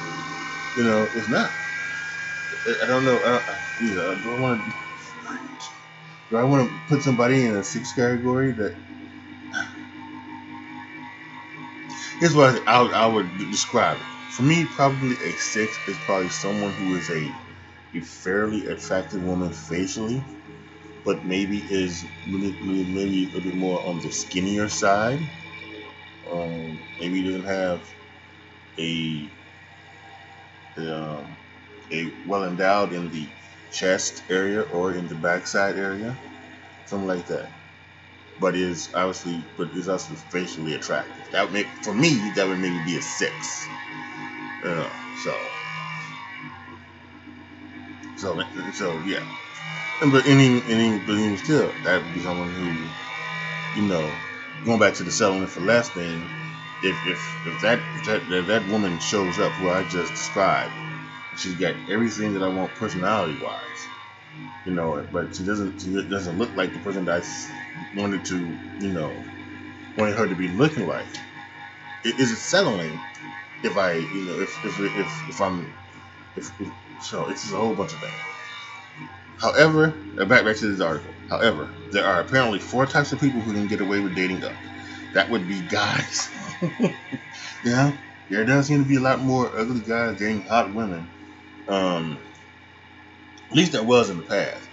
You 0.77 0.85
know, 0.85 1.11
it's 1.15 1.29
not. 1.29 1.53
I, 2.67 2.85
I 2.85 2.87
don't 2.87 3.05
know. 3.05 3.19
I, 3.25 3.59
yeah, 3.81 4.17
do 4.23 4.37
I 4.37 4.41
want 4.41 4.65
to? 4.71 4.77
Do 6.31 6.37
I 6.39 6.45
want 6.45 6.71
to 6.71 6.95
put 6.95 7.03
somebody 7.03 7.45
in 7.45 7.57
a 7.57 7.65
six 7.65 7.93
category 7.95 8.53
that? 8.53 8.77
Here's 12.19 12.35
what 12.35 12.67
I, 12.69 12.83
I 12.83 13.07
would 13.07 13.39
describe 13.39 14.01
it. 14.01 14.07
For 14.29 14.43
me, 14.43 14.67
probably 14.67 15.17
a 15.23 15.33
six 15.37 15.79
is 15.87 15.99
probably 15.99 16.31
someone 16.31 16.75
who 16.75 16.95
is 16.97 17.11
a 17.11 17.39
a 17.95 18.01
fairly 18.03 18.67
attractive 18.67 19.23
woman 19.23 19.53
facially, 19.53 20.25
but 21.05 21.25
maybe 21.25 21.59
is 21.71 22.07
maybe 22.27 23.25
a 23.25 23.37
little 23.37 23.43
bit 23.43 23.55
more 23.55 23.87
on 23.87 24.01
the 24.01 24.13
skinnier 24.13 24.69
side. 24.69 25.21
Um, 26.31 26.89
maybe 27.01 27.25
doesn't 27.25 27.45
have 27.47 27.89
a 28.79 29.33
um, 30.79 31.39
a 31.93 32.13
well 32.27 32.45
endowed 32.45 32.93
in 32.95 33.11
the 33.11 33.33
chest 33.71 34.25
area 34.31 34.63
or 34.63 34.95
in 34.95 35.09
the 35.09 35.17
backside 35.17 35.77
area, 35.79 36.19
something 36.87 37.09
like 37.09 37.27
that. 37.29 37.58
But 38.41 38.55
is 38.55 38.91
obviously, 38.95 39.45
but 39.57 39.71
is 39.75 39.89
also 39.89 40.15
facially 40.15 40.75
attractive. 40.75 41.31
That 41.33 41.45
would 41.45 41.53
make 41.53 41.69
for 41.83 41.95
me 41.95 42.31
that 42.31 42.47
would 42.47 42.59
maybe 42.59 42.79
be 42.79 42.97
a 42.97 43.03
six. 43.03 43.69
Uh, 44.65 44.91
so, 45.17 45.51
so, 48.17 48.41
so 48.73 49.01
yeah. 49.01 49.25
But 50.01 50.27
any, 50.27 50.63
any, 50.63 50.99
but 50.99 51.15
even 51.15 51.37
still, 51.39 51.73
that 51.83 52.03
would 52.03 52.15
be 52.15 52.21
someone 52.21 52.53
who, 52.55 52.89
you 53.81 53.89
know, 53.89 54.15
going 54.65 54.79
back 54.79 54.95
to 54.95 55.05
the 55.05 55.11
settling 55.11 55.49
for 55.49 55.61
less 55.61 55.91
thing. 55.91 56.23
If 56.83 56.97
if 57.07 57.47
if 57.47 57.61
that 57.63 57.81
if 57.97 58.05
that 58.05 58.23
if 58.31 58.47
that 58.47 58.67
woman 58.69 59.01
shows 59.01 59.41
up 59.41 59.53
who 59.55 59.71
I 59.71 59.83
just 59.85 60.13
described, 60.13 60.73
she's 61.37 61.55
got 61.57 61.75
everything 61.91 62.35
that 62.35 62.43
I 62.43 62.49
want 62.49 62.77
personality 62.77 63.37
wise, 63.41 63.89
you 64.65 64.73
know, 64.73 65.07
but 65.13 65.35
she 65.37 65.45
doesn't 65.45 65.81
she 65.81 65.93
doesn't 66.09 66.39
look 66.39 66.55
like 66.55 66.73
the 66.73 66.81
person 66.81 67.07
that 67.07 67.23
I 67.23 67.25
wanted 67.95 68.25
to, 68.27 68.59
you 68.81 68.93
know, 68.93 69.13
wanted 69.97 70.17
her 70.17 70.29
to 70.29 70.35
be 70.35 70.49
looking 70.49 70.87
like. 70.87 71.07
Is 72.05 72.31
it 72.31 72.37
settling 72.37 72.99
if 73.63 73.77
I, 73.77 73.95
you 73.95 74.25
know, 74.25 74.41
if 74.41 74.65
if 74.65 74.81
if, 74.81 75.29
if 75.29 75.41
I'm, 75.41 75.73
if, 76.37 76.61
if 76.61 76.69
so, 77.03 77.29
it's 77.29 77.43
just 77.43 77.55
a 77.55 77.57
whole 77.57 77.75
bunch 77.75 77.93
of 77.93 78.01
things. 78.01 78.15
However, 79.41 79.95
uh, 80.19 80.25
back 80.25 80.45
back 80.45 80.57
to 80.57 80.67
this 80.67 80.81
article. 80.81 81.13
However, 81.29 81.71
there 81.93 82.05
are 82.05 82.21
apparently 82.21 82.59
four 82.59 82.87
types 82.87 83.13
of 83.13 83.21
people 83.21 83.41
who 83.41 83.53
can 83.53 83.67
get 83.69 83.81
away 83.81 84.01
with 84.01 84.15
dating 84.15 84.45
up. 84.45 84.55
That 85.15 85.31
would 85.31 85.47
be 85.49 85.61
guys. 85.61 86.29
yeah, 87.65 87.97
there 88.29 88.45
does 88.45 88.67
seem 88.67 88.83
to 88.83 88.89
be 88.89 88.97
a 88.97 89.01
lot 89.01 89.21
more 89.21 89.51
ugly 89.57 89.81
guys 89.81 90.19
dating 90.19 90.43
hot 90.43 90.75
women. 90.75 91.09
Um, 91.69 92.19
at 93.51 93.57
least 93.57 93.73
there 93.73 93.83
was 93.83 94.11
in 94.11 94.19
the 94.19 94.23
past. 94.25 94.69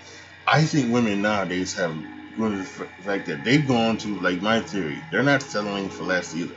I 0.48 0.64
think 0.64 0.92
women 0.92 1.22
nowadays 1.22 1.76
have 1.76 1.96
to 2.38 2.58
the 2.58 3.04
fact 3.04 3.28
that 3.28 3.44
they've 3.44 3.68
gone 3.68 3.98
to 4.00 4.20
like 4.20 4.42
my 4.42 4.62
theory. 4.62 5.04
They're 5.12 5.24
not 5.24 5.44
settling 5.44 5.90
for 5.90 6.04
less 6.04 6.36
either. 6.36 6.56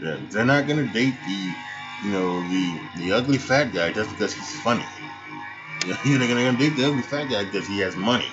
They're, 0.00 0.18
they're 0.30 0.44
not 0.46 0.66
gonna 0.68 0.86
date 0.88 1.22
the, 1.24 1.54
you 2.02 2.12
know, 2.12 2.42
the 2.48 2.80
the 2.96 3.12
ugly 3.12 3.38
fat 3.38 3.72
guy 3.72 3.92
just 3.92 4.10
because 4.10 4.34
he's 4.34 4.60
funny. 4.62 4.86
You 6.04 6.18
know, 6.18 6.26
they're 6.26 6.44
gonna 6.46 6.58
date 6.58 6.76
the 6.76 6.86
ugly 6.88 7.02
fat 7.02 7.26
guy 7.26 7.44
because 7.44 7.66
he 7.66 7.78
has 7.80 7.96
money. 7.96 8.28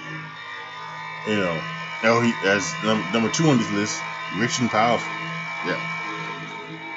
You 1.27 1.37
know, 1.37 1.61
now 2.03 2.21
he 2.21 2.33
as 2.45 2.75
num- 2.83 3.11
number 3.13 3.29
two 3.29 3.49
on 3.49 3.57
this 3.57 3.71
list, 3.71 4.03
rich 4.35 4.59
and 4.59 4.71
powerful. 4.71 5.13
Yeah. 5.65 5.79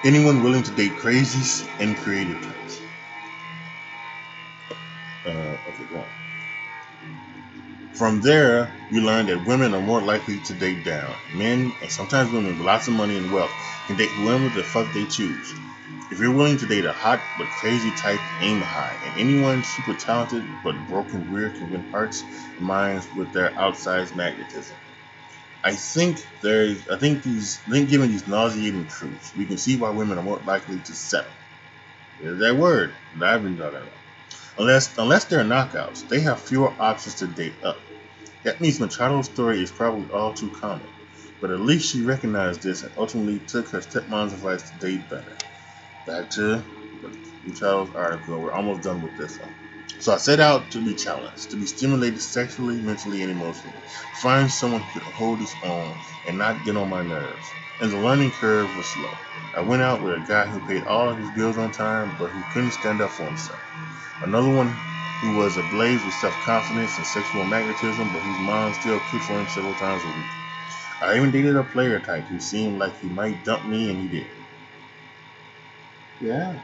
Anyone 0.04 0.42
willing 0.42 0.62
to 0.64 0.72
date 0.72 0.92
crazies 0.92 1.68
and 1.80 1.96
creative 1.98 2.42
types. 2.42 2.80
Uh, 5.26 5.56
okay, 5.68 5.84
go 5.84 5.98
on. 5.98 6.08
From 7.95 8.22
there, 8.22 8.72
we 8.90 9.01
learned 9.01 9.28
that 9.28 9.47
women 9.47 9.74
are 9.74 9.80
more 9.80 10.01
likely 10.01 10.40
to 10.40 10.55
date 10.55 10.84
down. 10.84 11.14
Men, 11.34 11.74
and 11.82 11.90
sometimes 11.90 12.32
women 12.32 12.57
with 12.57 12.66
lots 12.66 12.88
of 12.88 12.95
money 12.95 13.18
and 13.18 13.30
wealth, 13.30 13.53
can 13.86 13.97
date 13.97 14.11
whoever 14.11 14.49
the 14.49 14.64
fuck 14.64 14.93
they 14.95 15.05
choose. 15.05 15.55
If 16.11 16.18
you're 16.18 16.32
willing 16.34 16.57
to 16.59 16.66
date 16.66 16.86
a 16.86 16.93
hot 16.93 17.22
but 17.38 17.51
crazy 17.51 17.90
type, 17.90 18.20
aim 18.40 18.62
high. 18.62 18.97
And 19.05 19.18
anyone 19.18 19.62
super 19.64 19.95
talented 19.95 20.45
but 20.64 20.86
broken 20.88 21.30
weird 21.32 21.57
can 21.57 21.70
win 21.70 21.84
hearts 21.90 22.24
and 22.57 22.66
minds 22.66 23.09
with 23.14 23.32
their 23.32 23.51
outsized 23.51 24.14
magnetism. 24.14 24.76
I 25.64 25.74
think 25.74 26.18
there's, 26.43 26.88
I 26.88 26.99
think 26.99 27.22
these, 27.22 27.61
I 27.68 27.72
think 27.72 27.90
given 27.90 28.11
these 28.11 28.26
nauseating 28.26 28.88
truths, 28.88 29.34
we 29.36 29.47
can 29.47 29.59
see 29.59 29.76
why 29.76 29.90
women 29.90 30.18
are 30.18 30.22
more 30.22 30.38
likely 30.38 30.78
to 30.80 30.95
settle. 30.95 31.30
There's 32.20 32.40
that 32.40 32.57
word 32.57 32.95
that 33.18 33.34
I've 33.34 33.43
been 33.43 33.59
talking 33.59 33.78
about. 33.78 34.01
Unless, 34.59 34.98
unless 34.98 35.24
they're 35.24 35.44
knockouts, 35.44 36.09
they 36.09 36.20
have 36.20 36.40
fewer 36.40 36.72
options 36.78 37.16
to 37.16 37.26
date 37.26 37.55
up. 37.62 37.80
That 38.42 38.61
means 38.61 38.78
Machado's 38.78 39.26
story 39.26 39.62
is 39.62 39.70
probably 39.70 40.11
all 40.12 40.34
too 40.34 40.50
common, 40.50 40.88
but 41.40 41.50
at 41.50 41.61
least 41.61 41.90
she 41.90 42.03
recognized 42.03 42.62
this 42.62 42.82
and 42.82 42.92
ultimately 42.96 43.38
took 43.40 43.68
her 43.70 43.80
stepmom's 43.80 44.32
advice 44.32 44.70
to 44.70 44.78
date 44.78 45.09
better. 45.09 45.36
Back 46.07 46.30
to 46.30 46.62
Machado's 47.46 47.94
article. 47.94 48.40
We're 48.40 48.53
almost 48.53 48.82
done 48.82 49.03
with 49.03 49.16
this 49.16 49.38
one. 49.38 49.50
So 50.00 50.12
I 50.12 50.16
set 50.18 50.40
out 50.40 50.72
to 50.72 50.84
be 50.84 50.94
challenged, 50.94 51.50
to 51.50 51.57
be 51.57 51.66
stimulated 51.66 52.20
sexually, 52.20 52.80
mentally, 52.80 53.22
and 53.22 53.30
emotionally. 53.30 53.78
Find 54.14 54.50
someone 54.50 54.82
who 54.82 55.00
could 55.00 55.09
hold 55.14 55.38
his 55.38 55.55
own 55.62 55.96
and 56.26 56.38
not 56.38 56.64
get 56.64 56.76
on 56.76 56.88
my 56.90 57.03
nerves. 57.03 57.53
And 57.80 57.92
the 57.92 57.98
learning 57.98 58.32
curve 58.32 58.76
was 58.76 58.86
slow. 58.86 59.16
I 59.55 59.61
went 59.61 59.82
out 59.82 60.03
with 60.03 60.14
a 60.14 60.26
guy 60.26 60.46
who 60.46 60.66
paid 60.66 60.84
all 60.84 61.11
of 61.11 61.18
his 61.18 61.30
bills 61.30 61.59
on 61.59 61.72
time, 61.72 62.16
but 62.18 62.30
who 62.30 62.42
couldn't 62.53 62.72
stand 62.72 63.03
up 63.03 63.11
for 63.11 63.24
himself. 63.24 63.61
Another 64.22 64.48
one 64.48 64.68
who 65.20 65.36
was 65.36 65.57
ablaze 65.57 66.05
with 66.05 66.14
self-confidence 66.14 66.96
and 66.96 67.07
sexual 67.07 67.44
magnetism, 67.44 68.12
but 68.12 68.22
whose 68.22 68.38
mom 68.40 68.72
still 68.74 69.00
kicked 69.11 69.24
for 69.24 69.38
him 69.38 69.48
several 69.48 69.74
times 69.74 70.03
a 70.05 70.09
week. 70.09 70.26
I 71.03 71.16
even 71.16 71.30
dated 71.32 71.57
a 71.57 71.64
player 71.64 72.00
type 72.00 72.24
who 72.24 72.40
seemed 72.40 72.78
like 72.78 72.98
he 73.00 73.09
might 73.09 73.44
dump 73.44 73.66
me, 73.66 73.90
and 73.90 74.00
he 74.00 74.09
did. 74.20 74.26
Yeah. 76.20 76.61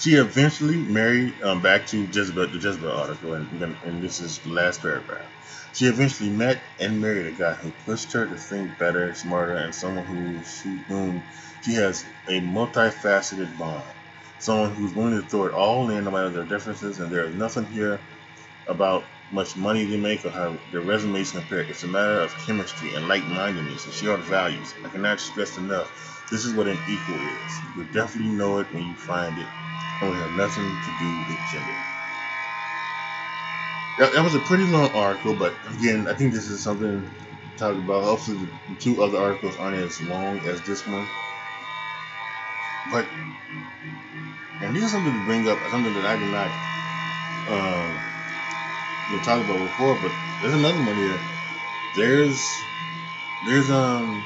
She 0.00 0.14
eventually 0.14 0.76
married 0.76 1.40
um, 1.42 1.62
back 1.62 1.86
to 1.88 2.04
Jezebel, 2.04 2.48
the 2.48 2.58
Jezebel 2.58 2.90
article, 2.92 3.34
and, 3.34 3.76
and 3.84 4.02
this 4.02 4.20
is 4.20 4.38
the 4.40 4.50
last 4.50 4.82
paragraph. 4.82 5.30
She 5.74 5.86
eventually 5.86 6.30
met 6.30 6.62
and 6.78 7.00
married 7.00 7.26
a 7.26 7.36
guy 7.36 7.54
who 7.54 7.72
pushed 7.84 8.12
her 8.12 8.26
to 8.26 8.36
think 8.36 8.78
better, 8.78 9.12
smarter, 9.14 9.56
and 9.56 9.74
someone 9.74 10.06
who, 10.06 10.44
she 10.44 10.78
whom 10.86 11.22
she 11.62 11.74
has 11.74 12.04
a 12.28 12.40
multifaceted 12.40 13.58
bond. 13.58 13.82
Someone 14.38 14.74
who's 14.74 14.92
willing 14.92 15.20
to 15.20 15.28
throw 15.28 15.46
it 15.46 15.52
all 15.52 15.90
in 15.90 16.04
no 16.04 16.12
matter 16.12 16.30
their 16.30 16.44
differences, 16.44 17.00
and 17.00 17.10
there 17.10 17.24
is 17.28 17.34
nothing 17.34 17.66
here 17.66 18.00
about 18.68 19.04
much 19.32 19.56
money 19.56 19.84
they 19.84 19.96
make 19.96 20.24
or 20.24 20.30
how 20.30 20.56
their 20.70 20.82
resumes 20.82 21.32
compare. 21.32 21.60
It's 21.60 21.82
a 21.82 21.88
matter 21.88 22.20
of 22.20 22.32
chemistry 22.46 22.94
and 22.94 23.08
like-mindedness 23.08 23.86
and 23.86 23.94
shared 23.94 24.20
values. 24.20 24.74
I 24.84 24.88
cannot 24.90 25.18
stress 25.18 25.56
enough. 25.56 25.90
This 26.30 26.44
is 26.44 26.54
what 26.54 26.68
an 26.68 26.78
equal 26.88 27.16
is. 27.16 27.60
You'll 27.74 27.86
definitely 27.86 28.32
know 28.32 28.58
it 28.58 28.72
when 28.72 28.84
you 28.84 28.94
find 28.94 29.36
it 29.38 29.48
only 30.02 30.18
have 30.18 30.32
nothing 30.32 30.64
to 30.82 30.90
do 31.00 31.18
with 31.28 31.38
gender. 31.50 31.93
That, 33.98 34.12
that 34.12 34.22
was 34.24 34.34
a 34.34 34.40
pretty 34.40 34.64
long 34.64 34.90
article, 34.92 35.34
but 35.34 35.54
again, 35.70 36.08
I 36.08 36.14
think 36.14 36.32
this 36.32 36.48
is 36.48 36.62
something 36.62 37.02
to 37.02 37.58
talk 37.58 37.76
about. 37.76 38.04
Hopefully, 38.04 38.38
the 38.68 38.76
two 38.76 39.02
other 39.02 39.18
articles 39.18 39.56
aren't 39.56 39.76
as 39.76 40.00
long 40.02 40.38
as 40.40 40.60
this 40.62 40.86
one. 40.86 41.06
But, 42.90 43.06
and 44.60 44.74
this 44.74 44.84
is 44.84 44.90
something 44.90 45.12
to 45.12 45.24
bring 45.24 45.48
up, 45.48 45.58
something 45.70 45.94
that 45.94 46.04
I 46.04 46.16
did 46.16 46.30
not 46.30 46.50
um, 47.48 48.00
talk 49.22 49.44
about 49.44 49.58
before, 49.58 49.94
but 50.02 50.12
there's 50.42 50.54
another 50.54 50.78
one 50.78 50.96
here. 50.96 51.18
There's, 51.96 52.62
there's, 53.46 53.70
um, 53.70 54.24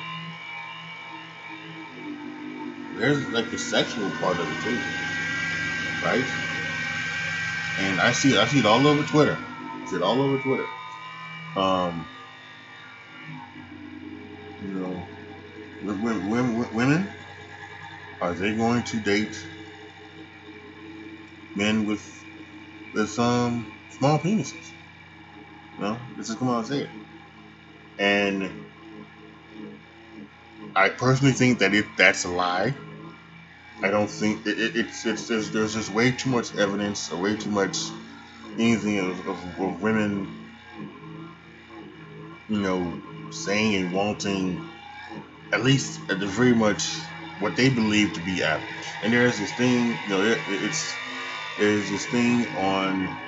there's 2.97 3.29
like 3.29 3.51
the 3.51 3.59
sexual 3.59 4.11
part 4.13 4.39
of 4.39 4.51
it 4.51 4.63
too 4.63 4.79
right? 6.03 6.25
And 7.79 8.01
I 8.01 8.13
see. 8.13 8.37
I 8.37 8.47
see 8.47 8.61
it 8.61 8.67
all 8.67 8.87
over 8.87 9.03
Twitter. 9.05 9.39
I 9.89 9.91
see 9.91 9.97
it 9.97 10.03
all 10.03 10.21
over 10.23 10.39
Twitter. 10.39 10.69
Um, 11.57 12.11
you 14.61 14.69
know, 14.69 15.09
women, 15.81 16.29
women 16.75 17.15
are 18.21 18.35
they 18.35 18.55
going 18.55 18.83
to 18.85 19.01
date 19.01 19.37
men 21.55 21.85
with 21.87 22.25
with 22.93 23.19
um 23.19 23.81
small 23.89 24.19
penises. 24.21 24.75
You 25.77 25.85
know, 25.85 26.01
let's 26.17 26.35
come 26.35 26.49
out 26.49 26.59
and 26.59 26.67
say 26.69 26.79
it. 26.83 26.91
And 27.99 28.67
I 30.75 30.89
personally 30.91 31.33
think 31.35 31.59
that 31.61 31.75
if 31.75 31.97
that's 31.97 32.25
a 32.25 32.29
lie. 32.29 32.75
I 33.83 33.91
don't 33.91 34.11
think 34.11 34.47
it, 34.47 34.59
it, 34.59 34.77
it's 34.77 35.05
it's 35.07 35.29
there's, 35.29 35.51
there's 35.53 35.75
just 35.75 35.91
way 35.91 36.13
too 36.13 36.31
much 36.31 36.55
evidence 36.57 37.11
or 37.11 37.21
way 37.21 37.37
too 37.37 37.51
much 37.51 37.77
anything 38.59 38.99
of, 39.01 39.21
of, 39.27 39.61
of 39.61 39.83
women, 39.83 40.53
you 42.49 42.61
know, 42.61 43.03
saying 43.33 43.77
and 43.77 43.93
wanting 43.93 44.65
at 45.53 45.63
least 45.63 46.11
at 46.11 46.21
the 46.21 46.27
very 46.27 46.55
much 46.55 47.09
what 47.39 47.57
they 47.57 47.71
believe 47.71 48.15
to 48.15 48.21
be 48.21 48.43
average. 48.43 48.99
And 49.03 49.13
there's 49.13 49.39
this 49.39 49.53
thing, 49.53 50.03
you 50.03 50.09
know, 50.09 50.23
it, 50.23 50.45
it's 50.47 51.03
there's 51.57 51.91
this 51.91 52.07
thing 52.07 52.55
on 52.57 53.23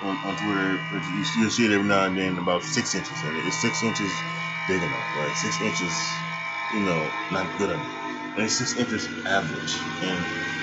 on, 0.00 0.24
on 0.24 0.36
Twitter, 0.36 0.88
you, 1.04 1.24
you 1.36 1.50
see 1.50 1.66
it 1.66 1.72
every 1.72 1.86
now 1.88 2.06
and 2.06 2.18
then 2.18 2.38
about 2.38 2.64
six 2.64 2.94
inches, 2.94 3.22
and 3.24 3.38
it's 3.38 3.60
six 3.60 3.82
inches 3.82 4.24
big 4.66 4.82
enough, 4.82 5.08
right? 5.12 5.36
Six 5.36 5.60
inches, 5.60 6.24
you 6.70 6.80
know, 6.80 7.14
not 7.30 7.56
good 7.56 7.70
enough, 7.70 7.94
and 8.36 8.44
it's 8.44 8.58
six 8.58 8.76
inches 8.76 9.10
average, 9.26 9.88
and 10.00 10.61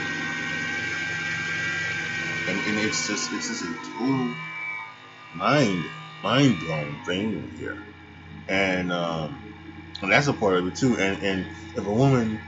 and, 2.47 2.59
and 2.67 2.77
it's 2.79 3.07
just 3.07 3.31
it's 3.33 3.47
just 3.47 3.63
a 3.63 3.73
total 3.97 4.35
mind 5.33 5.85
mind 6.23 6.59
blown 6.59 7.03
thing 7.03 7.55
here, 7.57 7.87
and 8.47 8.91
um, 8.91 9.55
and 10.01 10.11
that's 10.11 10.27
a 10.27 10.33
part 10.33 10.57
of 10.57 10.67
it 10.67 10.75
too. 10.75 10.97
And 10.97 11.23
and 11.23 11.47
if 11.75 11.85
a 11.85 11.91
woman, 11.93 12.41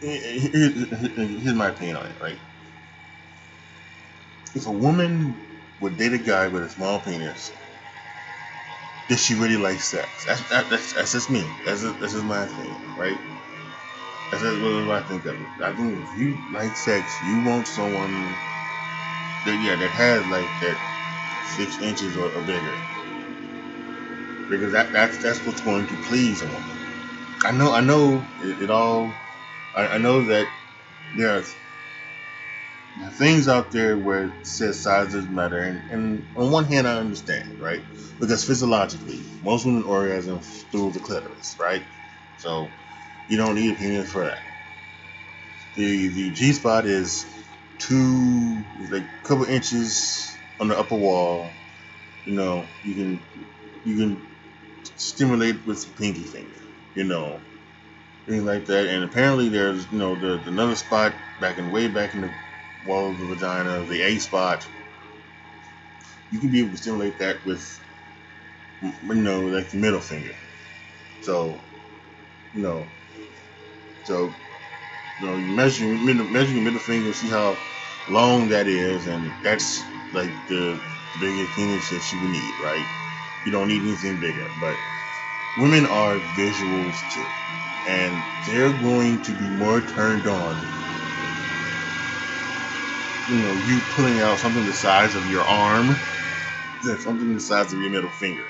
here's 0.00 1.54
my 1.54 1.68
opinion 1.68 1.96
on 1.96 2.06
it, 2.06 2.20
right? 2.20 2.40
If 4.54 4.66
a 4.66 4.72
woman 4.72 5.60
would 5.78 5.96
date 5.98 6.12
a 6.12 6.18
guy 6.18 6.48
with 6.48 6.64
a 6.64 6.68
small 6.68 7.00
penis, 7.00 7.52
does 9.08 9.20
she 9.20 9.34
really 9.34 9.56
like 9.56 9.80
sex? 9.80 10.24
That's 10.24 10.48
that, 10.50 10.68
that's, 10.70 10.92
that's 10.94 11.12
just 11.12 11.30
me. 11.30 11.60
That's 11.64 11.82
that's 11.82 12.12
just 12.12 12.24
my 12.24 12.44
opinion, 12.44 12.94
right? 12.96 13.18
That's 14.30 14.42
what 14.44 14.90
I 14.90 15.02
think 15.02 15.24
of 15.26 15.40
it. 15.40 15.48
I 15.62 15.74
think 15.74 15.98
if 16.08 16.18
you 16.18 16.38
like 16.52 16.76
sex, 16.76 17.22
you 17.22 17.42
want 17.44 17.68
someone 17.68 18.36
that 19.46 19.60
yeah 19.62 19.76
that 19.76 19.90
has 19.92 20.26
like 20.28 20.48
that 20.60 20.78
six 21.56 21.80
inches 21.80 22.16
or, 22.16 22.30
or 22.32 22.42
bigger, 22.42 22.78
because 24.50 24.72
that 24.72 24.92
that's 24.92 25.18
that's 25.18 25.44
what's 25.46 25.62
going 25.62 25.86
to 25.88 25.96
please 26.04 26.42
a 26.42 26.46
woman. 26.46 26.78
I 27.44 27.52
know 27.52 27.72
I 27.72 27.80
know 27.82 28.26
it, 28.42 28.62
it 28.64 28.70
all. 28.70 29.14
I, 29.74 29.88
I 29.88 29.98
know 29.98 30.24
that 30.26 30.48
there 31.14 31.38
are 31.38 31.44
things 33.18 33.48
out 33.48 33.72
there 33.72 33.98
where 33.98 34.26
it 34.26 34.46
says 34.46 34.82
size 34.82 35.12
doesn't 35.12 35.34
matter, 35.34 35.58
and, 35.60 35.90
and 35.90 36.28
on 36.36 36.50
one 36.52 36.64
hand 36.66 36.88
I 36.88 36.98
understand, 36.98 37.60
right? 37.60 37.82
Because 38.20 38.44
physiologically, 38.44 39.20
most 39.42 39.66
women 39.66 39.84
orgasm 39.84 40.40
through 40.40 40.92
the 40.92 41.00
clitoris, 41.00 41.56
right? 41.60 41.86
So 42.36 42.72
you 43.28 43.36
don't 43.36 43.54
need 43.54 43.72
a 43.74 43.76
penis 43.76 44.12
for 44.12 44.24
that. 44.24 44.40
The 45.74 46.08
the 46.08 46.30
G 46.30 46.52
spot 46.52 46.86
is 46.86 47.26
two 47.78 48.64
like 48.90 49.04
a 49.04 49.28
couple 49.28 49.44
inches 49.44 50.38
on 50.60 50.68
the 50.68 50.78
upper 50.78 50.96
wall. 50.96 51.54
You 52.24 52.34
know, 52.34 52.68
you 52.82 52.94
can 52.94 53.26
you 53.84 53.96
can 53.96 54.26
stimulate 54.96 55.66
with 55.66 55.84
the 55.86 55.92
pinky 55.92 56.24
finger, 56.24 56.60
you 56.94 57.04
know, 57.04 57.42
things 58.26 58.44
like 58.44 58.66
that. 58.66 58.86
And 58.88 59.04
apparently 59.04 59.48
there's 59.48 59.90
you 59.92 59.98
know 59.98 60.16
the, 60.16 60.48
another 60.48 60.76
spot 60.76 61.14
back 61.40 61.58
in 61.58 61.70
way 61.70 61.88
back 61.88 62.14
in 62.14 62.22
the 62.22 62.30
wall 62.84 63.10
of 63.12 63.18
the 63.18 63.26
vagina, 63.26 63.84
the 63.84 64.02
A 64.02 64.18
spot. 64.18 64.66
You 66.30 66.40
can 66.40 66.50
be 66.50 66.60
able 66.60 66.72
to 66.72 66.76
stimulate 66.78 67.18
that 67.18 67.44
with 67.44 67.80
you 68.82 69.14
know 69.14 69.42
like 69.46 69.70
the 69.70 69.78
middle 69.78 70.00
finger. 70.00 70.36
So 71.22 71.60
you 72.54 72.62
know 72.62 72.88
so, 74.06 74.34
you 75.20 75.26
know, 75.26 75.36
you 75.36 75.54
measure, 75.54 75.86
measure 76.24 76.54
your 76.54 76.64
middle 76.64 76.80
finger, 76.80 77.12
see 77.12 77.28
how 77.30 77.58
long 78.08 78.48
that 78.50 78.68
is, 78.68 79.06
and 79.06 79.32
that's 79.44 79.82
like 80.12 80.30
the 80.48 80.80
biggest 81.20 81.56
penis 81.56 81.90
that 81.90 82.12
you 82.12 82.28
need, 82.28 82.54
right? 82.62 82.86
You 83.46 83.52
don't 83.52 83.68
need 83.68 83.82
anything 83.82 84.20
bigger, 84.20 84.50
but 84.60 84.76
women 85.58 85.86
are 85.86 86.18
visuals 86.38 86.96
too, 87.12 87.28
and 87.88 88.22
they're 88.46 88.72
going 88.72 89.22
to 89.24 89.38
be 89.38 89.48
more 89.50 89.80
turned 89.82 90.26
on. 90.26 90.84
You 93.28 93.36
know, 93.42 93.56
you 93.56 93.82
pulling 93.94 94.20
out 94.20 94.40
something 94.40 94.66
the 94.66 94.74
size 94.74 95.14
of 95.16 95.26
your 95.26 95.44
arm 95.44 95.88
than 96.84 97.00
something 97.00 97.34
the 97.34 97.40
size 97.40 97.72
of 97.74 97.80
your 97.80 97.90
middle 97.90 98.10
finger. 98.10 98.46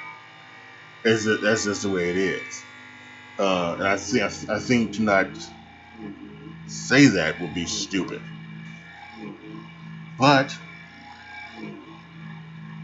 That's, 1.04 1.26
that's 1.42 1.64
just 1.66 1.82
the 1.82 1.90
way 1.90 2.10
it 2.10 2.18
is. 2.18 2.65
Uh, 3.38 3.74
and 3.78 3.88
I 3.88 3.96
think 3.98 4.22
I, 4.50 4.58
think 4.60 4.94
to 4.94 5.02
not 5.02 5.28
say 6.66 7.06
that 7.06 7.40
would 7.40 7.54
be 7.54 7.66
stupid. 7.66 8.22
But 10.18 10.56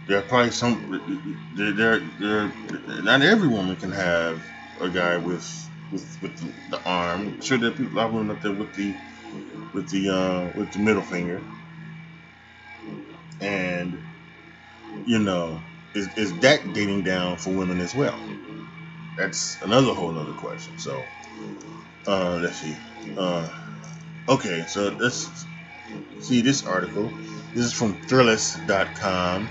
there 0.06 0.18
are 0.18 0.22
probably 0.22 0.52
some. 0.52 1.46
There, 1.54 1.72
there, 1.72 2.00
there, 2.00 2.52
not 3.02 3.22
every 3.22 3.48
woman 3.48 3.76
can 3.76 3.92
have 3.92 4.42
a 4.80 4.90
guy 4.90 5.16
with 5.18 5.70
with 5.90 6.18
with 6.22 6.38
the, 6.38 6.54
the 6.78 6.82
arm. 6.84 7.40
Sure 7.40 7.58
there 7.58 7.70
are 7.70 7.74
people, 7.74 7.98
of 7.98 8.12
women 8.12 8.36
up 8.36 8.42
there 8.42 8.52
with 8.52 8.74
the 8.74 8.96
with 9.72 9.90
the 9.90 10.10
uh, 10.10 10.50
with 10.56 10.72
the 10.72 10.80
middle 10.80 11.02
finger, 11.02 11.42
and 13.40 13.98
you 15.06 15.18
know, 15.18 15.62
is 15.94 16.08
is 16.16 16.38
that 16.40 16.72
dating 16.74 17.04
down 17.04 17.38
for 17.38 17.54
women 17.54 17.80
as 17.80 17.94
well? 17.94 18.20
That's 19.16 19.58
another 19.62 19.94
whole 19.94 20.18
other 20.18 20.34
question. 20.34 20.78
So, 20.78 21.08
uh, 22.06 22.36
let's 22.42 22.60
see. 22.60 22.78
Uh, 23.16 23.48
okay, 24.28 24.64
so 24.66 24.96
let's 24.98 25.46
see 26.20 26.42
this 26.42 26.64
article. 26.64 27.10
This 27.54 27.66
is 27.66 27.72
from 27.72 28.00
Thrillist.com. 28.02 29.50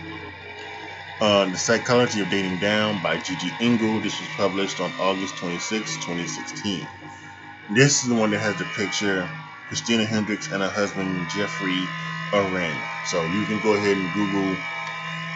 Uh, 1.20 1.46
the 1.46 1.58
Psychology 1.58 2.20
of 2.22 2.30
Dating 2.30 2.58
Down 2.60 3.02
by 3.02 3.18
Gigi 3.18 3.56
Engle. 3.60 4.02
This 4.02 4.20
was 4.20 4.30
published 4.38 4.80
on 4.80 4.92
August 4.94 5.38
26, 5.38 5.98
2016. 5.98 6.88
This 7.70 8.04
is 8.04 8.10
the 8.10 8.16
one 8.16 8.32
that 8.32 8.40
has 8.40 8.58
the 8.58 8.66
picture 8.66 9.30
Christina 9.68 10.06
Hendricks 10.06 10.52
and 10.52 10.62
her 10.64 10.70
husband 10.70 11.30
Jeffrey 11.30 11.88
Arend. 12.34 12.82
So 13.06 13.26
you 13.28 13.46
can 13.46 13.60
go 13.60 13.76
ahead 13.76 13.98
and 13.98 14.14
Google 14.14 14.58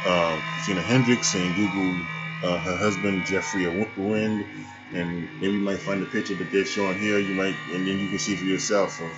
uh, 0.06 0.42
Christina 0.54 0.82
Hendricks 0.82 1.34
and 1.36 1.56
Google 1.56 2.06
uh, 2.46 2.60
her 2.60 2.78
husband 2.78 3.26
Jeffrey 3.28 3.66
Arend, 3.68 4.46
and 4.94 5.42
maybe 5.42 5.56
you 5.56 5.62
might 5.62 5.80
find 5.80 6.02
the 6.04 6.08
picture 6.08 6.36
that 6.36 6.52
they're 6.52 6.66
showing 6.66 7.00
here. 7.00 7.20
You 7.20 7.36
might, 7.36 7.56
and 7.74 7.88
then 7.88 8.00
you 8.00 8.10
can 8.10 8.20
see 8.20 8.38
for 8.38 8.46
yourself 8.46 9.02
of 9.02 9.14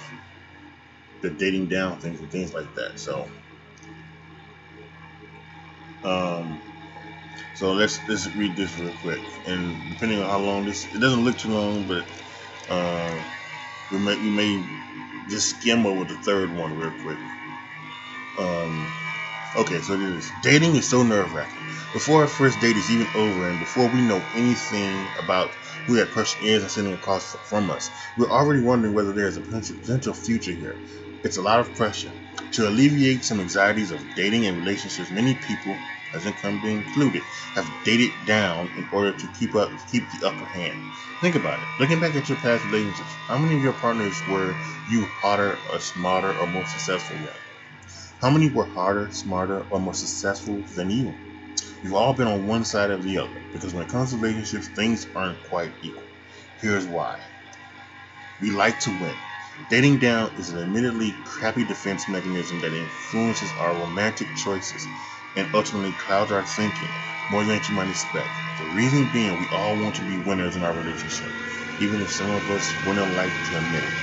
the 1.22 1.32
dating 1.32 1.70
down 1.70 2.00
things 2.00 2.20
and 2.22 2.32
things 2.32 2.54
like 2.54 2.74
that. 2.76 3.00
So, 3.00 3.32
um, 6.04 6.64
so 7.54 7.74
let's 7.74 8.08
let's 8.08 8.28
read 8.36 8.56
this 8.58 8.78
real 8.78 8.94
quick, 8.94 9.22
and 9.46 9.90
depending 9.92 10.22
on 10.22 10.30
how 10.30 10.40
long 10.40 10.66
this, 10.66 10.86
it 10.94 11.00
doesn't 11.00 11.24
look 11.26 11.38
too 11.40 11.50
long, 11.54 11.88
but 11.88 12.06
uh, 12.70 13.24
we 13.92 14.00
may 14.00 14.18
we 14.18 14.30
may 14.32 14.68
just 15.30 15.50
skim 15.52 15.86
over 15.86 16.06
the 16.06 16.18
third 16.18 16.52
one 16.54 16.78
real 16.78 16.94
quick. 16.94 17.20
Um, 18.38 19.07
okay, 19.58 19.82
so 19.82 19.97
this 19.97 20.26
is 20.26 20.32
dating 20.41 20.76
is 20.76 20.88
so 20.89 21.03
nerve 21.03 21.34
wracking. 21.34 21.68
Before 21.91 22.22
our 22.22 22.28
first 22.28 22.60
date 22.62 22.78
is 22.78 22.91
even 22.91 23.08
over 23.16 23.49
and 23.49 23.60
before 23.60 23.89
we 23.89 24.01
know 24.01 24.24
anything 24.34 25.08
about 25.18 25.55
who 25.86 25.95
that 25.97 26.12
person 26.12 26.43
is 26.43 26.62
and 26.64 26.72
sitting 26.72 26.93
across 26.93 27.36
from 27.49 27.70
us, 27.72 27.89
we're 28.18 28.30
already 28.32 28.62
wondering 28.62 28.93
whether 28.93 29.14
there 29.14 29.28
is 29.28 29.38
a 29.38 29.41
potential 29.41 30.14
future 30.14 30.51
here. 30.53 30.80
It's 31.24 31.38
a 31.38 31.41
lot 31.41 31.60
of 31.60 31.76
pressure. 31.76 32.14
To 32.53 32.68
alleviate 32.70 33.26
some 33.26 33.39
anxieties 33.39 33.91
of 33.91 34.16
dating 34.16 34.45
and 34.45 34.58
relationships, 34.60 35.12
many 35.12 35.36
people, 35.36 35.78
as 36.14 36.26
income 36.26 36.62
being 36.62 36.78
included, 36.84 37.24
have 37.55 37.84
dated 37.84 38.12
down 38.26 38.72
in 38.78 38.88
order 38.91 39.12
to 39.12 39.28
keep 39.28 39.55
up 39.55 39.72
keep 39.91 40.10
the 40.12 40.28
upper 40.28 40.45
hand. 40.45 40.93
Think 41.22 41.36
about 41.36 41.60
it. 41.62 41.68
Looking 41.80 41.99
back 41.99 42.16
at 42.16 42.30
your 42.30 42.38
past 42.38 42.64
relationships, 42.66 43.18
how 43.28 43.38
many 43.39 43.55
of 43.55 43.64
your 43.64 43.74
partners 43.74 44.22
were 44.28 44.55
you 44.88 45.08
hotter 45.22 45.60
or 45.70 45.80
smarter 45.80 46.38
or 46.38 46.47
more 46.47 46.66
successful 46.68 47.18
with? 47.18 47.47
How 48.20 48.32
many 48.32 48.49
were 48.49 48.65
harder, 48.65 49.11
smarter, 49.11 49.61
or 49.70 49.80
more 49.80 49.93
successful 49.93 50.63
than 50.76 50.89
you? 50.89 51.13
You've 51.84 51.93
all 51.93 52.13
been 52.13 52.26
on 52.28 52.47
one 52.47 52.65
side 52.65 52.89
or 52.89 52.97
the 52.97 53.20
other 53.20 53.39
because 53.53 53.76
when 53.76 53.86
it 53.86 53.91
comes 53.91 54.09
to 54.09 54.18
relationships, 54.18 54.68
things 54.70 55.05
aren't 55.15 55.43
quite 55.43 55.72
equal. 55.84 56.01
Here's 56.59 56.88
why. 56.88 57.20
We 58.41 58.49
like 58.49 58.80
to 58.82 58.89
win. 58.89 59.15
Dating 59.70 59.99
down 59.99 60.32
is 60.39 60.49
an 60.49 60.59
admittedly 60.59 61.13
crappy 61.26 61.63
defense 61.63 62.07
mechanism 62.07 62.59
that 62.61 62.74
influences 62.74 63.51
our 63.59 63.74
romantic 63.74 64.28
choices 64.36 64.88
and 65.36 65.53
ultimately 65.53 65.91
clouds 65.91 66.32
our 66.32 66.43
thinking 66.43 66.89
more 67.30 67.43
than 67.43 67.61
you 67.70 67.76
might 67.76 67.89
expect. 67.89 68.30
The 68.57 68.65
reason 68.74 69.07
being 69.13 69.39
we 69.39 69.47
all 69.49 69.76
want 69.76 69.95
to 69.97 70.01
be 70.01 70.18
winners 70.18 70.55
in 70.55 70.63
our 70.63 70.74
relationship, 70.74 71.30
even 71.80 72.01
if 72.01 72.09
some 72.09 72.32
of 72.32 72.49
us 72.49 72.74
wouldn't 72.88 73.13
like 73.15 73.30
to 73.30 73.57
admit 73.57 73.84
it. 73.84 73.93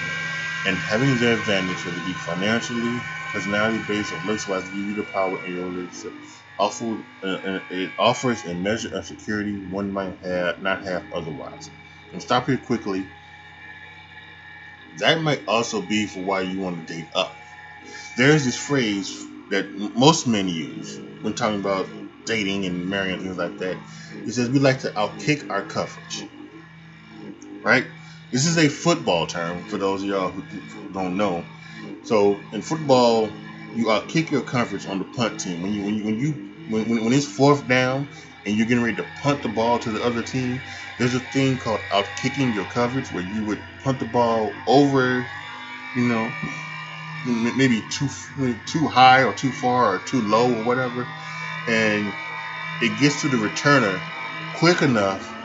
And 0.67 0.77
having 0.77 1.19
the 1.19 1.33
advantage, 1.35 1.85
whether 1.85 1.99
it 1.99 2.07
be 2.07 2.13
financially, 2.13 3.01
personality 3.35 3.83
based 3.89 4.13
or 4.13 4.19
looks 4.27 4.47
wise 4.49 4.65
give 4.71 4.77
you 4.79 4.95
the 4.95 5.03
power 5.03 5.45
in 5.45 5.55
your 5.57 5.67
relationship. 5.67 6.15
Also, 6.57 7.05
uh, 7.23 7.27
uh, 7.27 7.61
it 7.69 7.93
offers 7.99 8.45
a 8.45 8.55
measure 8.55 8.97
of 8.97 9.05
security 9.05 9.59
one 9.59 9.93
might 9.93 10.17
have 10.25 10.63
not 10.63 10.85
have 10.85 11.13
otherwise. 11.13 11.69
And 12.13 12.23
stop 12.23 12.47
here 12.47 12.57
quickly. 12.59 13.05
That 14.99 15.21
might 15.21 15.47
also 15.49 15.83
be 15.83 16.07
for 16.07 16.21
why 16.21 16.43
you 16.43 16.61
want 16.61 16.87
to 16.87 16.95
date 16.95 17.09
up. 17.15 17.37
There's 18.17 18.45
this 18.45 18.57
phrase 18.57 19.27
that 19.51 19.69
most 19.97 20.29
men 20.29 20.49
use 20.49 20.97
when 21.21 21.35
talking 21.35 21.59
about 21.59 21.89
dating 22.27 22.65
and 22.67 22.89
marrying 22.89 23.15
and 23.15 23.23
things 23.23 23.37
like 23.37 23.59
that. 23.59 23.77
It 24.13 24.33
says 24.33 24.49
we 24.49 24.61
like 24.61 24.81
to 24.81 24.91
outkick 24.91 25.51
our 25.51 25.63
coverage. 25.63 26.25
Right? 27.63 27.87
This 28.31 28.47
is 28.47 28.57
a 28.59 28.69
football 28.69 29.27
term 29.27 29.65
for 29.65 29.79
those 29.79 30.03
of 30.03 30.09
y'all 30.09 30.31
who 30.31 30.91
don't 30.93 31.17
know. 31.17 31.45
So 32.05 32.49
in 32.53 32.63
football, 32.63 33.41
you 33.73 33.87
outkick 33.87 34.31
your 34.33 34.43
coverage 34.45 34.87
on 34.87 35.01
the 35.01 35.07
punt 35.07 35.41
team. 35.41 35.63
When 35.63 35.73
you 35.73 35.85
when 35.85 35.97
you 35.97 36.05
when 36.07 36.19
you 36.21 36.43
when, 36.67 36.91
when, 36.91 37.05
when 37.07 37.15
it's 37.15 37.27
fourth 37.27 37.69
down 37.69 38.11
and 38.47 38.57
you're 38.57 38.67
getting 38.69 38.85
ready 38.85 38.99
to 38.99 39.05
punt 39.05 39.43
the 39.43 39.51
ball 39.51 39.81
to 39.81 39.93
the 39.93 40.03
other 40.05 40.25
team, 40.25 40.65
there's 40.99 41.15
a 41.15 41.21
thing 41.21 41.59
called 41.59 41.89
outkicking 41.91 42.55
your 42.55 42.67
coverage 42.67 43.13
where 43.13 43.25
you 43.25 43.45
would 43.47 43.65
punt 43.85 44.01
the 44.01 44.07
ball 44.07 44.63
over, 44.67 45.33
you 45.95 46.09
know, 46.09 46.39
maybe 47.25 47.83
too 47.89 48.09
too 48.67 48.89
high 48.89 49.25
or 49.25 49.35
too 49.35 49.53
far 49.53 49.97
or 49.97 50.01
too 50.05 50.23
low 50.23 50.55
or 50.55 50.65
whatever, 50.65 51.15
and 51.67 52.19
it 52.81 52.99
gets 52.99 53.23
to 53.23 53.29
the 53.29 53.39
returner 53.39 54.07
quick 54.53 54.83
enough, 54.83 55.37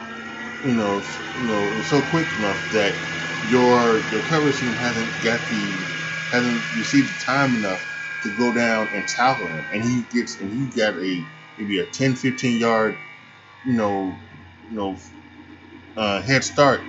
you 0.64 0.76
know, 0.76 1.04
you 1.36 1.48
know, 1.48 1.82
so 1.84 2.04
quick 2.04 2.34
enough 2.38 2.70
that 2.72 3.00
your 3.42 4.08
your 4.12 4.24
coverage 4.24 4.60
team 4.60 4.76
hasn't 4.76 5.22
got 5.22 5.48
the 5.48 5.89
hasn't 6.32 6.62
received 6.78 7.22
time 7.22 7.56
enough 7.56 7.86
to 8.24 8.32
go 8.38 8.54
down 8.54 8.90
and 8.94 9.08
tackle 9.08 9.48
him, 9.48 9.66
and 9.72 9.84
he 9.84 10.04
gets 10.04 10.40
and 10.40 10.52
he 10.52 10.68
got 10.80 10.96
a 10.96 11.26
maybe 11.58 11.80
a 11.80 11.86
10, 11.88 12.16
15 12.16 12.60
yard, 12.60 13.00
you 13.66 13.74
know, 13.74 14.20
you 14.70 14.78
know, 14.78 14.98
uh, 15.98 16.22
head 16.22 16.44
start, 16.44 16.82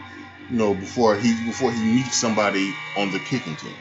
you 0.50 0.56
know, 0.58 0.74
before 0.74 1.16
he 1.16 1.34
before 1.46 1.72
he 1.72 1.82
meets 1.84 2.16
somebody 2.20 2.74
on 2.96 3.10
the 3.12 3.20
kicking 3.20 3.56
team. 3.56 3.76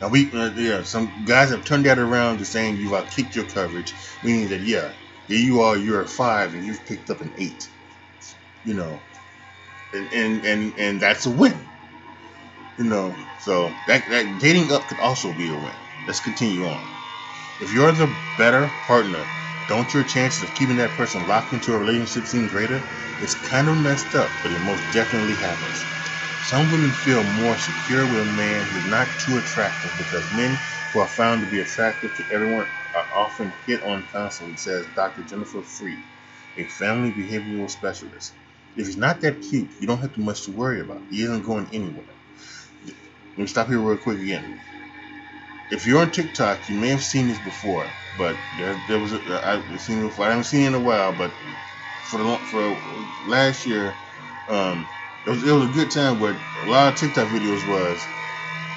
Now 0.00 0.08
we, 0.10 0.32
uh, 0.32 0.52
yeah, 0.56 0.84
some 0.84 1.24
guys 1.26 1.50
have 1.50 1.64
turned 1.64 1.86
that 1.86 1.98
around 1.98 2.38
to 2.38 2.46
saying 2.46 2.76
you've 2.78 2.92
outkicked 2.92 3.34
your 3.34 3.46
coverage, 3.46 3.94
meaning 4.22 4.48
that 4.50 4.62
yeah, 4.62 4.92
here 5.28 5.38
you 5.40 5.62
are, 5.62 5.76
you're 5.76 6.02
a 6.02 6.08
five 6.08 6.54
and 6.54 6.64
you've 6.64 6.86
picked 6.86 7.10
up 7.10 7.22
an 7.22 7.34
eight, 7.38 7.68
you 8.64 8.74
know, 8.74 9.02
and 9.92 10.12
and 10.12 10.44
and, 10.46 10.74
and 10.78 11.00
that's 11.02 11.26
a 11.26 11.30
win, 11.30 11.71
you 12.78 12.84
know. 12.84 13.16
So 13.38 13.76
that 13.86 14.08
that 14.08 14.38
dating 14.38 14.72
up 14.72 14.88
could 14.88 15.00
also 15.00 15.34
be 15.34 15.48
a 15.50 15.56
win. 15.56 15.76
Let's 16.06 16.20
continue 16.20 16.66
on. 16.66 16.90
If 17.58 17.72
you're 17.72 17.92
the 17.92 18.08
better 18.36 18.68
partner, 18.86 19.30
don't 19.66 19.94
your 19.94 20.04
chances 20.04 20.42
of 20.44 20.54
keeping 20.54 20.76
that 20.78 20.94
person 20.94 21.26
locked 21.26 21.54
into 21.54 21.72
a 21.74 21.78
relationship 21.78 22.26
seem 22.26 22.48
greater? 22.48 22.84
It's 23.18 23.34
kind 23.34 23.70
of 23.70 23.78
messed 23.78 24.14
up, 24.14 24.42
but 24.42 24.52
it 24.52 24.60
most 24.60 24.90
definitely 24.92 25.36
happens. 25.36 25.86
Some 26.40 26.70
women 26.70 26.92
feel 26.92 27.24
more 27.24 27.56
secure 27.58 28.06
with 28.06 28.20
a 28.20 28.26
man 28.26 28.66
who's 28.66 28.84
not 28.84 29.18
too 29.18 29.38
attractive 29.38 29.96
because 29.96 30.30
men 30.30 30.60
who 30.92 31.00
are 31.00 31.08
found 31.08 31.42
to 31.42 31.48
be 31.48 31.60
attractive 31.60 32.14
to 32.16 32.26
everyone 32.30 32.68
are 32.94 33.08
often 33.14 33.54
hit 33.66 33.82
on 33.82 34.06
constantly, 34.12 34.56
says 34.58 34.88
Dr. 34.94 35.24
Jennifer 35.24 35.62
Freed, 35.62 36.04
a 36.58 36.66
family 36.68 37.12
behavioral 37.12 37.70
specialist. 37.70 38.34
If 38.76 38.86
he's 38.86 38.98
not 38.98 39.22
that 39.22 39.40
cute, 39.42 39.70
you 39.80 39.86
don't 39.86 40.00
have 40.00 40.14
too 40.14 40.22
much 40.22 40.44
to 40.44 40.52
worry 40.52 40.80
about. 40.82 41.06
He 41.10 41.22
isn't 41.22 41.44
going 41.44 41.68
anywhere. 41.72 42.06
Let 43.32 43.38
me 43.38 43.46
stop 43.48 43.68
here 43.68 43.80
real 43.80 43.98
quick 43.98 44.20
again. 44.20 44.60
If 45.70 45.86
you're 45.86 46.00
on 46.00 46.10
TikTok, 46.12 46.68
you 46.68 46.76
may 46.78 46.88
have 46.88 47.02
seen 47.02 47.28
this 47.28 47.38
before, 47.40 47.90
but 48.18 48.36
there, 48.58 48.74
there 48.88 49.00
was 49.00 49.12
a, 49.14 49.42
I've 49.46 49.80
seen 49.80 50.00
it 50.00 50.02
before. 50.02 50.26
I 50.26 50.30
haven't 50.30 50.44
seen 50.44 50.62
it 50.62 50.68
in 50.68 50.74
a 50.74 50.80
while, 50.80 51.12
but 51.12 51.32
for 52.10 52.18
the 52.18 52.36
for 52.50 52.78
last 53.26 53.66
year, 53.66 53.96
um, 54.48 54.88
it 55.26 55.30
was, 55.30 55.44
it 55.48 55.52
was 55.52 55.70
a 55.70 55.72
good 55.72 55.90
time, 55.90 56.20
but 56.20 56.36
a 56.62 56.66
lot 56.70 56.92
of 56.92 56.98
TikTok 57.00 57.28
videos 57.28 57.66
was, 57.68 58.04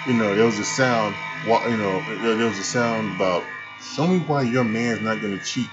you 0.07 0.13
know, 0.13 0.35
there 0.35 0.45
was 0.45 0.59
a 0.59 0.65
sound, 0.65 1.15
you 1.69 1.77
know, 1.77 2.01
there 2.37 2.47
was 2.47 2.59
a 2.59 2.63
sound 2.63 3.15
about, 3.15 3.45
show 3.95 4.07
me 4.07 4.19
why 4.19 4.43
your 4.43 4.63
man's 4.63 5.01
not 5.01 5.21
to 5.39 5.45
cheat. 5.45 5.69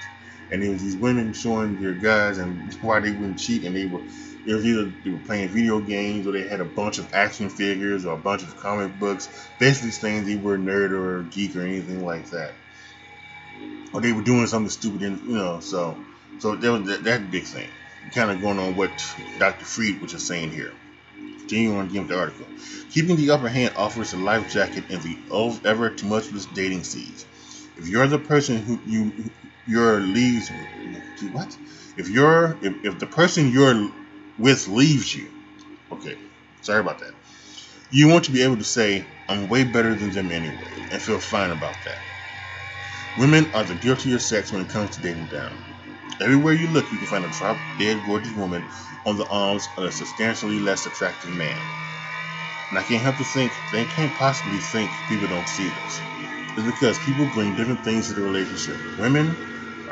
And 0.50 0.62
there 0.62 0.70
was 0.72 0.82
these 0.82 0.96
women 0.96 1.32
showing 1.32 1.80
their 1.80 1.94
guys 1.94 2.38
and 2.38 2.72
why 2.82 3.00
they 3.00 3.12
wouldn't 3.12 3.38
cheat, 3.38 3.64
and 3.64 3.76
they 3.76 3.86
were, 3.86 4.02
it 4.47 4.55
was 4.55 4.64
either 4.64 4.93
they 5.05 5.10
were 5.10 5.19
playing 5.19 5.48
video 5.48 5.81
games 5.81 6.27
or 6.27 6.32
they 6.32 6.47
had 6.47 6.60
a 6.60 6.64
bunch 6.64 6.98
of 6.98 7.12
action 7.14 7.48
figures 7.48 8.05
or 8.05 8.14
a 8.14 8.19
bunch 8.19 8.43
of 8.43 8.56
comic 8.56 8.98
books, 8.98 9.48
basically 9.59 9.90
saying 9.90 10.24
they 10.24 10.36
were 10.36 10.56
a 10.56 10.59
nerd 10.59 10.90
or 10.90 11.20
a 11.20 11.24
geek 11.24 11.55
or 11.55 11.62
anything 11.62 12.05
like 12.05 12.28
that. 12.31 12.52
Or 13.93 14.01
they 14.01 14.12
were 14.12 14.23
doing 14.23 14.47
something 14.47 14.70
stupid, 14.70 15.02
and 15.02 15.20
you 15.28 15.36
know, 15.36 15.60
so 15.60 15.97
so 16.39 16.56
there 16.56 16.73
was 16.73 16.86
that, 16.89 17.05
that 17.05 17.31
big 17.31 17.44
thing 17.44 17.69
kind 18.14 18.31
of 18.31 18.40
going 18.40 18.59
on 18.59 18.77
what 18.77 18.90
Dr. 19.39 19.64
Freed 19.64 20.01
was 20.01 20.12
just 20.12 20.27
saying 20.27 20.51
here. 20.51 20.73
Continuing 21.39 21.78
on 21.78 21.93
with 21.93 22.09
the 22.09 22.19
article. 22.19 22.47
Keeping 22.90 23.16
the 23.16 23.31
upper 23.31 23.48
hand 23.48 23.74
offers 23.77 24.12
a 24.12 24.16
life 24.16 24.51
jacket 24.51 24.85
in 24.90 25.01
the 25.01 25.60
ever 25.64 25.90
tumultuous 25.90 26.47
dating 26.47 26.85
seas. 26.85 27.27
If 27.77 27.89
you're 27.89 28.06
the 28.06 28.19
person 28.19 28.59
who 28.59 28.78
you 28.86 29.12
your 29.66 30.01
leaves 30.01 30.51
what? 31.32 31.56
If 31.97 32.09
you're 32.09 32.56
if, 32.62 32.85
if 32.85 32.98
the 32.98 33.06
person 33.06 33.51
you're 33.51 33.90
with 34.38 34.68
leaves 34.68 35.14
you, 35.14 35.28
okay, 35.90 36.16
sorry 36.62 36.80
about 36.80 36.98
that. 37.00 37.12
You 37.90 38.09
want 38.09 38.24
to 38.24 38.32
be 38.32 38.42
able 38.42 38.56
to 38.56 38.64
say, 38.64 39.04
I'm 39.28 39.48
way 39.48 39.64
better 39.64 39.94
than 39.94 40.10
them 40.10 40.30
anyway, 40.30 40.88
and 40.90 41.00
feel 41.02 41.18
fine 41.18 41.50
about 41.50 41.76
that. 41.84 41.98
Women 43.18 43.52
are 43.54 43.64
the 43.64 43.74
guiltier 43.74 44.18
sex 44.18 44.52
when 44.52 44.62
it 44.62 44.70
comes 44.70 44.96
to 44.96 45.02
dating 45.02 45.26
down. 45.26 45.52
Everywhere 46.20 46.54
you 46.54 46.68
look, 46.68 46.90
you 46.90 46.98
can 46.98 47.06
find 47.06 47.24
a 47.24 47.28
drop 47.28 47.59
dead 47.78 48.02
gorgeous 48.06 48.34
woman 48.34 48.64
on 49.04 49.18
the 49.18 49.26
arms 49.26 49.68
of 49.76 49.84
a 49.84 49.92
substantially 49.92 50.59
less 50.59 50.86
attractive 50.86 51.30
man. 51.30 51.60
And 52.70 52.78
I 52.78 52.82
can't 52.82 53.02
help 53.02 53.18
to 53.18 53.24
think, 53.24 53.52
they 53.70 53.84
can't 53.84 54.14
possibly 54.14 54.56
think 54.56 54.90
people 55.09 55.28
don't 55.28 55.48
see 55.48 55.68
this. 55.68 56.00
It's 56.56 56.64
because 56.64 56.98
people 57.00 57.28
bring 57.34 57.54
different 57.54 57.84
things 57.84 58.09
to 58.09 58.14
the 58.14 58.22
relationship. 58.22 58.76
Women 58.98 59.36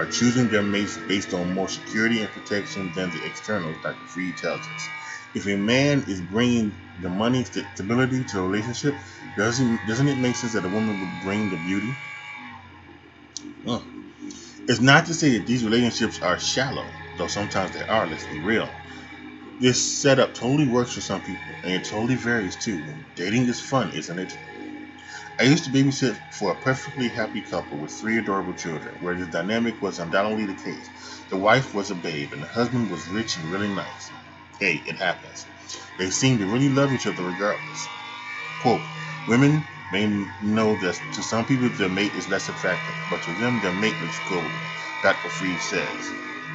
are 0.01 0.07
choosing 0.07 0.49
their 0.49 0.65
mates 0.65 0.99
based 0.99 1.35
on 1.35 1.55
more 1.55 1.69
security 1.69 2.23
and 2.23 2.33
protection 2.33 2.93
than 2.93 3.11
the 3.11 3.25
externals, 3.25 3.79
Dr. 3.83 4.07
Freed 4.07 4.39
tells 4.39 4.69
us. 4.71 4.91
If 5.35 5.47
a 5.47 5.57
man 5.57 6.05
is 6.09 6.23
bringing 6.23 6.81
the 6.99 7.11
money, 7.11 7.45
stability 7.45 8.25
to 8.25 8.37
the 8.39 8.43
relationship, 8.43 9.01
doesn't 9.37 9.87
doesn't 9.87 10.09
it 10.09 10.19
make 10.19 10.37
sense 10.37 10.55
that 10.55 10.65
a 10.67 10.71
woman 10.71 11.01
would 11.01 11.21
bring 11.21 11.51
the 11.51 11.59
beauty? 11.59 11.97
Uh, 13.67 13.83
it's 14.69 14.81
not 14.81 15.07
to 15.07 15.15
say 15.15 15.39
that 15.39 15.47
these 15.47 15.65
relationships 15.65 16.23
are 16.23 16.39
shallow, 16.39 16.95
though 17.17 17.29
sometimes 17.29 17.73
they 17.73 17.85
are, 17.85 18.07
let's 18.09 18.27
be 18.27 18.41
real. 18.41 18.71
This 19.61 20.03
setup 20.03 20.35
totally 20.35 20.69
works 20.69 20.95
for 20.95 21.03
some 21.03 21.23
people, 21.23 21.61
and 21.63 21.73
it 21.75 21.85
totally 21.85 22.17
varies 22.17 22.57
too. 22.57 22.85
Dating 23.17 23.47
is 23.49 23.61
fun, 23.61 23.93
isn't 23.93 24.19
it? 24.19 24.37
I 25.41 25.45
used 25.45 25.65
to 25.65 25.71
babysit 25.73 26.21
for 26.33 26.53
a 26.53 26.61
perfectly 26.61 27.11
happy 27.11 27.43
couple 27.43 27.81
with 27.81 27.93
three 27.93 28.19
adorable 28.19 28.55
children, 28.55 28.97
where 29.01 29.17
the 29.17 29.27
dynamic 29.27 29.83
was 29.83 29.99
undoubtedly 29.99 30.47
the 30.47 30.55
case. 30.55 31.27
The 31.31 31.39
wife 31.39 31.75
was 31.75 31.91
a 31.91 31.97
babe, 31.97 32.35
and 32.35 32.45
the 32.45 32.49
husband 32.49 32.91
was 32.91 33.09
rich 33.09 33.39
and 33.39 33.51
really 33.51 33.69
nice. 33.75 34.13
Hey, 34.61 34.77
it 34.87 34.99
happens. 34.99 35.49
They 35.99 36.11
seemed 36.11 36.41
to 36.41 36.47
really 36.47 36.71
love 36.71 36.95
each 36.95 37.09
other 37.09 37.25
regardless. 37.25 37.91
Quote, 38.61 38.89
women 39.27 39.69
may 39.91 40.07
know 40.41 40.77
that 40.77 41.01
to 41.15 41.23
some 41.23 41.47
people 41.47 41.71
their 41.71 41.91
mate 41.91 42.15
is 42.15 42.29
less 42.29 42.49
attractive, 42.49 42.97
but 43.11 43.23
to 43.25 43.35
them 43.35 43.61
their 43.61 43.73
mate 43.75 44.01
looks 44.01 44.21
golden. 44.21 44.71
Dr. 45.03 45.31
Freed 45.31 45.63
says. 45.63 46.15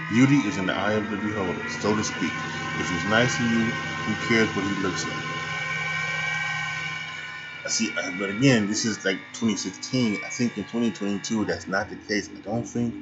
Beauty 0.09 0.37
is 0.47 0.57
in 0.57 0.67
the 0.67 0.75
eye 0.75 0.93
of 0.93 1.09
the 1.09 1.17
beholder, 1.17 1.67
so 1.69 1.95
to 1.95 2.03
speak. 2.03 2.33
If 2.77 2.89
he's 2.89 3.05
nice 3.05 3.37
to 3.37 3.43
you, 3.45 3.77
who 4.05 4.17
cares 4.17 4.55
what 4.55 4.65
he 4.65 4.75
looks 4.75 5.07
like? 5.07 5.34
I 7.65 7.69
see, 7.69 7.95
uh, 7.97 8.11
but 8.11 8.29
again, 8.29 8.67
this 8.67 8.85
is 8.85 9.03
like 9.05 9.33
2016. 9.33 10.23
I 10.25 10.29
think 10.29 10.57
in 10.57 10.65
2022, 10.65 11.45
that's 11.45 11.67
not 11.67 11.89
the 11.89 11.97
case. 11.97 12.29
I 12.35 12.39
don't 12.41 12.65
think 12.65 12.95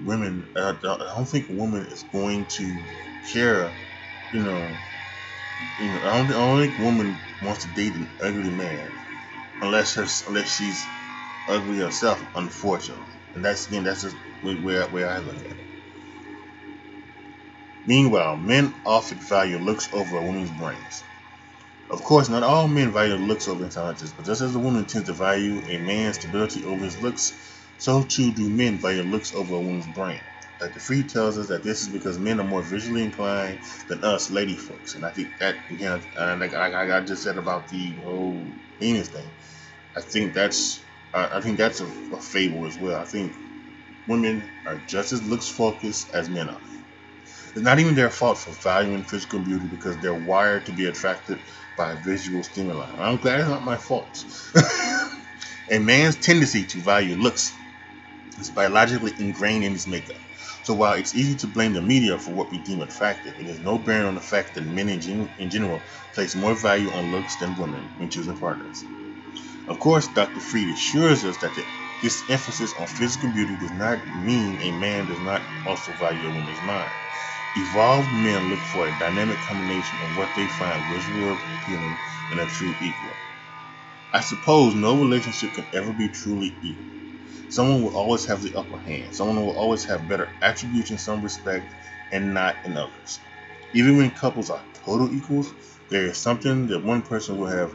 women, 0.00 0.50
uh, 0.56 0.74
I 0.82 1.14
don't 1.16 1.28
think 1.28 1.50
a 1.50 1.54
woman 1.54 1.86
is 1.86 2.04
going 2.04 2.46
to 2.58 2.86
care, 3.32 3.78
you 4.32 4.42
know, 4.44 4.78
you 5.78 5.92
know, 5.92 6.00
I 6.04 6.18
don't, 6.18 6.30
I 6.30 6.34
don't 6.34 6.60
think 6.60 6.78
a 6.78 6.82
woman 6.82 7.22
wants 7.40 7.64
to 7.64 7.70
date 7.72 7.94
an 7.96 8.14
ugly 8.20 8.50
man 8.50 8.94
unless 9.62 9.94
her 9.94 10.06
unless 10.28 10.48
she's 10.48 10.92
ugly 11.48 11.80
herself, 11.80 12.26
unfortunately. 12.34 13.14
And 13.34 13.44
that's 13.44 13.68
again 13.68 13.84
that's 13.84 14.02
just 14.02 14.18
where 14.40 14.88
where 14.88 15.10
I 15.10 15.20
look 15.20 15.44
at 15.44 15.58
it. 15.58 15.68
Meanwhile, 17.86 18.38
men 18.38 18.74
often 18.86 19.18
value 19.18 19.58
looks 19.58 19.90
over 19.94 20.18
a 20.18 20.24
woman's 20.24 20.52
brains. 20.52 21.05
Of 21.90 22.02
course, 22.02 22.28
not 22.28 22.42
all 22.42 22.68
men 22.68 22.92
value 22.92 23.14
looks 23.14 23.46
over 23.48 23.64
intelligence, 23.64 24.12
but 24.12 24.26
just 24.26 24.42
as 24.42 24.54
a 24.56 24.58
woman 24.58 24.86
tends 24.86 25.08
to 25.08 25.14
value 25.14 25.62
a 25.68 25.78
man's 25.78 26.16
stability 26.18 26.64
over 26.64 26.84
his 26.84 27.00
looks, 27.00 27.32
so 27.78 28.02
too 28.04 28.32
do 28.34 28.50
men 28.50 28.78
value 28.80 29.04
looks 29.04 29.32
over 29.34 29.54
a 29.54 29.60
woman's 29.60 29.86
brain. 29.86 30.20
Dr. 30.58 30.80
Freed 30.80 31.10
tells 31.10 31.38
us 31.38 31.48
that 31.48 31.62
this 31.62 31.82
is 31.82 31.88
because 31.88 32.18
men 32.18 32.40
are 32.40 32.44
more 32.44 32.62
visually 32.62 33.04
inclined 33.04 33.60
than 33.88 34.02
us 34.04 34.30
lady 34.30 34.56
folks. 34.56 34.94
And 34.96 35.04
I 35.04 35.10
think 35.10 35.38
that, 35.38 35.56
again, 35.70 36.02
uh, 36.16 36.36
like 36.40 36.54
I, 36.54 36.98
I 36.98 37.00
just 37.02 37.22
said 37.22 37.38
about 37.38 37.68
the 37.68 37.94
whole 38.02 38.56
penis 38.80 39.08
thing, 39.10 39.30
I 39.96 40.02
think 40.02 40.34
that's 40.34 40.84
I, 41.14 41.38
I 41.38 41.40
think 41.42 41.58
that's 41.58 41.80
a, 41.80 41.86
a 42.12 42.20
fable 42.20 42.66
as 42.66 42.78
well. 42.78 43.00
I 43.00 43.04
think 43.04 43.36
women 44.06 44.50
are 44.66 44.78
just 44.88 45.12
as 45.12 45.22
looks 45.24 45.48
focused 45.48 46.10
as 46.14 46.30
men 46.30 46.48
are. 46.50 46.62
It's 47.54 47.64
not 47.64 47.80
even 47.80 47.94
their 47.96 48.10
fault 48.10 48.38
for 48.38 48.52
valuing 48.52 49.04
physical 49.04 49.40
beauty 49.40 49.68
because 49.68 49.98
they're 49.98 50.14
wired 50.14 50.66
to 50.66 50.72
be 50.72 50.86
attracted 50.86 51.40
by 51.76 51.96
visual 51.96 52.42
stimuli. 52.44 52.90
I'm 52.98 53.18
glad 53.18 53.40
it's 53.40 53.48
not 53.50 53.64
my 53.64 53.76
fault. 53.78 54.24
a 55.70 55.78
man's 55.80 56.16
tendency 56.16 56.66
to 56.66 56.80
value 56.82 57.16
looks 57.16 57.58
is 58.38 58.50
biologically 58.50 59.14
ingrained 59.18 59.64
in 59.64 59.72
his 59.72 59.86
makeup. 59.88 60.20
So 60.62 60.74
while 60.74 60.94
it's 60.94 61.14
easy 61.14 61.36
to 61.38 61.48
blame 61.48 61.74
the 61.74 61.82
media 61.82 62.18
for 62.18 62.34
what 62.34 62.50
we 62.50 62.58
deem 62.58 62.82
attractive, 62.82 63.38
it 63.38 63.46
has 63.46 63.60
no 63.60 63.78
bearing 63.78 64.06
on 64.06 64.16
the 64.16 64.20
fact 64.22 64.54
that 64.54 64.62
men 64.62 64.88
in, 64.90 65.00
gen- 65.00 65.34
in 65.38 65.50
general 65.50 65.86
place 66.12 66.36
more 66.36 66.54
value 66.54 66.92
on 66.92 67.10
looks 67.12 67.36
than 67.36 67.56
women 67.56 67.92
when 67.96 68.10
choosing 68.10 68.36
partners. 68.36 68.84
Of 69.66 69.78
course, 69.80 70.08
Dr. 70.08 70.40
Freed 70.40 70.74
assures 70.74 71.24
us 71.24 71.38
that 71.38 71.54
the, 71.54 71.66
this 72.00 72.24
emphasis 72.28 72.74
on 72.74 72.86
physical 72.86 73.30
beauty 73.30 73.56
does 73.56 73.72
not 73.72 74.08
mean 74.08 74.60
a 74.62 74.72
man 74.72 75.06
does 75.06 75.20
not 75.20 75.42
also 75.64 75.94
value 75.94 76.28
a 76.28 76.32
woman's 76.32 76.62
mind. 76.62 76.92
Evolved 77.56 78.12
men 78.12 78.50
look 78.50 78.60
for 78.60 78.86
a 78.86 78.98
dynamic 78.98 79.40
combination 79.40 79.98
of 80.02 80.14
what 80.14 80.34
they 80.34 80.46
find 80.46 80.84
visually 80.84 81.54
appealing 81.54 81.98
and 82.30 82.38
a 82.38 82.46
true 82.46 82.76
equal. 82.80 83.16
I 84.12 84.20
suppose 84.20 84.74
no 84.74 84.98
relationship 85.00 85.54
can 85.54 85.66
ever 85.72 85.92
be 85.94 86.08
truly 86.10 86.54
equal. 86.62 86.84
Someone 87.48 87.82
will 87.82 87.96
always 87.96 88.26
have 88.26 88.42
the 88.42 88.54
upper 88.54 88.78
hand. 88.78 89.14
Someone 89.14 89.36
will 89.38 89.56
always 89.56 89.84
have 89.84 90.06
better 90.06 90.34
attributes 90.42 90.90
in 90.90 90.98
some 90.98 91.22
respect 91.22 91.74
and 92.12 92.34
not 92.34 92.56
in 92.66 92.76
others. 92.76 93.20
Even 93.72 93.96
when 93.96 94.10
couples 94.10 94.50
are 94.50 94.64
total 94.74 95.10
equals, 95.14 95.54
there 95.88 96.04
is 96.04 96.18
something 96.18 96.66
that 96.66 96.84
one 96.84 97.02
person 97.02 97.38
will 97.38 97.48
have 97.48 97.72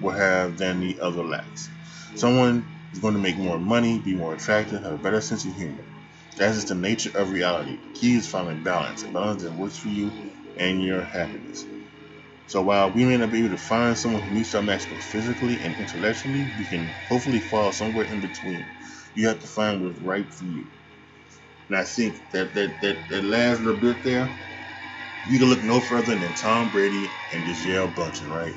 will 0.00 0.12
have 0.16 0.56
than 0.56 0.80
the 0.80 0.98
other 1.00 1.22
lacks. 1.24 1.68
Someone 2.16 2.66
is 2.92 2.98
going 3.00 3.14
to 3.14 3.20
make 3.20 3.36
more 3.36 3.58
money, 3.58 4.00
be 4.00 4.14
more 4.14 4.34
attractive, 4.34 4.82
have 4.82 4.92
a 4.94 4.98
better 4.98 5.20
sense 5.20 5.44
of 5.44 5.54
humor. 5.54 5.84
That 6.36 6.54
is 6.54 6.66
the 6.66 6.74
nature 6.74 7.10
of 7.16 7.30
reality. 7.30 7.78
The 7.82 7.90
key 7.90 8.14
is 8.16 8.28
finding 8.28 8.62
balance, 8.62 9.04
a 9.04 9.08
balance 9.08 9.42
that 9.42 9.54
works 9.54 9.78
for 9.78 9.88
you 9.88 10.16
and 10.56 10.82
your 10.82 11.04
happiness. 11.04 11.66
So 12.46 12.62
while 12.62 12.92
we 12.92 13.04
may 13.04 13.16
not 13.18 13.32
be 13.32 13.40
able 13.40 13.50
to 13.50 13.58
find 13.58 13.98
someone 13.98 14.22
who 14.22 14.30
meets 14.30 14.54
our 14.54 14.62
match 14.62 14.88
both 14.88 15.04
physically 15.04 15.62
and 15.62 15.76
intellectually, 15.78 16.52
we 16.56 16.66
can 16.66 16.96
hopefully 17.04 17.40
fall 17.40 17.72
somewhere 17.72 18.06
in 18.06 18.20
between. 18.20 18.72
You 19.14 19.28
have 19.28 19.40
to 19.40 19.48
find 19.48 19.82
what's 19.82 20.00
right 20.00 20.32
for 20.32 20.44
you. 20.44 20.70
And 21.68 21.78
I 21.78 21.84
think 21.84 22.30
that 22.30 22.54
that, 22.54 22.80
that, 22.82 23.08
that 23.08 23.24
last 23.24 23.60
little 23.60 23.80
bit 23.80 24.02
there, 24.04 24.36
you 25.24 25.38
can 25.38 25.48
look 25.48 25.62
no 25.62 25.80
further 25.80 26.18
than 26.18 26.34
Tom 26.34 26.70
Brady 26.70 27.16
and 27.32 27.44
Gisele 27.46 27.92
Bündchen, 27.92 28.28
right? 28.30 28.56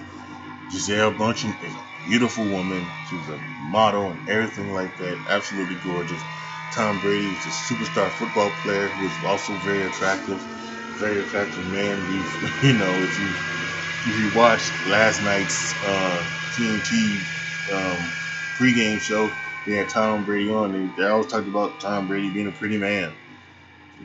Gisele 0.70 1.14
Bündchen 1.16 1.62
is 1.62 1.78
a 1.78 1.86
beautiful 2.04 2.50
woman. 2.50 2.98
She's 3.04 3.30
a 3.30 3.40
model 3.40 4.12
and 4.12 4.30
everything 4.30 4.72
like 4.74 4.98
that. 4.98 5.26
Absolutely 5.28 5.78
gorgeous. 5.78 6.26
Tom 6.76 7.00
Brady 7.00 7.28
is 7.28 7.46
a 7.46 7.50
superstar 7.50 8.10
football 8.12 8.52
player 8.52 8.90
who 8.90 9.06
is 9.06 9.24
also 9.24 9.54
very 9.54 9.84
attractive, 9.84 10.42
very 11.00 11.22
attractive 11.22 11.66
man. 11.72 11.98
You 12.64 12.74
know, 12.74 12.92
if 13.02 13.18
you 13.20 13.28
if 14.12 14.20
you 14.20 14.38
watched 14.40 14.74
last 14.88 15.22
night's 15.24 15.74
uh, 15.86 16.22
TNT 16.52 17.20
um, 17.72 18.12
pregame 18.58 19.00
show, 19.00 19.32
they 19.66 19.74
had 19.74 19.90
Tom 19.90 20.26
Brady 20.26 20.52
on, 20.52 20.76
and 20.76 20.96
they 20.98 21.06
always 21.06 21.28
talked 21.28 21.48
about 21.48 21.80
Tom 21.80 22.08
Brady 22.08 22.30
being 22.30 22.48
a 22.48 22.52
pretty 22.52 22.78
man. 22.78 23.14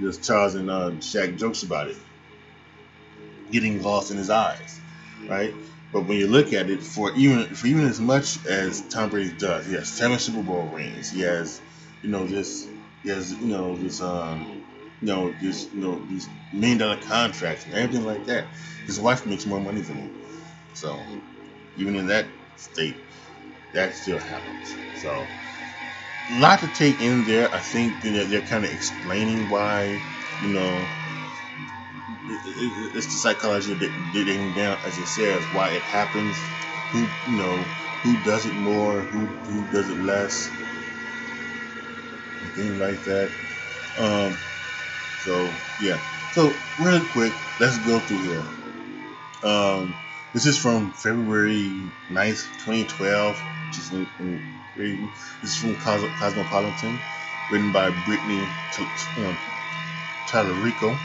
Just 0.00 0.24
Charles 0.24 0.54
and 0.54 0.70
uh, 0.70 0.92
Shaq 1.00 1.38
jokes 1.38 1.64
about 1.64 1.88
it, 1.88 1.96
getting 3.50 3.82
lost 3.82 4.10
in 4.12 4.16
his 4.16 4.30
eyes, 4.30 4.80
right? 5.28 5.54
But 5.92 6.02
when 6.02 6.18
you 6.18 6.28
look 6.28 6.52
at 6.52 6.70
it, 6.70 6.82
for 6.82 7.12
even 7.16 7.52
for 7.54 7.66
even 7.66 7.84
as 7.86 8.00
much 8.00 8.44
as 8.46 8.82
Tom 8.88 9.10
Brady 9.10 9.34
does, 9.36 9.66
he 9.66 9.74
has 9.74 9.88
seven 9.88 10.18
Super 10.20 10.42
Bowl 10.42 10.68
rings. 10.68 11.10
He 11.10 11.22
has 11.22 11.60
you 12.02 12.10
know, 12.10 12.26
just 12.26 12.68
has, 13.06 13.32
you 13.32 13.48
know, 13.48 13.76
this 13.76 14.00
um, 14.00 14.64
you 15.00 15.06
know, 15.08 15.32
just 15.40 15.72
you 15.72 15.80
know, 15.80 16.04
these 16.06 16.28
million 16.52 16.78
dollar 16.78 16.96
contracts 16.98 17.66
and 17.66 17.74
everything 17.74 18.04
like 18.04 18.26
that. 18.26 18.48
His 18.86 19.00
wife 19.00 19.26
makes 19.26 19.46
more 19.46 19.60
money 19.60 19.82
than 19.82 19.96
him. 19.96 20.22
So 20.74 21.22
even 21.76 21.96
in 21.96 22.06
that 22.08 22.26
state, 22.56 22.96
that 23.74 23.94
still 23.94 24.18
happens. 24.18 24.76
So 24.94 25.28
a 26.30 26.38
lot 26.40 26.60
to 26.60 26.68
take 26.68 27.00
in 27.00 27.24
there. 27.24 27.54
I 27.54 27.58
think 27.60 28.02
that 28.02 28.28
they're 28.30 28.42
kind 28.42 28.64
of 28.64 28.72
explaining 28.72 29.48
why, 29.48 30.00
you 30.42 30.48
know, 30.48 30.88
it's 32.94 33.06
the 33.06 33.12
psychology 33.12 33.72
of 33.72 33.80
digging 34.12 34.54
down, 34.54 34.78
as 34.84 34.98
it 34.98 35.06
says, 35.06 35.44
why 35.52 35.70
it 35.70 35.82
happens, 35.82 36.36
who, 36.92 37.08
you 37.26 37.36
know, 37.38 37.64
who 38.02 38.22
does 38.24 38.46
it 38.46 38.54
more, 38.54 39.00
who, 39.02 39.26
who 39.26 39.70
does 39.72 39.90
it 39.90 39.98
less, 39.98 40.50
things 42.48 42.78
like 42.78 43.02
that. 43.04 43.30
Um, 43.96 44.38
so 45.18 45.54
yeah. 45.80 45.98
So 46.32 46.54
really 46.78 47.06
quick, 47.08 47.34
let's 47.58 47.78
go 47.78 47.98
through 48.00 48.22
here. 48.22 48.44
Um, 49.42 49.94
this 50.32 50.46
is 50.46 50.58
from 50.58 50.92
February 50.92 51.90
9th, 52.10 52.52
2012. 52.64 53.42
Which 53.66 53.78
is 53.78 53.92
in, 53.92 54.06
in, 54.18 54.60
this 55.42 55.50
is 55.50 55.56
from 55.56 55.76
Cosmopolitan, 55.76 56.98
written 57.50 57.72
by 57.72 57.90
Brittany 57.90 58.40
um, 59.18 59.36
Tallarico. 60.26 60.96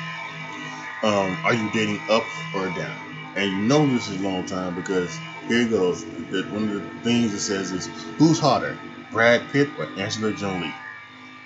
Um, 1.03 1.37
are 1.43 1.53
you 1.53 1.69
dating 1.69 2.01
up 2.09 2.25
or 2.55 2.69
down? 2.69 3.33
And 3.35 3.51
you 3.51 3.57
know 3.57 3.85
this 3.85 4.07
is 4.07 4.19
a 4.19 4.23
long 4.23 4.45
time 4.45 4.75
because 4.75 5.19
here 5.47 5.61
it 5.61 5.69
goes. 5.69 6.05
That 6.31 6.49
one 6.51 6.69
of 6.69 6.73
the 6.73 7.03
things 7.03 7.33
it 7.33 7.41
says 7.41 7.71
is 7.71 7.87
who's 8.17 8.39
hotter, 8.39 8.77
Brad 9.11 9.51
Pitt 9.51 9.69
or 9.77 9.87
Angela 9.99 10.33
Jolie? 10.33 10.73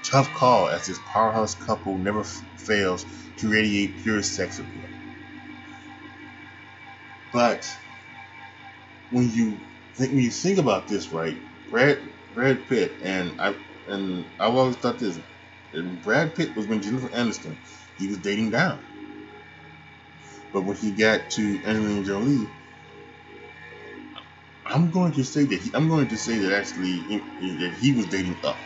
Tough 0.03 0.33
call 0.33 0.69
as 0.69 0.87
this 0.87 0.99
powerhouse 1.11 1.55
couple 1.55 1.97
never 1.97 2.21
f- 2.21 2.41
fails 2.57 3.05
to 3.37 3.51
radiate 3.51 3.97
pure 3.97 4.23
sex 4.23 4.59
appeal. 4.59 4.89
But 7.33 7.69
when 9.11 9.29
you 9.31 9.59
think 9.95 10.13
when 10.13 10.23
you 10.23 10.31
think 10.31 10.59
about 10.59 10.87
this, 10.87 11.11
right, 11.11 11.37
Brad 11.69 11.99
Brad 12.33 12.67
Pitt 12.69 12.97
and 13.03 13.41
I 13.41 13.55
and 13.87 14.25
I've 14.39 14.55
always 14.55 14.77
thought 14.77 14.99
this. 14.99 15.19
Brad 16.03 16.35
Pitt 16.35 16.55
was 16.55 16.67
when 16.67 16.81
Jennifer 16.81 17.09
Aniston, 17.09 17.57
he 17.97 18.07
was 18.07 18.19
dating 18.19 18.51
down. 18.51 18.79
But 20.53 20.63
when 20.63 20.77
he 20.77 20.91
got 20.91 21.29
to 21.31 21.61
Angelina 21.65 22.03
Jolie, 22.05 22.47
I'm 24.65 24.91
going 24.91 25.13
to 25.13 25.23
say 25.25 25.45
that 25.45 25.61
he, 25.61 25.71
I'm 25.73 25.89
going 25.89 26.09
to 26.09 26.17
say 26.17 26.39
that 26.39 26.53
actually 26.53 26.99
that 27.59 27.75
he 27.79 27.93
was 27.93 28.07
dating 28.07 28.39
up 28.43 28.57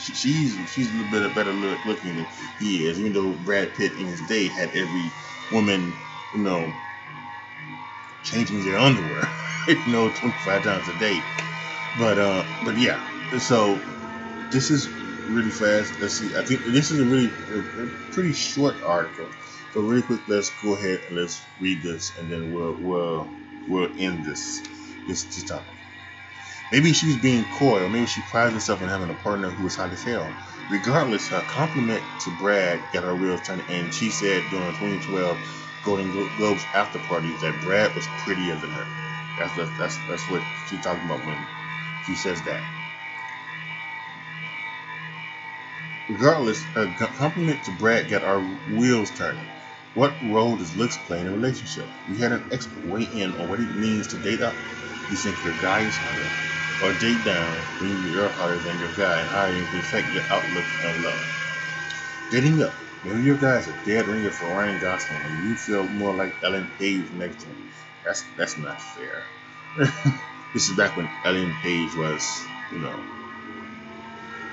she, 0.00 0.14
she's 0.14 0.72
she's 0.72 0.90
a 0.90 0.94
little 0.96 1.10
bit 1.10 1.34
better 1.34 1.52
look, 1.52 1.84
looking 1.84 2.16
than 2.16 2.26
he 2.58 2.86
is. 2.86 2.98
Even 2.98 3.12
though 3.12 3.32
Brad 3.32 3.74
Pitt 3.74 3.92
in 3.92 4.06
his 4.06 4.20
day 4.22 4.48
had 4.48 4.70
every 4.70 5.10
woman, 5.52 5.94
you 6.34 6.40
know, 6.40 6.72
changing 8.22 8.64
their 8.64 8.78
underwear, 8.78 9.28
you 9.68 9.92
know, 9.92 10.10
25 10.10 10.64
times 10.64 10.88
a 10.88 10.98
day. 10.98 11.20
But 11.98 12.18
uh, 12.18 12.44
but 12.64 12.78
yeah. 12.78 13.00
So 13.38 13.80
this 14.50 14.70
is 14.70 14.88
really 15.28 15.50
fast. 15.50 16.00
Let's 16.00 16.14
see. 16.14 16.36
I 16.36 16.42
think 16.42 16.64
this 16.66 16.90
is 16.90 17.00
a 17.00 17.04
really 17.04 17.30
a, 17.52 17.84
a 17.84 17.86
pretty 18.12 18.32
short 18.32 18.76
article. 18.84 19.28
So 19.72 19.82
really 19.82 20.02
quick, 20.02 20.22
let's 20.28 20.50
go 20.62 20.74
ahead 20.74 21.00
and 21.08 21.16
let's 21.18 21.46
read 21.60 21.82
this, 21.82 22.16
and 22.18 22.30
then 22.30 22.52
we'll 22.52 22.76
we'll 22.80 23.30
we'll 23.68 23.90
end 23.98 24.24
this 24.24 24.62
this, 25.06 25.24
this 25.24 25.44
topic. 25.44 25.79
Maybe 26.70 26.92
she 26.92 27.06
was 27.06 27.16
being 27.16 27.44
coy, 27.46 27.82
or 27.82 27.88
maybe 27.88 28.06
she 28.06 28.22
prides 28.22 28.54
herself 28.54 28.82
on 28.82 28.88
having 28.88 29.10
a 29.10 29.14
partner 29.14 29.50
who 29.50 29.66
is 29.66 29.76
hot 29.76 29.90
as 29.92 30.04
hell. 30.04 30.32
Regardless, 30.68 31.28
her 31.30 31.40
compliment 31.42 32.04
to 32.20 32.30
Brad 32.30 32.92
got 32.92 33.04
her 33.04 33.16
wheels 33.16 33.42
turning, 33.42 33.66
and 33.70 33.92
she 33.92 34.10
said 34.10 34.50
during 34.50 34.70
2012 34.74 35.38
Golden 35.84 36.12
Globes 36.36 36.66
after 36.74 36.98
party 37.00 37.32
that 37.32 37.60
Brad 37.62 37.94
was 37.96 38.06
prettier 38.18 38.56
than 38.56 38.70
her. 38.70 38.86
That's 39.38 39.54
that's 39.54 39.76
that's, 39.78 39.96
that's 40.08 40.28
what 40.28 40.42
she's 40.68 40.80
talking 40.82 41.06
about 41.06 41.24
when 41.26 41.48
she 42.06 42.14
says 42.14 42.42
that. 42.42 42.62
Regardless, 46.08 46.64
her 46.74 46.86
compliment 47.16 47.64
to 47.64 47.72
Brad 47.72 48.08
got 48.10 48.24
our 48.24 48.40
wheels 48.40 49.10
turning. 49.10 49.46
What 49.94 50.14
role 50.22 50.56
does 50.56 50.76
looks 50.76 50.98
play 50.98 51.20
in 51.20 51.26
a 51.26 51.32
relationship? 51.32 51.88
We 52.08 52.18
had 52.18 52.32
an 52.32 52.44
expert 52.52 52.84
weigh 52.86 53.08
in 53.12 53.34
on 53.34 53.48
what 53.48 53.60
it 53.60 53.74
means 53.76 54.08
to 54.08 54.18
date 54.18 54.40
up. 54.40 54.54
You 55.10 55.16
think 55.16 55.42
your 55.44 55.54
guy 55.62 55.80
is 55.80 55.96
hotter? 55.96 56.59
Or 56.82 56.92
date 56.94 57.24
down 57.24 57.56
when 57.80 58.12
you're 58.12 58.28
harder 58.28 58.58
than 58.58 58.78
your 58.78 58.92
guy 58.92 59.20
and 59.20 59.28
how 59.28 59.46
you 59.46 59.64
can 59.66 59.78
affect 59.80 60.12
your 60.12 60.24
outlook 60.30 60.64
on 60.84 61.02
love. 61.02 61.26
Dating 62.30 62.62
up. 62.62 62.74
Maybe 63.02 63.22
your 63.22 63.36
guy's 63.36 63.66
a 63.66 63.72
dead 63.84 64.06
ringer 64.06 64.30
for 64.30 64.46
Ryan 64.46 64.80
Gosling 64.80 65.20
and 65.22 65.48
you 65.48 65.56
feel 65.56 65.84
more 65.84 66.14
like 66.14 66.34
Ellen 66.44 66.70
Page 66.78 67.10
next 67.12 67.40
to 67.40 67.46
him. 67.46 67.72
That's 68.04 68.22
that's 68.36 68.58
not 68.58 68.80
fair. 68.80 69.24
this 70.54 70.68
is 70.68 70.76
back 70.76 70.96
when 70.96 71.08
Ellen 71.24 71.54
Page 71.62 71.94
was, 71.96 72.44
you 72.70 72.78
know, 72.78 73.04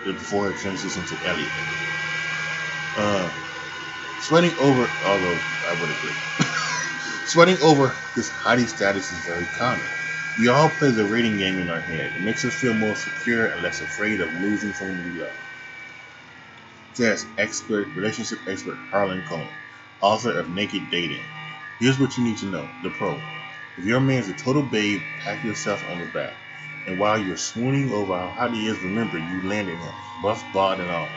before 0.05 0.51
her 0.51 0.57
transition 0.57 1.03
to 1.05 1.27
Elliot. 1.27 1.51
Uh, 2.95 3.29
sweating 4.21 4.57
over, 4.59 4.89
although 5.05 5.39
I 5.67 5.77
would 5.79 5.89
agree, 5.89 6.15
sweating 7.25 7.57
over 7.61 7.89
his 8.15 8.29
hottie 8.29 8.67
status 8.67 9.11
is 9.11 9.19
very 9.25 9.45
common. 9.57 9.85
We 10.39 10.49
all 10.49 10.69
play 10.69 10.91
the 10.91 11.03
rating 11.05 11.37
game 11.37 11.57
in 11.57 11.67
our 11.67 11.79
head. 11.79 12.13
It 12.15 12.21
makes 12.21 12.45
us 12.45 12.53
feel 12.53 12.75
more 12.75 12.95
secure 12.95 13.47
and 13.47 13.63
less 13.63 13.81
afraid 13.81 14.21
of 14.21 14.31
losing 14.35 14.71
someone 14.71 15.03
we 15.03 15.21
love. 15.21 15.33
Says 16.93 17.25
expert, 17.39 17.87
relationship 17.95 18.39
expert 18.47 18.77
Harlan 18.91 19.23
Cohen, 19.23 19.47
author 19.99 20.37
of 20.37 20.49
Naked 20.49 20.91
Dating. 20.91 21.23
Here's 21.79 21.99
what 21.99 22.17
you 22.17 22.23
need 22.23 22.37
to 22.37 22.45
know. 22.45 22.69
The 22.83 22.91
pro. 22.91 23.19
If 23.77 23.85
your 23.85 23.99
man's 23.99 24.29
a 24.29 24.33
total 24.33 24.61
babe, 24.61 25.01
pat 25.23 25.43
yourself 25.43 25.83
on 25.89 25.99
the 25.99 26.05
back. 26.05 26.33
And 26.85 26.99
while 26.99 27.17
you're 27.17 27.37
swooning 27.37 27.91
over 27.91 28.15
how 28.15 28.29
hot 28.29 28.53
he 28.53 28.67
is, 28.67 28.77
remember 28.83 29.17
you 29.17 29.41
landed 29.41 29.79
him, 29.79 29.93
buff, 30.21 30.43
bod, 30.53 30.79
and 30.79 30.89
all. 30.89 31.09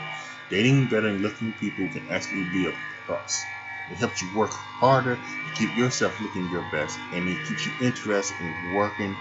Dating 0.49 0.87
better 0.87 1.11
looking 1.11 1.53
people 1.53 1.87
can 1.89 2.07
actually 2.09 2.43
be 2.45 2.67
a 2.67 2.73
plus. 3.05 3.43
It 3.91 3.99
helps 3.99 4.21
you 4.23 4.33
work 4.33 4.53
harder 4.79 5.17
to 5.45 5.51
keep 5.51 5.75
yourself 5.75 6.19
looking 6.19 6.49
your 6.49 6.63
best, 6.63 6.99
and 7.11 7.29
it 7.29 7.43
keeps 7.45 7.65
you 7.65 7.73
interested 7.79 8.39
in 8.41 8.71
working 8.71 9.19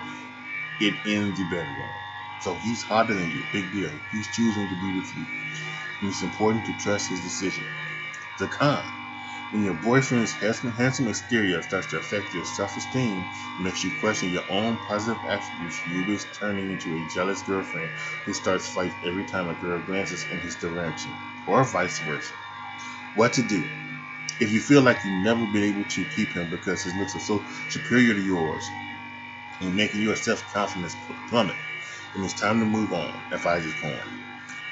it 0.81 0.95
in 1.07 1.35
the 1.35 1.45
bedroom. 1.45 1.91
So 2.39 2.57
he's 2.57 2.85
hotter 2.85 3.15
than 3.15 3.31
you, 3.31 3.45
big 3.53 3.73
deal. 3.73 4.01
He's 4.11 4.29
choosing 4.29 4.69
to 4.69 4.77
be 4.77 4.93
with 4.93 5.15
you. 5.17 5.27
And 6.01 6.11
it's 6.11 6.23
important 6.23 6.67
to 6.67 6.75
trust 6.75 7.11
his 7.11 7.23
decision. 7.23 7.67
The 8.39 8.49
con. 8.49 8.93
When 9.51 9.63
your 9.63 9.75
boyfriend's 9.75 10.35
handsome 10.41 10.73
handsome 10.73 11.09
exterior 11.09 11.63
starts 11.63 11.89
to 11.89 11.99
affect 11.99 12.35
your 12.35 12.45
self-esteem, 12.45 13.31
it 13.57 13.61
makes 13.61 13.85
you 13.85 13.93
question 13.93 14.31
your 14.31 14.45
own 14.51 14.79
positive 14.79 15.25
attributes, 15.25 15.87
you 15.87 16.05
risk 16.05 16.35
turning 16.39 16.71
into 16.71 16.95
a 16.97 17.05
jealous 17.07 17.43
girlfriend 17.43 17.93
who 18.25 18.35
starts 18.35 18.69
fights 18.69 18.97
every 19.05 19.25
time 19.25 19.49
a 19.49 19.55
girl 19.55 19.81
glances 19.83 20.27
in 20.31 20.41
his 20.41 20.57
direction, 20.57 21.17
or 21.47 21.65
vice 21.65 22.01
versa. 22.01 22.35
What 23.15 23.35
to 23.35 23.43
do? 23.43 23.71
If 24.41 24.53
you 24.53 24.61
feel 24.61 24.81
like 24.81 25.05
you've 25.05 25.23
never 25.23 25.45
been 25.47 25.65
able 25.65 25.85
to 25.85 26.05
keep 26.17 26.33
him 26.33 26.49
because 26.49 26.83
his 26.83 26.97
looks 26.97 27.15
are 27.15 27.21
so 27.21 27.45
superior 27.69 28.15
to 28.15 28.23
yours 28.23 28.71
and 29.61 29.77
making 29.77 30.01
your 30.01 30.17
self-confidence 30.17 30.97
plummet, 31.29 31.57
then 32.15 32.25
it's 32.25 32.41
time 32.41 32.59
to 32.61 32.65
move 32.65 32.93
on, 32.93 33.13
if 33.31 33.47
I 33.47 33.59
advises 33.59 33.75
Cohen. 33.75 34.01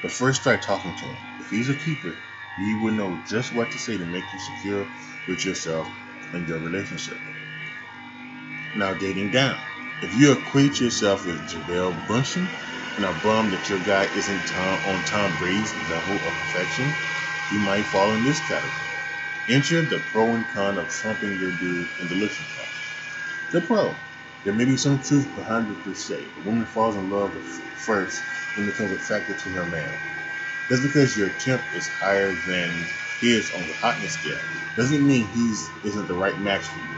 But 0.01 0.11
first 0.11 0.41
try 0.41 0.57
talking 0.57 0.95
to 0.95 1.05
him. 1.05 1.17
If 1.39 1.51
he's 1.51 1.69
a 1.69 1.75
keeper, 1.75 2.15
you 2.57 2.81
will 2.81 2.93
know 2.93 3.21
just 3.27 3.53
what 3.53 3.71
to 3.71 3.77
say 3.77 3.97
to 3.97 4.05
make 4.05 4.23
you 4.33 4.39
secure 4.39 4.87
with 5.27 5.45
yourself 5.45 5.87
and 6.33 6.47
your 6.47 6.59
relationship. 6.59 7.19
Now, 8.75 8.95
dating 8.95 9.31
down. 9.31 9.59
If 10.01 10.15
you 10.15 10.31
equate 10.31 10.79
yourself 10.79 11.25
with 11.27 11.47
Gisele 11.47 11.93
Bündchen 12.07 12.47
and 12.95 13.05
are 13.05 13.13
bummed 13.21 13.53
that 13.53 13.69
your 13.69 13.79
guy 13.79 14.05
isn't 14.15 14.47
Tom, 14.47 14.79
on 14.85 15.03
Tom 15.05 15.35
Brady's 15.37 15.75
level 15.89 16.15
of 16.15 16.33
perfection, 16.33 16.91
you 17.51 17.59
might 17.59 17.85
fall 17.85 18.13
in 18.13 18.23
this 18.23 18.39
category. 18.47 18.88
Enter 19.49 19.81
the 19.81 19.97
pro 20.11 20.35
and 20.35 20.45
con 20.49 20.77
of 20.77 20.89
trumping 20.89 21.39
your 21.39 21.51
dude 21.53 21.89
in 21.99 22.07
the 22.07 22.13
looking 22.13 22.45
contest. 22.55 23.51
The 23.51 23.61
pro. 23.61 23.95
There 24.43 24.53
may 24.53 24.65
be 24.65 24.77
some 24.77 25.01
truth 25.01 25.27
behind 25.35 25.75
they 25.83 25.93
say. 25.93 26.23
The 26.23 26.41
woman 26.41 26.67
falls 26.67 26.95
in 26.95 27.09
love 27.09 27.33
first 27.33 28.21
and 28.55 28.67
becomes 28.67 28.91
attracted 28.91 29.39
to 29.39 29.49
her 29.49 29.65
man. 29.65 29.91
Just 30.69 30.83
because 30.83 31.17
your 31.17 31.29
temp 31.29 31.63
is 31.75 31.87
higher 31.87 32.31
than 32.31 32.69
his 33.19 33.51
on 33.55 33.61
the 33.61 33.73
hotness 33.73 34.13
scale 34.13 34.37
doesn't 34.77 35.05
mean 35.05 35.25
he's 35.33 35.67
isn't 35.83 36.07
the 36.07 36.13
right 36.13 36.39
match 36.39 36.61
for 36.61 36.79
you. 36.79 36.97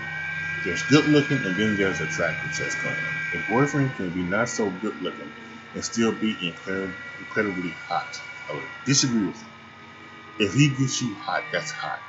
There's 0.65 0.83
good 0.83 1.05
looking 1.05 1.37
and 1.45 1.55
then 1.55 1.77
there's 1.77 2.01
attractive, 2.01 2.53
says 2.53 2.75
Cohen. 2.75 2.97
A 3.33 3.49
boyfriend 3.49 3.95
can 3.95 4.09
be 4.09 4.23
not 4.23 4.49
so 4.49 4.69
good 4.69 5.01
looking 5.01 5.31
and 5.73 5.85
still 5.85 6.11
be 6.11 6.35
incredibly 6.41 7.69
hot. 7.87 8.19
I 8.49 8.55
would 8.55 8.63
disagree 8.85 9.27
with 9.27 9.41
you. 9.41 10.45
If 10.47 10.53
he 10.53 10.67
gets 10.67 11.01
you 11.01 11.15
hot, 11.15 11.45
that's 11.53 11.71
hot. 11.71 12.01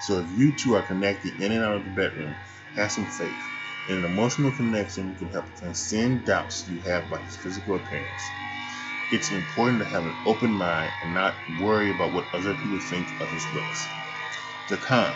So 0.00 0.20
if 0.20 0.30
you 0.38 0.52
two 0.52 0.74
are 0.74 0.82
connected 0.82 1.40
in 1.40 1.52
and 1.52 1.64
out 1.64 1.76
of 1.76 1.84
the 1.84 1.90
bedroom, 1.90 2.36
have 2.76 2.92
some 2.92 3.06
faith. 3.06 3.42
An 3.88 4.04
emotional 4.04 4.52
connection 4.52 5.16
can 5.16 5.30
help 5.30 5.46
transcend 5.58 6.26
doubts 6.26 6.68
you 6.68 6.80
have 6.80 7.06
about 7.06 7.24
his 7.24 7.36
physical 7.36 7.76
appearance. 7.76 8.30
It's 9.10 9.30
important 9.32 9.82
to 9.82 9.88
have 9.88 10.04
an 10.04 10.16
open 10.26 10.52
mind 10.52 10.92
and 11.02 11.14
not 11.14 11.34
worry 11.58 11.90
about 11.90 12.12
what 12.12 12.32
other 12.34 12.54
people 12.54 12.78
think 12.78 13.08
of 13.20 13.32
his 13.32 13.46
looks. 13.54 13.88
The 14.68 14.76
con. 14.76 15.14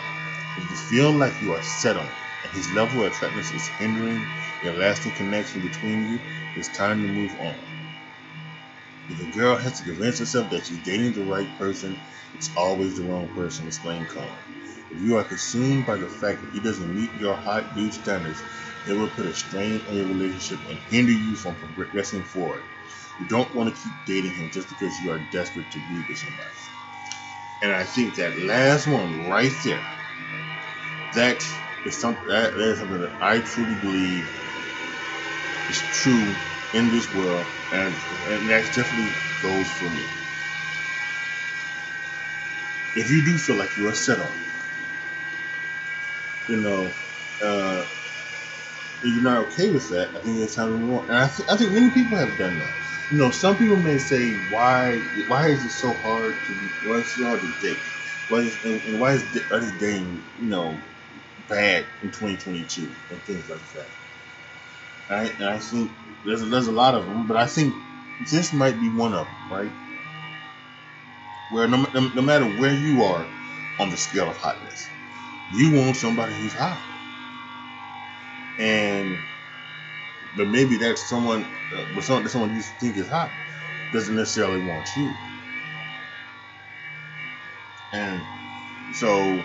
If 0.57 0.69
you 0.69 0.75
feel 0.75 1.11
like 1.11 1.39
you 1.41 1.53
are 1.53 1.61
settled 1.61 2.09
and 2.43 2.51
his 2.51 2.71
level 2.73 3.03
of 3.03 3.13
attractiveness 3.13 3.51
is 3.51 3.67
hindering 3.67 4.25
a 4.63 4.71
lasting 4.71 5.11
connection 5.13 5.61
between 5.61 6.09
you, 6.09 6.19
it's 6.55 6.69
time 6.69 7.01
to 7.03 7.07
move 7.07 7.39
on. 7.39 7.55
If 9.09 9.19
a 9.19 9.37
girl 9.37 9.57
has 9.57 9.79
to 9.79 9.85
convince 9.85 10.19
herself 10.19 10.49
that 10.51 10.65
she's 10.65 10.83
dating 10.83 11.13
the 11.13 11.23
right 11.23 11.47
person, 11.57 11.99
it's 12.35 12.49
always 12.55 12.97
the 12.97 13.03
wrong 13.03 13.27
person, 13.29 13.67
explained 13.67 14.07
Cohen. 14.07 14.29
If 14.91 15.01
you 15.01 15.17
are 15.17 15.23
consumed 15.23 15.85
by 15.85 15.97
the 15.97 16.07
fact 16.07 16.41
that 16.41 16.51
he 16.51 16.59
doesn't 16.59 16.95
meet 16.95 17.13
your 17.19 17.35
hot 17.35 17.75
dude 17.75 17.93
standards, 17.93 18.41
it 18.87 18.93
will 18.93 19.09
put 19.09 19.25
a 19.25 19.33
strain 19.33 19.81
on 19.89 19.95
your 19.95 20.05
relationship 20.07 20.59
and 20.69 20.77
hinder 20.77 21.11
you 21.11 21.35
from 21.35 21.55
progressing 21.75 22.23
forward. 22.23 22.63
You 23.19 23.27
don't 23.27 23.53
want 23.53 23.75
to 23.75 23.81
keep 23.81 23.93
dating 24.05 24.31
him 24.35 24.51
just 24.51 24.69
because 24.69 24.99
you 25.01 25.11
are 25.11 25.19
desperate 25.19 25.69
to 25.71 25.79
be 25.79 26.03
with 26.07 26.17
somebody. 26.17 26.49
And 27.61 27.71
I 27.71 27.83
think 27.83 28.15
that 28.15 28.39
last 28.39 28.87
one 28.87 29.29
right 29.29 29.51
there, 29.63 29.83
that 31.13 31.45
is 31.85 31.97
something 31.97 32.27
that 32.27 32.53
is 32.53 32.79
something 32.79 33.01
that 33.01 33.21
I 33.21 33.39
truly 33.39 33.75
believe 33.75 34.27
is 35.69 35.79
true 35.93 36.35
in 36.73 36.91
this 36.91 37.13
world, 37.13 37.47
and 37.71 37.95
and 38.27 38.49
that 38.49 38.73
definitely 38.73 39.13
goes 39.41 39.71
for 39.71 39.89
me. 39.89 40.05
If 42.95 43.11
you 43.11 43.23
do 43.25 43.37
feel 43.37 43.55
like 43.57 43.77
you 43.77 43.87
are 43.89 43.95
settled, 43.95 44.33
you 46.47 46.57
know, 46.57 46.93
uh, 47.41 47.87
you're 49.03 49.23
not 49.23 49.47
okay 49.47 49.71
with 49.71 49.89
that, 49.89 50.09
I 50.15 50.21
think 50.21 50.39
it's 50.39 50.55
time 50.55 50.71
to 50.71 50.77
move 50.77 50.99
on. 51.01 51.09
And 51.09 51.17
I, 51.19 51.27
th- 51.27 51.49
I 51.49 51.57
think 51.57 51.73
many 51.73 51.91
people 51.91 52.17
have 52.17 52.37
done 52.37 52.59
that. 52.59 52.73
You 53.11 53.17
know, 53.17 53.31
some 53.31 53.57
people 53.57 53.77
may 53.77 53.97
say, 53.97 54.33
why 54.49 54.99
why 55.27 55.49
is 55.49 55.65
it 55.65 55.71
so 55.71 55.93
hard 55.93 56.35
to 56.45 56.53
be, 56.53 56.67
why 56.87 56.97
is 56.97 57.07
it 57.07 57.09
so 57.19 57.25
hard 57.25 57.41
to 57.41 57.53
date? 57.61 57.79
Why 58.29 58.39
is, 58.39 58.57
and, 58.63 58.81
and 58.83 58.99
why 58.99 59.13
is, 59.13 59.23
why 59.49 59.57
is 59.57 59.71
dating, 59.73 60.23
you 60.39 60.47
know, 60.49 60.81
bad 61.47 61.85
in 62.01 62.11
2022 62.11 62.95
and 63.11 63.23
things 63.23 63.49
like 63.49 63.65
that? 63.73 63.89
I, 65.09 65.25
and 65.27 65.45
I 65.45 65.59
think 65.59 65.91
there's 66.25 66.41
a, 66.41 66.45
there's 66.45 66.67
a 66.67 66.71
lot 66.71 66.95
of 66.95 67.05
them, 67.05 67.27
but 67.27 67.37
I 67.37 67.47
think 67.47 67.73
this 68.31 68.53
might 68.53 68.79
be 68.79 68.89
one 68.89 69.13
of 69.13 69.27
them, 69.27 69.51
right? 69.51 69.71
Where 71.51 71.67
no, 71.67 71.85
no, 71.93 72.09
no 72.09 72.21
matter 72.21 72.45
where 72.45 72.73
you 72.73 73.03
are 73.03 73.27
on 73.79 73.89
the 73.89 73.97
scale 73.97 74.29
of 74.29 74.37
hotness, 74.37 74.87
you 75.53 75.71
want 75.73 75.95
somebody 75.97 76.33
who's 76.33 76.53
hot. 76.53 76.81
And 78.59 79.17
but 80.37 80.47
maybe 80.47 80.77
that's 80.77 81.01
someone, 81.09 81.43
uh, 81.75 81.85
but 81.95 82.03
someone, 82.03 82.29
someone 82.29 82.55
you 82.55 82.61
think 82.61 82.97
is 82.97 83.07
hot 83.07 83.31
doesn't 83.93 84.15
necessarily 84.15 84.65
want 84.65 84.87
you. 84.97 85.13
And 87.93 88.21
so, 88.95 89.43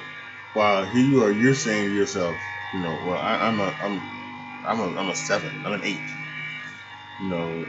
while 0.55 0.85
here 0.87 1.05
you 1.05 1.23
are, 1.25 1.31
you're 1.33 1.55
saying 1.55 1.91
to 1.91 1.95
yourself, 1.95 2.37
you 2.75 2.81
know, 2.81 2.93
well, 3.07 3.19
I, 3.19 3.37
I'm 3.37 3.61
a, 3.61 3.77
I'm, 3.83 4.03
I'm 4.67 4.81
a, 4.81 5.01
I'm 5.01 5.11
a 5.11 5.15
seven, 5.15 5.67
I'm 5.67 5.73
an 5.75 5.85
eight. 5.85 6.01
You 7.19 7.29
know, 7.29 7.67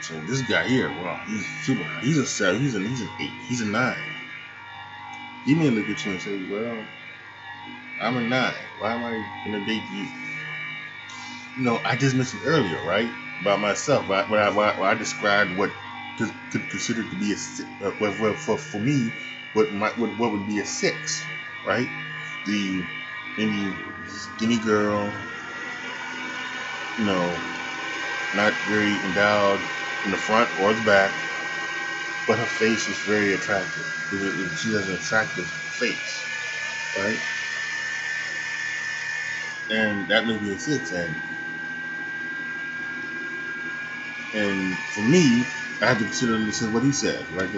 so 0.00 0.20
this 0.20 0.42
guy 0.42 0.68
here, 0.68 0.90
well, 1.02 1.20
he's 1.26 1.46
super. 1.64 1.84
He's 2.00 2.18
a 2.18 2.26
seven. 2.26 2.60
He's 2.60 2.74
a, 2.74 2.80
he's 2.80 3.00
an 3.02 3.10
eight. 3.18 3.32
He's 3.48 3.60
a 3.60 3.66
nine. 3.66 3.96
He 5.44 5.54
may 5.54 5.70
look 5.70 5.88
at 5.88 6.04
you 6.04 6.12
and 6.12 6.20
say, 6.22 6.36
well, 6.36 6.86
I'm 8.00 8.16
a 8.16 8.20
nine. 8.20 8.54
Why 8.78 8.92
am 8.92 9.04
I 9.04 9.24
gonna 9.44 9.64
date 9.64 9.84
you? 9.90 10.08
you 11.56 11.64
know, 11.64 11.80
I 11.84 11.96
just 11.96 12.16
mentioned 12.16 12.42
earlier, 12.44 12.80
right, 12.82 13.10
about 13.40 13.60
myself, 13.60 14.08
when 14.08 14.18
I, 14.18 14.50
when 14.50 14.68
I, 14.68 14.80
I 14.80 14.94
described 14.94 15.56
what 15.56 15.70
could, 16.18 16.32
could 16.50 16.68
consider 16.70 17.02
to 17.02 17.16
be 17.16 17.32
a 17.32 17.86
uh, 17.86 17.92
well, 18.00 18.34
for 18.34 18.56
for 18.56 18.78
me, 18.78 19.12
what 19.52 19.72
might 19.72 19.96
what, 19.98 20.16
what 20.18 20.32
would 20.32 20.46
be 20.46 20.60
a 20.60 20.64
six, 20.64 21.22
right? 21.66 21.88
The 22.46 22.84
any 23.38 23.76
skinny 24.06 24.58
girl, 24.58 25.12
you 26.98 27.04
know, 27.04 27.38
not 28.34 28.54
very 28.66 29.02
endowed 29.04 29.68
in 30.04 30.10
the 30.10 30.18
front 30.18 30.58
or 30.58 30.74
the 30.74 30.82
back, 30.82 31.12
but 32.26 32.38
her 32.38 32.46
face 32.46 32.88
is 32.88 32.98
very 33.00 33.34
attractive. 33.34 33.86
She 34.56 34.72
has 34.72 34.88
an 34.88 34.94
attractive 34.96 35.48
face, 35.48 36.26
right? 36.96 37.20
And 39.70 40.08
that 40.08 40.26
may 40.26 40.38
be 40.38 40.52
a 40.52 40.58
six, 40.58 40.92
and 40.92 41.16
and 44.34 44.78
for 44.78 45.02
me, 45.02 45.44
I 45.82 45.86
have 45.88 45.98
to 45.98 46.04
consider 46.04 46.38
this 46.44 46.62
is 46.62 46.68
what 46.70 46.84
he 46.84 46.92
said 46.92 47.26
right. 47.32 47.50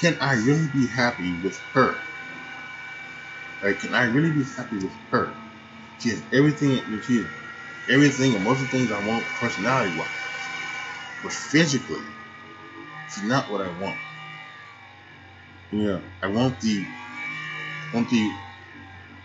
Can 0.00 0.18
I 0.20 0.34
really 0.34 0.68
be 0.68 0.86
happy 0.86 1.34
with 1.40 1.60
her? 1.74 2.02
Like, 3.62 3.80
can 3.80 3.94
I 3.94 4.04
really 4.04 4.32
be 4.32 4.44
happy 4.44 4.78
with 4.78 4.94
her? 5.10 5.36
She 5.98 6.10
has 6.10 6.22
everything. 6.32 7.00
She 7.02 7.18
has 7.18 7.26
everything 7.88 8.34
and 8.34 8.44
most 8.44 8.62
of 8.62 8.70
the 8.70 8.76
things 8.76 8.90
I 8.90 9.00
want 9.00 9.34
personality 9.34 9.94
wise, 9.96 10.50
but 11.22 11.32
physically, 11.32 12.06
it's 13.06 13.22
not 13.22 13.50
what 13.50 13.60
I 13.62 13.70
want. 13.70 14.00
Yeah, 15.70 16.00
I 16.22 16.26
want 16.26 16.60
the 16.60 16.88
want 17.92 18.08
the 18.10 18.40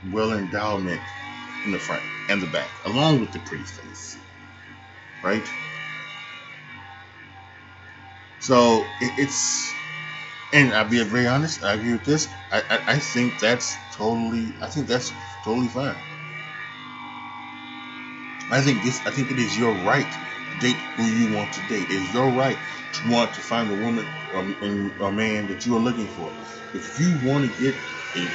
well 0.03 0.33
endowment 0.33 1.03
in 1.63 1.71
the 1.71 1.79
front 1.79 2.05
and 2.29 2.41
the 2.41 2.47
back, 2.47 2.71
along 2.85 3.21
with 3.21 3.33
the 3.33 3.39
pretty 3.39 3.65
face. 3.65 4.17
right? 5.23 5.51
So 8.39 8.95
it, 8.99 9.13
it's, 9.17 9.77
and 10.53 10.73
I'll 10.73 10.89
be 10.89 11.03
very 11.03 11.27
honest. 11.27 11.63
I 11.63 11.73
agree 11.75 11.93
with 11.93 12.05
this. 12.05 12.33
I, 12.51 12.61
I, 12.69 12.93
I 12.95 12.99
think 12.99 13.39
that's 13.39 13.77
totally. 13.91 14.55
I 14.61 14.67
think 14.69 14.87
that's 14.87 15.13
totally 15.43 15.69
fine. 15.69 15.97
I 18.51 18.61
think 18.61 18.83
this. 18.83 19.05
I 19.05 19.11
think 19.11 19.31
it 19.31 19.39
is 19.39 19.57
your 19.57 19.73
right 19.73 20.09
to 20.11 20.59
date 20.59 20.77
who 20.95 21.05
you 21.05 21.33
want 21.35 21.53
to 21.53 21.61
date. 21.67 21.89
It 21.89 21.95
is 21.95 22.13
your 22.13 22.29
right 22.29 22.57
to 22.93 23.09
want 23.09 23.33
to 23.35 23.41
find 23.41 23.71
a 23.71 23.75
woman 23.75 24.05
um, 24.33 24.93
or, 24.99 25.07
a 25.07 25.11
man 25.11 25.47
that 25.47 25.65
you 25.65 25.75
are 25.75 25.79
looking 25.79 26.07
for. 26.07 26.31
If 26.73 26.99
you 26.99 27.17
want 27.27 27.49
to 27.51 27.59
get 27.59 27.75
a 28.15 28.27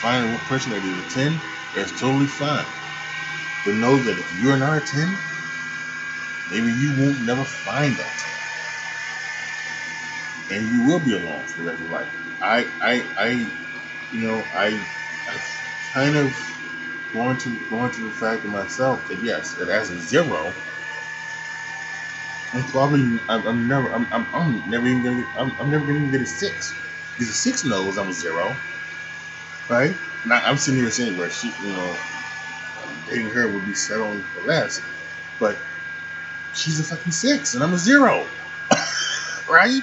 find 0.00 0.34
a 0.34 0.38
person 0.46 0.72
that 0.72 0.82
is 0.84 1.06
a 1.06 1.08
ten, 1.08 1.40
that's 1.74 1.92
totally 2.00 2.26
fine. 2.26 2.66
But 3.64 3.74
know 3.74 3.96
that 3.96 4.18
if 4.18 4.40
you're 4.40 4.58
not 4.58 4.78
a 4.78 4.80
ten, 4.80 5.16
maybe 6.50 6.72
you 6.72 6.90
won't 6.98 7.22
never 7.22 7.44
find 7.44 7.96
that 7.96 8.24
and 10.50 10.68
you 10.68 10.84
will 10.86 11.00
be 11.00 11.14
alone 11.14 11.44
for 11.46 11.62
the 11.62 11.64
rest 11.64 11.82
of 11.82 11.88
your 11.88 11.98
life. 11.98 12.08
I, 12.40 12.66
I, 12.80 13.06
I, 13.16 13.28
you 14.10 14.20
know, 14.20 14.44
I, 14.54 14.84
I 15.26 15.38
kind 15.92 16.16
of 16.16 16.34
going 17.12 17.36
to 17.38 17.50
going 17.68 17.90
to 17.92 18.00
the 18.02 18.10
fact 18.10 18.44
of 18.44 18.50
myself 18.50 19.06
that 19.08 19.18
yes, 19.22 19.54
that 19.54 19.68
as 19.68 19.90
a 19.90 20.00
zero, 20.00 20.52
I'm 22.52 22.64
probably 22.64 23.20
I'm, 23.28 23.46
I'm 23.46 23.68
never 23.68 23.92
I'm, 23.92 24.06
I'm, 24.12 24.26
I'm 24.34 24.70
never 24.70 24.86
even 24.86 25.02
gonna 25.02 25.16
get, 25.22 25.28
I'm, 25.36 25.52
I'm 25.60 25.70
never 25.70 25.86
gonna 25.86 26.06
get 26.10 26.20
a 26.20 26.26
six 26.26 26.74
because 27.14 27.28
a 27.30 27.34
six 27.34 27.64
knows 27.64 27.98
I'm 27.98 28.08
a 28.08 28.12
zero, 28.12 28.56
right? 29.68 29.94
Now 30.24 30.40
I'm 30.44 30.56
sitting 30.56 30.80
here 30.80 30.90
saying 30.90 31.18
where 31.18 31.30
she, 31.30 31.52
you 31.62 31.72
know, 31.72 31.96
dating 33.08 33.30
her 33.30 33.52
would 33.52 33.66
be 33.66 33.74
settling 33.74 34.22
for 34.22 34.42
less, 34.42 34.80
but 35.38 35.58
she's 36.54 36.80
a 36.80 36.84
fucking 36.84 37.12
six 37.12 37.54
and 37.54 37.62
I'm 37.62 37.72
a 37.74 37.78
zero, 37.78 38.26
right? 39.50 39.82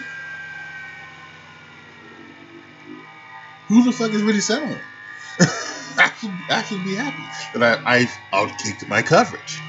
Who 3.67 3.83
the 3.83 3.91
fuck 3.91 4.11
is 4.11 4.23
really 4.23 4.41
settling? 4.41 4.81
I 6.49 6.63
should 6.63 6.83
be 6.83 6.95
happy 6.95 7.23
that 7.59 7.81
I 7.85 7.97
I've 7.97 8.17
outkicked 8.33 8.87
my 8.87 9.01
coverage. 9.01 9.61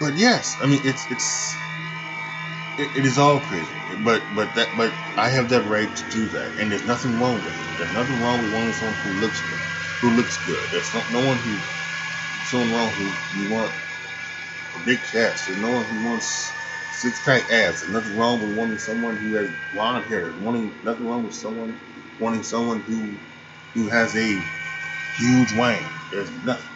But 0.00 0.16
yes, 0.16 0.56
I 0.60 0.66
mean 0.66 0.80
it's 0.84 1.10
it's 1.10 1.54
it, 2.78 2.90
it 2.98 3.06
is 3.06 3.18
all 3.18 3.40
crazy. 3.40 3.66
But 4.04 4.22
but 4.34 4.54
that 4.56 4.68
but 4.76 4.92
I 5.16 5.28
have 5.28 5.48
that 5.50 5.66
right 5.66 5.94
to 5.94 6.10
do 6.10 6.26
that, 6.30 6.58
and 6.58 6.72
there's 6.72 6.86
nothing 6.86 7.18
wrong 7.20 7.34
with 7.36 7.46
it. 7.46 7.78
There's 7.78 7.94
nothing 7.94 8.20
wrong 8.22 8.42
with 8.42 8.52
wanting 8.52 8.72
someone 8.72 8.96
who 8.96 9.20
looks 9.20 9.40
good, 9.40 9.60
who 10.00 10.10
looks 10.16 10.38
good. 10.46 10.62
There's 10.70 10.92
no, 10.94 11.02
no 11.12 11.26
one 11.26 11.38
who 11.38 11.56
someone 12.46 12.72
wrong 12.72 12.90
who 12.90 13.42
you 13.42 13.52
want 13.54 13.72
a 14.76 14.84
big 14.84 14.98
chest. 15.04 15.46
There's 15.46 15.60
no 15.60 15.72
one 15.72 15.84
who 15.84 16.06
wants 16.08 16.52
six 16.92 17.24
pack 17.24 17.50
abs. 17.50 17.80
There's 17.82 17.92
nothing 17.92 18.16
wrong 18.18 18.40
with 18.40 18.56
wanting 18.56 18.78
someone 18.78 19.16
who 19.16 19.34
has 19.34 19.50
blonde 19.72 20.04
hair. 20.06 20.32
Wanting 20.40 20.74
nothing 20.84 21.06
wrong 21.08 21.24
with 21.24 21.34
someone 21.34 21.78
wanting 22.22 22.44
someone 22.44 22.80
who 22.82 23.18
who 23.74 23.88
has 23.90 24.16
a 24.16 24.42
huge 25.16 25.52
wang. 25.54 25.84
There's 26.10 26.30
nothing 26.44 26.70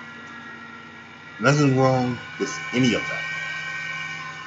nothing 1.41 1.79
wrong 1.79 2.19
with 2.41 2.53
any 2.75 2.95
of 2.95 3.03
that. 3.09 3.23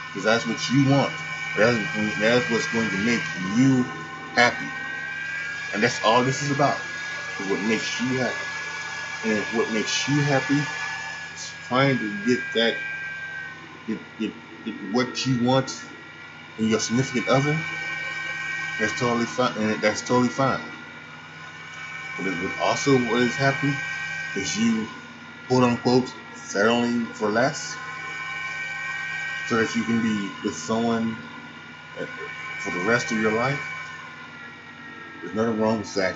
Because 0.08 0.24
that's 0.24 0.46
what 0.48 0.70
you 0.72 0.90
want. 0.90 1.14
That's, 1.58 1.78
that's 2.20 2.50
what's 2.50 2.68
going 2.74 2.90
to 2.90 2.98
make 2.98 3.22
you 3.56 3.84
happy. 4.36 4.70
And 5.74 5.84
that's 5.84 6.04
all 6.04 6.24
this 6.24 6.42
is 6.42 6.52
about. 6.52 6.82
Is 7.40 7.48
what 7.48 7.62
makes 7.62 8.02
you 8.02 8.20
happy. 8.20 8.46
And 9.26 9.46
what 9.56 9.72
makes 9.72 10.08
you 10.08 10.24
happy 10.24 10.60
is 11.34 11.56
trying 11.68 12.00
to 12.00 12.26
get 12.26 12.40
that 12.54 12.78
get, 13.88 14.00
get 14.20 14.34
what 14.92 15.26
you 15.26 15.44
want 15.46 15.72
in 16.58 16.68
your 16.68 16.80
significant 16.80 17.28
other, 17.30 17.60
that's 18.80 19.00
totally 19.00 19.26
fine. 19.26 19.58
And 19.58 19.82
that's 19.82 20.02
totally 20.02 20.30
fine. 20.30 20.62
But 22.24 22.58
also 22.60 22.98
what 22.98 23.22
is 23.22 23.36
happening 23.38 23.76
is 24.36 24.58
you, 24.58 24.88
quote 25.48 25.64
unquote, 25.64 26.14
settling 26.36 27.06
for 27.08 27.30
less, 27.30 27.78
so 29.48 29.58
that 29.58 29.76
you 29.76 29.84
can 29.84 30.02
be 30.02 30.32
with 30.44 30.56
someone 30.56 31.18
eh, 31.98 32.06
for 32.60 32.72
the 32.72 32.80
rest 32.86 33.12
of 33.12 33.20
your 33.20 33.32
life. 33.32 33.62
There's 35.22 35.34
nothing 35.36 35.60
wrong 35.60 35.80
with 35.80 35.94
that. 35.96 36.16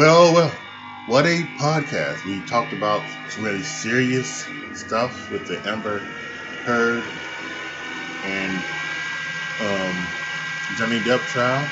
Well, 0.00 0.32
well, 0.32 0.56
what 1.04 1.26
a 1.26 1.42
podcast. 1.60 2.24
We 2.24 2.40
talked 2.40 2.72
about 2.72 3.04
some 3.28 3.44
really 3.44 3.62
serious 3.62 4.48
stuff 4.72 5.30
with 5.30 5.46
the 5.46 5.60
Amber 5.68 6.00
Heard 6.64 7.04
and 8.24 8.64
um, 9.60 10.08
Johnny 10.74 11.00
Depp 11.00 11.26
trial. 11.26 11.70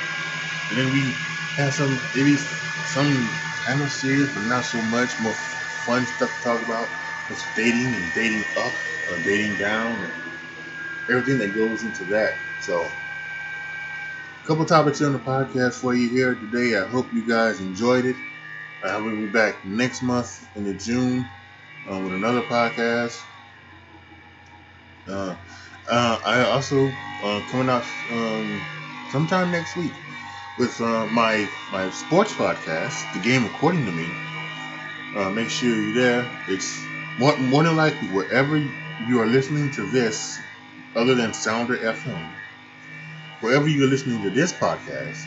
And 0.68 0.78
then 0.78 0.92
we 0.92 1.14
had 1.56 1.72
some, 1.72 1.98
maybe 2.14 2.36
some 2.36 3.30
kind 3.64 3.80
of 3.80 3.90
serious, 3.90 4.28
but 4.34 4.42
not 4.42 4.66
so 4.66 4.82
much, 4.82 5.18
more 5.20 5.32
fun 5.32 6.04
stuff 6.04 6.36
to 6.36 6.42
talk 6.42 6.62
about. 6.62 6.90
It's 7.30 7.50
dating 7.54 7.94
and 7.94 8.12
dating 8.12 8.44
up 8.58 8.74
or 9.10 9.16
dating 9.24 9.56
down 9.56 10.04
and 10.04 10.12
everything 11.08 11.38
that 11.38 11.54
goes 11.54 11.82
into 11.82 12.04
that. 12.04 12.36
So, 12.60 12.92
couple 14.48 14.64
topics 14.64 15.02
on 15.02 15.12
the 15.12 15.18
podcast 15.18 15.74
for 15.74 15.94
you 15.94 16.08
here 16.08 16.34
today. 16.34 16.74
I 16.78 16.88
hope 16.88 17.12
you 17.12 17.28
guys 17.28 17.60
enjoyed 17.60 18.06
it. 18.06 18.16
I 18.82 18.96
will 18.96 19.14
be 19.14 19.26
back 19.26 19.62
next 19.62 20.00
month 20.00 20.48
in 20.56 20.64
the 20.64 20.72
June 20.72 21.28
uh, 21.86 22.00
with 22.00 22.14
another 22.14 22.40
podcast. 22.40 23.22
Uh, 25.06 25.36
uh, 25.90 26.18
I 26.24 26.44
also 26.44 26.86
uh, 27.22 27.42
coming 27.50 27.68
out 27.68 27.84
um, 28.10 28.64
sometime 29.10 29.50
next 29.50 29.76
week 29.76 29.92
with 30.56 30.80
uh, 30.80 31.06
my 31.08 31.46
my 31.70 31.90
sports 31.90 32.32
podcast, 32.32 33.12
The 33.12 33.20
Game 33.20 33.44
According 33.44 33.84
to 33.84 33.92
Me. 33.92 34.08
Make 35.34 35.50
sure 35.50 35.68
you're 35.68 35.94
there. 35.94 36.30
It's 36.48 36.82
more, 37.18 37.36
more 37.36 37.64
than 37.64 37.76
likely 37.76 38.08
wherever 38.08 38.56
you 38.56 39.20
are 39.20 39.26
listening 39.26 39.70
to 39.72 39.90
this, 39.90 40.40
other 40.96 41.14
than 41.14 41.34
Sounder 41.34 41.76
FM, 41.76 42.37
wherever 43.40 43.68
you're 43.68 43.88
listening 43.88 44.22
to 44.22 44.30
this 44.30 44.52
podcast, 44.52 45.26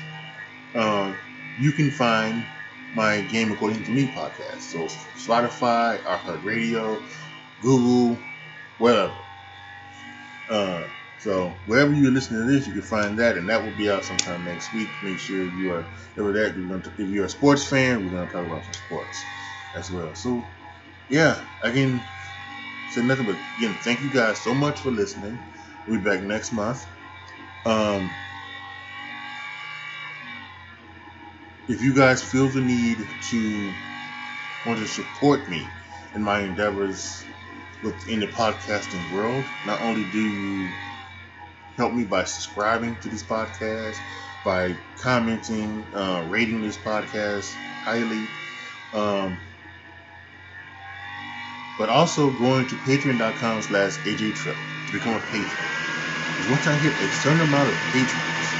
uh, 0.75 1.15
you 1.57 1.73
can 1.73 1.91
find 1.91 2.47
my 2.93 3.21
Game 3.21 3.51
According 3.51 3.83
to 3.85 3.91
Me 3.91 4.11
podcast. 4.13 4.61
So 4.61 4.87
Spotify, 4.87 6.03
iHeartRadio, 6.03 7.07
Google, 7.59 8.29
whatever. 8.77 9.17
Uh, 10.47 10.89
so 11.17 11.61
wherever 11.65 11.93
you're 11.93 12.11
listening 12.11 12.47
to 12.47 12.51
this, 12.51 12.67
you 12.67 12.73
can 12.73 12.81
find 12.81 13.19
that, 13.19 13.37
and 13.37 13.49
that 13.49 13.63
will 13.63 13.71
be 13.75 13.89
out 13.89 14.05
sometime 14.05 14.43
next 14.43 14.73
week. 14.73 15.01
Make 15.01 15.19
sure 15.19 15.45
you 15.45 15.71
are 15.71 15.91
over 16.17 16.33
that. 16.33 16.93
If 16.97 17.09
you're 17.09 17.25
a 17.25 17.29
sports 17.29 17.67
fan, 17.67 18.03
we're 18.03 18.11
going 18.11 18.27
to 18.27 18.33
talk 18.33 18.45
about 18.45 18.65
some 18.65 18.73
sports 18.73 19.31
as 19.73 19.91
well. 19.91 20.15
So 20.15 20.51
yeah, 21.09 21.45
I 21.63 21.71
can 21.71 22.09
say 22.87 23.01
nothing 23.03 23.25
but 23.27 23.39
again, 23.57 23.75
thank 23.75 24.01
you 24.01 24.11
guys 24.11 24.41
so 24.41 24.53
much 24.55 24.81
for 24.81 24.91
listening. 24.91 25.45
We'll 25.85 25.99
be 25.99 26.05
back 26.05 26.21
next 26.23 26.51
month. 26.53 26.85
Um, 27.65 28.09
if 31.67 31.81
you 31.81 31.93
guys 31.95 32.23
feel 32.23 32.47
the 32.47 32.61
need 32.61 33.07
to 33.21 33.73
want 34.65 34.79
to 34.79 34.87
support 34.87 35.47
me 35.49 35.67
in 36.15 36.23
my 36.23 36.41
endeavors 36.41 37.25
within 37.81 38.19
the 38.19 38.27
podcasting 38.27 39.09
world, 39.09 39.47
not 39.63 39.81
only 39.81 40.03
do 40.03 40.19
you 40.19 40.69
help 41.77 41.93
me 41.93 42.03
by 42.03 42.23
subscribing 42.23 42.95
to 42.97 43.09
this 43.09 43.23
podcast, 43.23 44.01
by 44.43 44.75
commenting, 44.97 45.85
uh, 45.93 46.25
rating 46.27 46.61
this 46.61 46.77
podcast 46.77 47.55
highly, 47.83 48.27
um, 48.93 49.39
but 51.77 51.89
also 51.89 52.31
going 52.31 52.67
to 52.67 52.75
patreon.com 52.75 53.61
slash 53.61 53.97
ajtrip 53.99 54.57
to 54.87 54.93
become 54.93 55.15
a 55.15 55.19
patron. 55.19 55.90
Once 56.49 56.67
I 56.67 56.75
hit 56.75 56.93
a 56.93 57.11
certain 57.11 57.41
amount 57.41 57.69
of 57.69 57.77
patrons, 57.91 58.53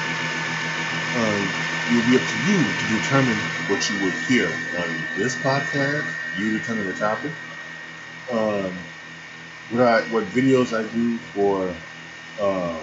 uh, 1.16 1.48
it'll 1.90 2.10
be 2.10 2.16
up 2.16 2.26
to 2.28 2.38
you 2.48 2.64
to 2.64 2.86
determine 2.99 3.38
what 3.68 3.90
you 3.90 4.03
would 4.03 4.14
hear 4.28 4.48
on 4.48 4.90
this 5.18 5.36
podcast. 5.38 6.06
You 6.38 6.58
determine 6.58 6.88
the 6.88 6.94
topic. 6.94 7.32
Um, 8.32 8.74
what 9.72 9.82
I, 9.82 10.02
what 10.14 10.26
videos 10.26 10.74
I 10.78 10.84
do 10.94 11.18
for 11.34 11.74
uh, 12.40 12.78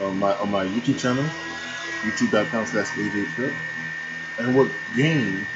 on 0.00 0.18
my 0.18 0.32
on 0.34 0.50
my 0.50 0.64
YouTube 0.64 0.98
channel, 0.98 1.24
youtube.com 2.02 2.66
slash 2.66 2.88
ajtrip, 2.88 3.54
and 4.38 4.56
what 4.56 4.70
game 4.96 5.46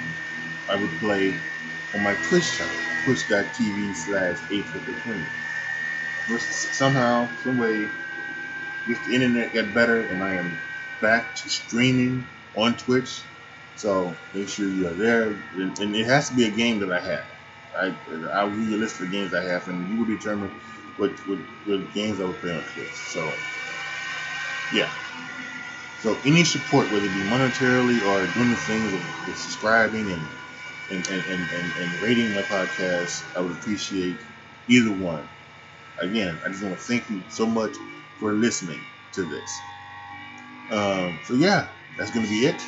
I 0.69 0.77
would 0.77 0.91
play 0.99 1.35
on 1.95 2.03
my 2.03 2.15
Twitch 2.29 2.53
channel, 2.57 2.75
twitch.tv 3.05 3.95
slash 3.95 4.39
a 4.51 4.63
Somehow, 6.39 7.29
some 7.45 7.59
way, 7.59 7.89
if 8.87 9.05
the 9.05 9.15
internet 9.15 9.55
got 9.55 9.75
better 9.75 10.07
and 10.07 10.23
I 10.23 10.35
am 10.35 10.59
back 11.01 11.35
to 11.37 11.51
streaming 11.51 12.27
on 12.57 12.77
Twitch. 12.77 13.23
So 13.77 14.17
make 14.33 14.49
sure 14.49 14.69
you 14.69 14.89
are 14.89 14.95
there, 14.95 15.29
and, 15.55 15.79
and 15.79 15.95
it 15.95 16.07
has 16.07 16.31
to 16.31 16.37
be 16.37 16.45
a 16.45 16.51
game 16.51 16.81
that 16.81 16.93
I 16.93 17.01
have. 17.01 17.25
I, 17.79 17.95
I'll 18.33 18.51
give 18.51 18.61
you 18.61 18.77
a 18.77 18.81
list 18.81 19.01
of 19.03 19.11
games 19.11 19.35
I 19.35 19.43
have, 19.45 19.69
and 19.69 19.91
you 19.91 19.99
will 19.99 20.07
determine 20.07 20.51
what, 20.97 21.13
what, 21.29 21.39
what 21.67 21.93
games 21.93 22.21
I 22.21 22.25
will 22.25 22.35
play 22.35 22.53
on 22.53 22.63
Twitch. 22.65 22.95
So, 22.95 23.33
yeah. 24.73 24.91
So 25.99 26.19
any 26.25 26.45
support, 26.45 26.91
whether 26.93 27.07
it 27.07 27.15
be 27.15 27.21
monetarily 27.23 28.01
or 28.07 28.27
doing 28.35 28.51
the 28.51 28.57
things 28.57 28.93
of 28.93 29.37
subscribing 29.37 30.11
and 30.13 30.29
and, 30.91 31.07
and, 31.09 31.25
and, 31.27 31.51
and, 31.51 31.73
and 31.79 32.03
rating 32.03 32.35
my 32.35 32.43
podcast, 32.43 33.25
I 33.37 33.41
would 33.41 33.53
appreciate 33.53 34.21
either 34.69 34.93
one. 34.93 35.29
Again, 35.99 36.41
I 36.45 36.49
just 36.49 36.63
want 36.63 36.79
to 36.79 36.85
thank 36.85 37.11
you 37.11 37.25
so 37.29 37.47
much 37.47 37.77
for 38.19 38.33
listening 38.33 38.81
to 39.13 39.25
this. 39.25 39.61
Um, 40.71 41.19
so 41.25 41.35
yeah, 41.35 41.69
that's 41.97 42.11
to 42.27 42.31
be 42.31 42.47
it. 42.47 42.63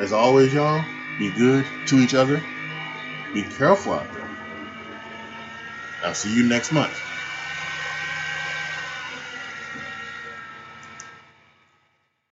As 0.00 0.12
always, 0.12 0.52
y'all, 0.52 0.84
be 1.18 1.30
good 1.30 1.66
to 1.86 2.00
each 2.00 2.14
other. 2.14 2.42
Be 3.32 3.42
careful 3.42 3.94
out 3.94 4.12
there. 4.12 4.30
I'll 6.02 6.14
see 6.14 6.34
you 6.34 6.48
next 6.48 6.72
month. 6.72 7.00